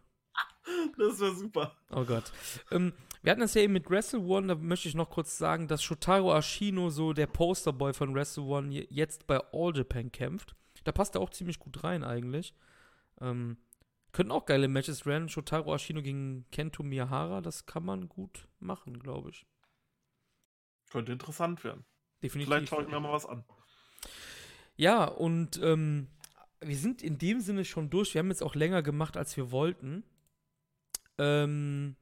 [0.96, 1.76] Das wäre super.
[1.90, 2.32] Oh Gott.
[2.70, 2.92] Ähm,
[3.22, 5.82] wir hatten das ja eben mit Wrestle One, da möchte ich noch kurz sagen, dass
[5.82, 10.54] Shotaro Ashino, so der Posterboy von Wrestle One, jetzt bei All Japan kämpft.
[10.84, 12.54] Da passt er auch ziemlich gut rein eigentlich.
[13.20, 13.58] Ähm,
[14.12, 15.28] könnten auch geile Matches werden.
[15.28, 19.46] Shotaro Ashino gegen Kento Miyahara, das kann man gut machen, glaube ich.
[20.90, 21.84] Könnte interessant werden.
[22.22, 22.48] Definitiv.
[22.48, 23.44] Vielleicht schaue ich mir mal was an.
[24.76, 26.08] Ja, und ähm,
[26.60, 28.14] wir sind in dem Sinne schon durch.
[28.14, 30.04] Wir haben jetzt auch länger gemacht, als wir wollten.
[31.18, 31.96] Ähm,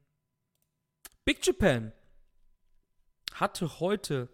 [1.25, 1.93] Big Japan
[3.33, 4.29] hatte heute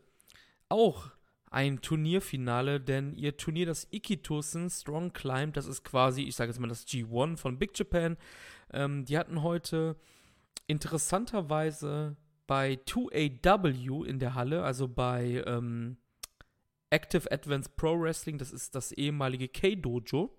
[0.69, 1.11] auch
[1.55, 6.59] ein Turnierfinale, denn ihr Turnier, das Ikitosen Strong Climb, das ist quasi, ich sage jetzt
[6.59, 8.17] mal das G1 von Big Japan,
[8.73, 9.95] ähm, die hatten heute
[10.67, 15.95] interessanterweise bei 2AW in der Halle, also bei ähm,
[16.89, 20.37] Active Advanced Pro Wrestling, das ist das ehemalige K-Dojo.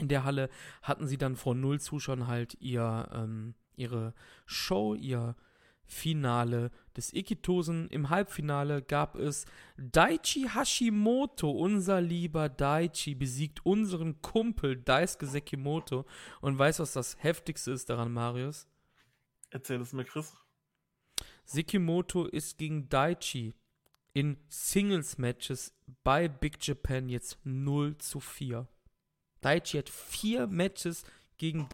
[0.00, 0.48] In der Halle
[0.80, 4.14] hatten sie dann vor null Zuschauern halt ihr, ähm, ihre
[4.46, 5.36] Show, ihr
[5.84, 7.88] Finale des Ikitosen.
[7.88, 9.46] Im Halbfinale gab es
[9.78, 11.50] Daichi Hashimoto.
[11.50, 16.04] Unser lieber Daichi besiegt unseren Kumpel Daisuke Sekimoto.
[16.40, 18.66] Und weißt du, was das Heftigste ist daran, Marius?
[19.50, 20.36] Erzähl es mir, Chris.
[21.44, 23.54] Sekimoto ist gegen Daichi
[24.12, 25.72] in Singles-Matches
[26.02, 28.68] bei Big Japan jetzt 0 zu 4.
[29.40, 31.04] Daichi hat vier Matches
[31.36, 31.68] gegen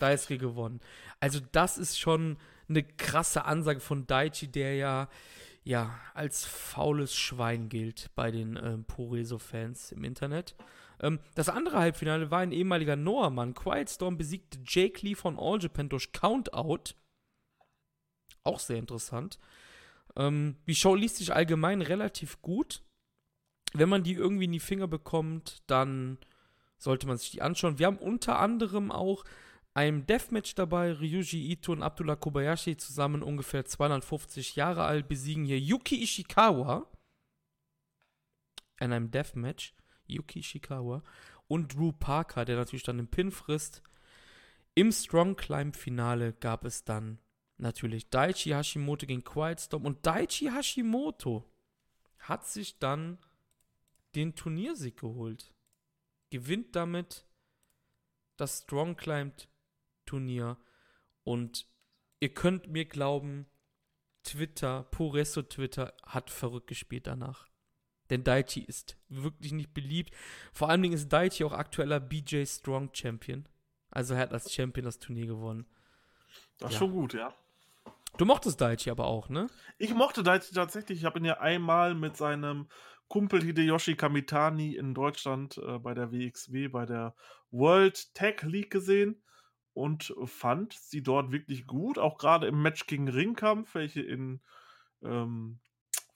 [0.00, 0.80] Daisuke gewonnen.
[1.20, 2.38] Also das ist schon
[2.68, 5.08] eine krasse Ansage von Daichi, der ja,
[5.64, 10.54] ja als faules Schwein gilt bei den ähm, Pureso-Fans im Internet.
[11.00, 13.54] Ähm, das andere Halbfinale war ein ehemaliger Noah-Mann.
[13.54, 16.94] Quiet Storm besiegte Jake Lee von All Japan durch Countout.
[18.42, 19.38] Auch sehr interessant.
[20.16, 22.82] Ähm, die Show liest sich allgemein relativ gut.
[23.72, 26.18] Wenn man die irgendwie in die Finger bekommt, dann
[26.78, 27.78] sollte man sich die anschauen.
[27.78, 29.24] Wir haben unter anderem auch
[29.76, 30.92] einem Deathmatch dabei.
[30.92, 36.90] Ryuji Ito und Abdullah Kobayashi zusammen ungefähr 250 Jahre alt besiegen hier Yuki Ishikawa
[38.80, 39.74] in einem Deathmatch.
[40.06, 41.02] Yuki Ishikawa
[41.46, 43.82] und Drew Parker, der natürlich dann den Pin frisst.
[44.74, 47.18] Im Strong Climb Finale gab es dann
[47.58, 51.44] natürlich Daichi Hashimoto gegen Quiet Storm und Daichi Hashimoto
[52.18, 53.18] hat sich dann
[54.14, 55.54] den Turniersieg geholt.
[56.30, 57.26] Gewinnt damit
[58.36, 59.48] das Strong Climbed
[60.06, 60.56] Turnier.
[61.24, 61.66] Und
[62.20, 63.46] ihr könnt mir glauben,
[64.22, 67.46] Twitter, Puresso Twitter hat verrückt gespielt danach.
[68.10, 70.14] Denn Daichi ist wirklich nicht beliebt.
[70.52, 73.48] Vor allen Dingen ist Daichi auch aktueller BJ Strong Champion.
[73.90, 75.66] Also er hat als Champion das Turnier gewonnen.
[76.58, 76.78] Das ist ja.
[76.80, 77.34] schon gut, ja.
[78.16, 79.48] Du mochtest Daichi aber auch, ne?
[79.78, 80.98] Ich mochte Daichi tatsächlich.
[80.98, 82.68] Ich habe ihn ja einmal mit seinem
[83.08, 87.14] Kumpel Hideyoshi Kamitani in Deutschland äh, bei der WXW, bei der
[87.50, 89.22] World Tag League gesehen
[89.76, 91.98] und fand sie dort wirklich gut.
[91.98, 94.40] Auch gerade im Match gegen Ringkampf, welche in
[95.02, 95.60] ähm,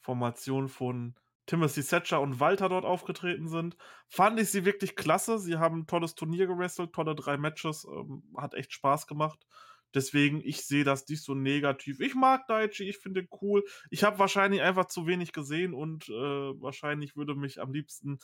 [0.01, 1.15] Formation von
[1.45, 3.77] Timothy Thatcher und Walter dort aufgetreten sind,
[4.09, 5.39] fand ich sie wirklich klasse.
[5.39, 9.47] Sie haben ein tolles Turnier gewrestelt, tolle drei Matches, ähm, hat echt Spaß gemacht.
[9.93, 12.01] Deswegen, ich sehe das nicht so negativ.
[12.01, 13.63] Ich mag Daichi, ich finde ihn cool.
[13.91, 16.13] Ich habe wahrscheinlich einfach zu wenig gesehen und äh,
[16.63, 18.21] wahrscheinlich würde mich am liebsten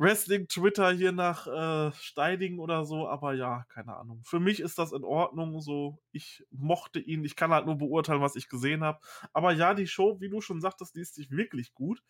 [0.00, 4.22] Wrestling-Twitter hier nach äh, Steidigen oder so, aber ja, keine Ahnung.
[4.24, 5.60] Für mich ist das in Ordnung.
[5.60, 7.22] So, ich mochte ihn.
[7.22, 8.98] Ich kann halt nur beurteilen, was ich gesehen habe.
[9.34, 12.02] Aber ja, die Show, wie du schon sagtest, die ist sich wirklich gut.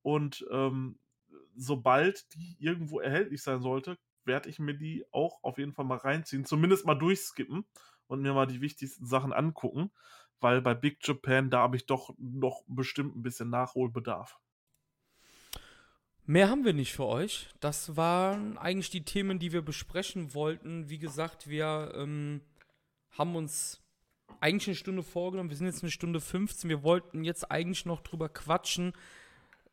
[0.00, 0.98] Und ähm,
[1.54, 5.98] sobald die irgendwo erhältlich sein sollte, werde ich mir die auch auf jeden Fall mal
[5.98, 6.46] reinziehen.
[6.46, 7.66] Zumindest mal durchskippen
[8.06, 9.90] und mir mal die wichtigsten Sachen angucken,
[10.40, 14.38] weil bei Big Japan, da habe ich doch noch bestimmt ein bisschen Nachholbedarf.
[16.26, 17.48] Mehr haben wir nicht für euch.
[17.60, 20.88] Das waren eigentlich die Themen, die wir besprechen wollten.
[20.88, 22.40] Wie gesagt, wir ähm,
[23.10, 23.82] haben uns
[24.40, 25.50] eigentlich eine Stunde vorgenommen.
[25.50, 26.70] Wir sind jetzt eine Stunde 15.
[26.70, 28.92] Wir wollten jetzt eigentlich noch drüber quatschen,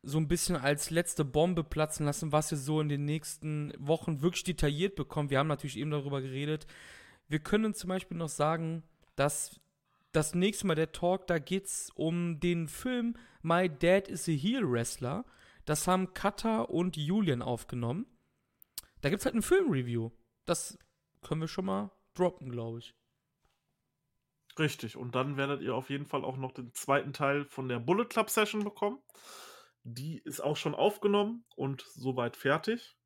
[0.02, 4.20] so ein bisschen als letzte Bombe platzen lassen, was wir so in den nächsten Wochen
[4.20, 5.30] wirklich detailliert bekommen.
[5.30, 6.66] Wir haben natürlich eben darüber geredet,
[7.28, 8.82] wir können zum Beispiel noch sagen,
[9.16, 9.58] dass
[10.10, 14.32] das nächste Mal der Talk, da geht es um den Film My Dad is a
[14.32, 15.24] Heel Wrestler.
[15.64, 18.06] Das haben Kata und Julian aufgenommen.
[19.00, 20.10] Da gibt es halt ein Filmreview.
[20.44, 20.78] Das
[21.22, 22.94] können wir schon mal droppen, glaube ich.
[24.58, 24.96] Richtig.
[24.96, 28.06] Und dann werdet ihr auf jeden Fall auch noch den zweiten Teil von der Bullet
[28.06, 28.98] Club Session bekommen.
[29.84, 32.96] Die ist auch schon aufgenommen und soweit fertig.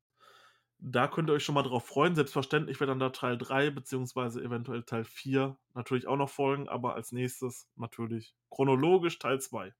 [0.79, 2.15] Da könnt ihr euch schon mal drauf freuen.
[2.15, 6.93] Selbstverständlich wird dann da Teil 3 beziehungsweise eventuell Teil 4 natürlich auch noch folgen, aber
[6.93, 9.73] als nächstes natürlich chronologisch Teil 2.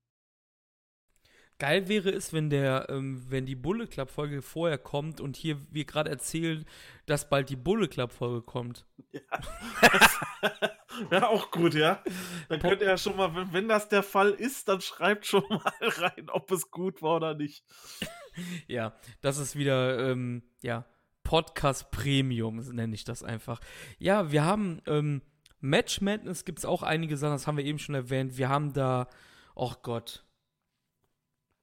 [1.60, 5.58] Geil wäre es, wenn der, ähm, wenn die Bulle Club Folge vorher kommt und hier
[5.72, 6.66] wir gerade erzählen,
[7.08, 8.86] dass bald die Bulle Club Folge kommt.
[9.12, 9.22] Ja,
[11.12, 12.04] ja auch gut, ja.
[12.50, 15.44] Dann könnt ihr ja schon mal, wenn, wenn das der Fall ist, dann schreibt schon
[15.50, 17.64] mal rein, ob es gut war oder nicht.
[18.68, 20.86] ja, das ist wieder, ähm, ja,
[21.24, 23.60] Podcast Premium, nenne ich das einfach.
[23.98, 25.24] Ja, wir haben ähm,
[25.60, 28.38] Match Madness, gibt es auch einige Sachen, das haben wir eben schon erwähnt.
[28.38, 29.10] Wir haben da,
[29.56, 30.24] oh Gott,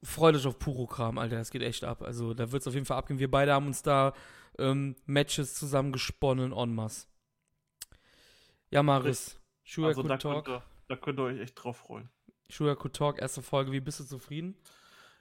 [0.05, 2.01] freut euch auf Puro-Kram, Alter, das geht echt ab.
[2.01, 3.19] Also da wird es auf jeden Fall abgehen.
[3.19, 4.13] Wir beide haben uns da
[4.57, 7.07] ähm, Matches zusammen gesponnen en masse.
[8.69, 10.45] Ja, Maris, Shuyaku also, da Talk.
[10.45, 12.09] Könnt ihr, da könnt ihr euch echt drauf freuen.
[12.49, 14.57] Shuyaku Talk, erste Folge, wie bist du zufrieden?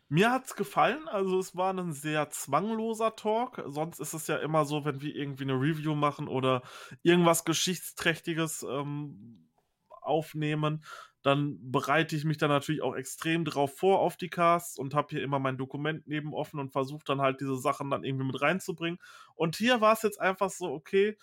[0.08, 3.62] Mir hat's gefallen, also es war ein sehr zwangloser Talk.
[3.66, 6.62] Sonst ist es ja immer so, wenn wir irgendwie eine Review machen oder
[7.02, 9.48] irgendwas Geschichtsträchtiges ähm,
[9.88, 10.84] aufnehmen,
[11.24, 15.08] dann bereite ich mich dann natürlich auch extrem drauf vor auf die Casts und habe
[15.10, 18.40] hier immer mein Dokument neben offen und versuche dann halt diese Sachen dann irgendwie mit
[18.42, 19.00] reinzubringen.
[19.34, 21.16] Und hier war es jetzt einfach so, okay,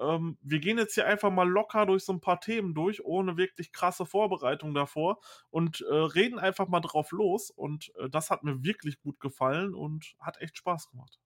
[0.00, 3.36] ähm, wir gehen jetzt hier einfach mal locker durch so ein paar Themen durch, ohne
[3.36, 5.20] wirklich krasse Vorbereitung davor
[5.50, 7.50] und äh, reden einfach mal drauf los.
[7.50, 11.21] Und äh, das hat mir wirklich gut gefallen und hat echt Spaß gemacht.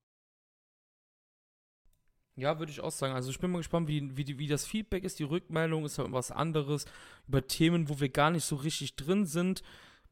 [2.38, 3.14] Ja, würde ich auch sagen.
[3.14, 5.18] Also ich bin mal gespannt, wie, wie, wie das Feedback ist.
[5.18, 6.84] Die Rückmeldung ist halt was anderes
[7.26, 9.62] über Themen, wo wir gar nicht so richtig drin sind.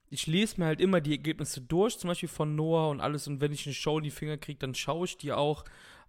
[0.08, 3.28] Ich lese mir halt immer die Ergebnisse durch, zum Beispiel von Noah und alles.
[3.28, 5.64] Und wenn ich eine Show in die Finger kriege, dann schaue ich die auch.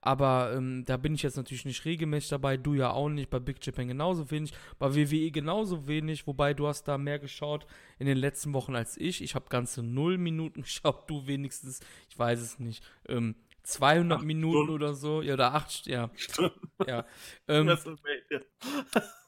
[0.05, 3.39] Aber ähm, da bin ich jetzt natürlich nicht regelmäßig dabei, du ja auch nicht, bei
[3.39, 7.65] Big Japan genauso wenig, bei WWE genauso wenig, wobei du hast da mehr geschaut
[7.97, 9.23] in den letzten Wochen als ich.
[9.23, 13.33] Ich habe ganze null Minuten geschaut, du wenigstens, ich weiß es nicht, ähm,
[13.65, 14.73] 200 acht Minuten Stunden.
[14.73, 16.09] oder so, ja, oder acht, ja.
[16.15, 16.69] Stunden.
[16.87, 17.05] Ja.
[17.47, 17.77] Ähm,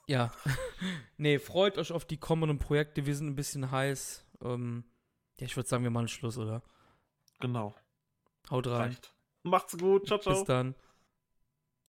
[0.07, 0.31] ja.
[1.17, 4.25] nee, freut euch auf die kommenden Projekte, wir sind ein bisschen heiß.
[4.41, 4.85] Ähm,
[5.39, 6.61] ja, ich würde sagen, wir machen Schluss, oder?
[7.39, 7.75] Genau.
[8.49, 8.89] Haut rein.
[8.89, 9.13] Reicht.
[9.43, 10.07] Macht's gut.
[10.07, 10.33] Ciao, ciao.
[10.33, 10.75] Bis dann.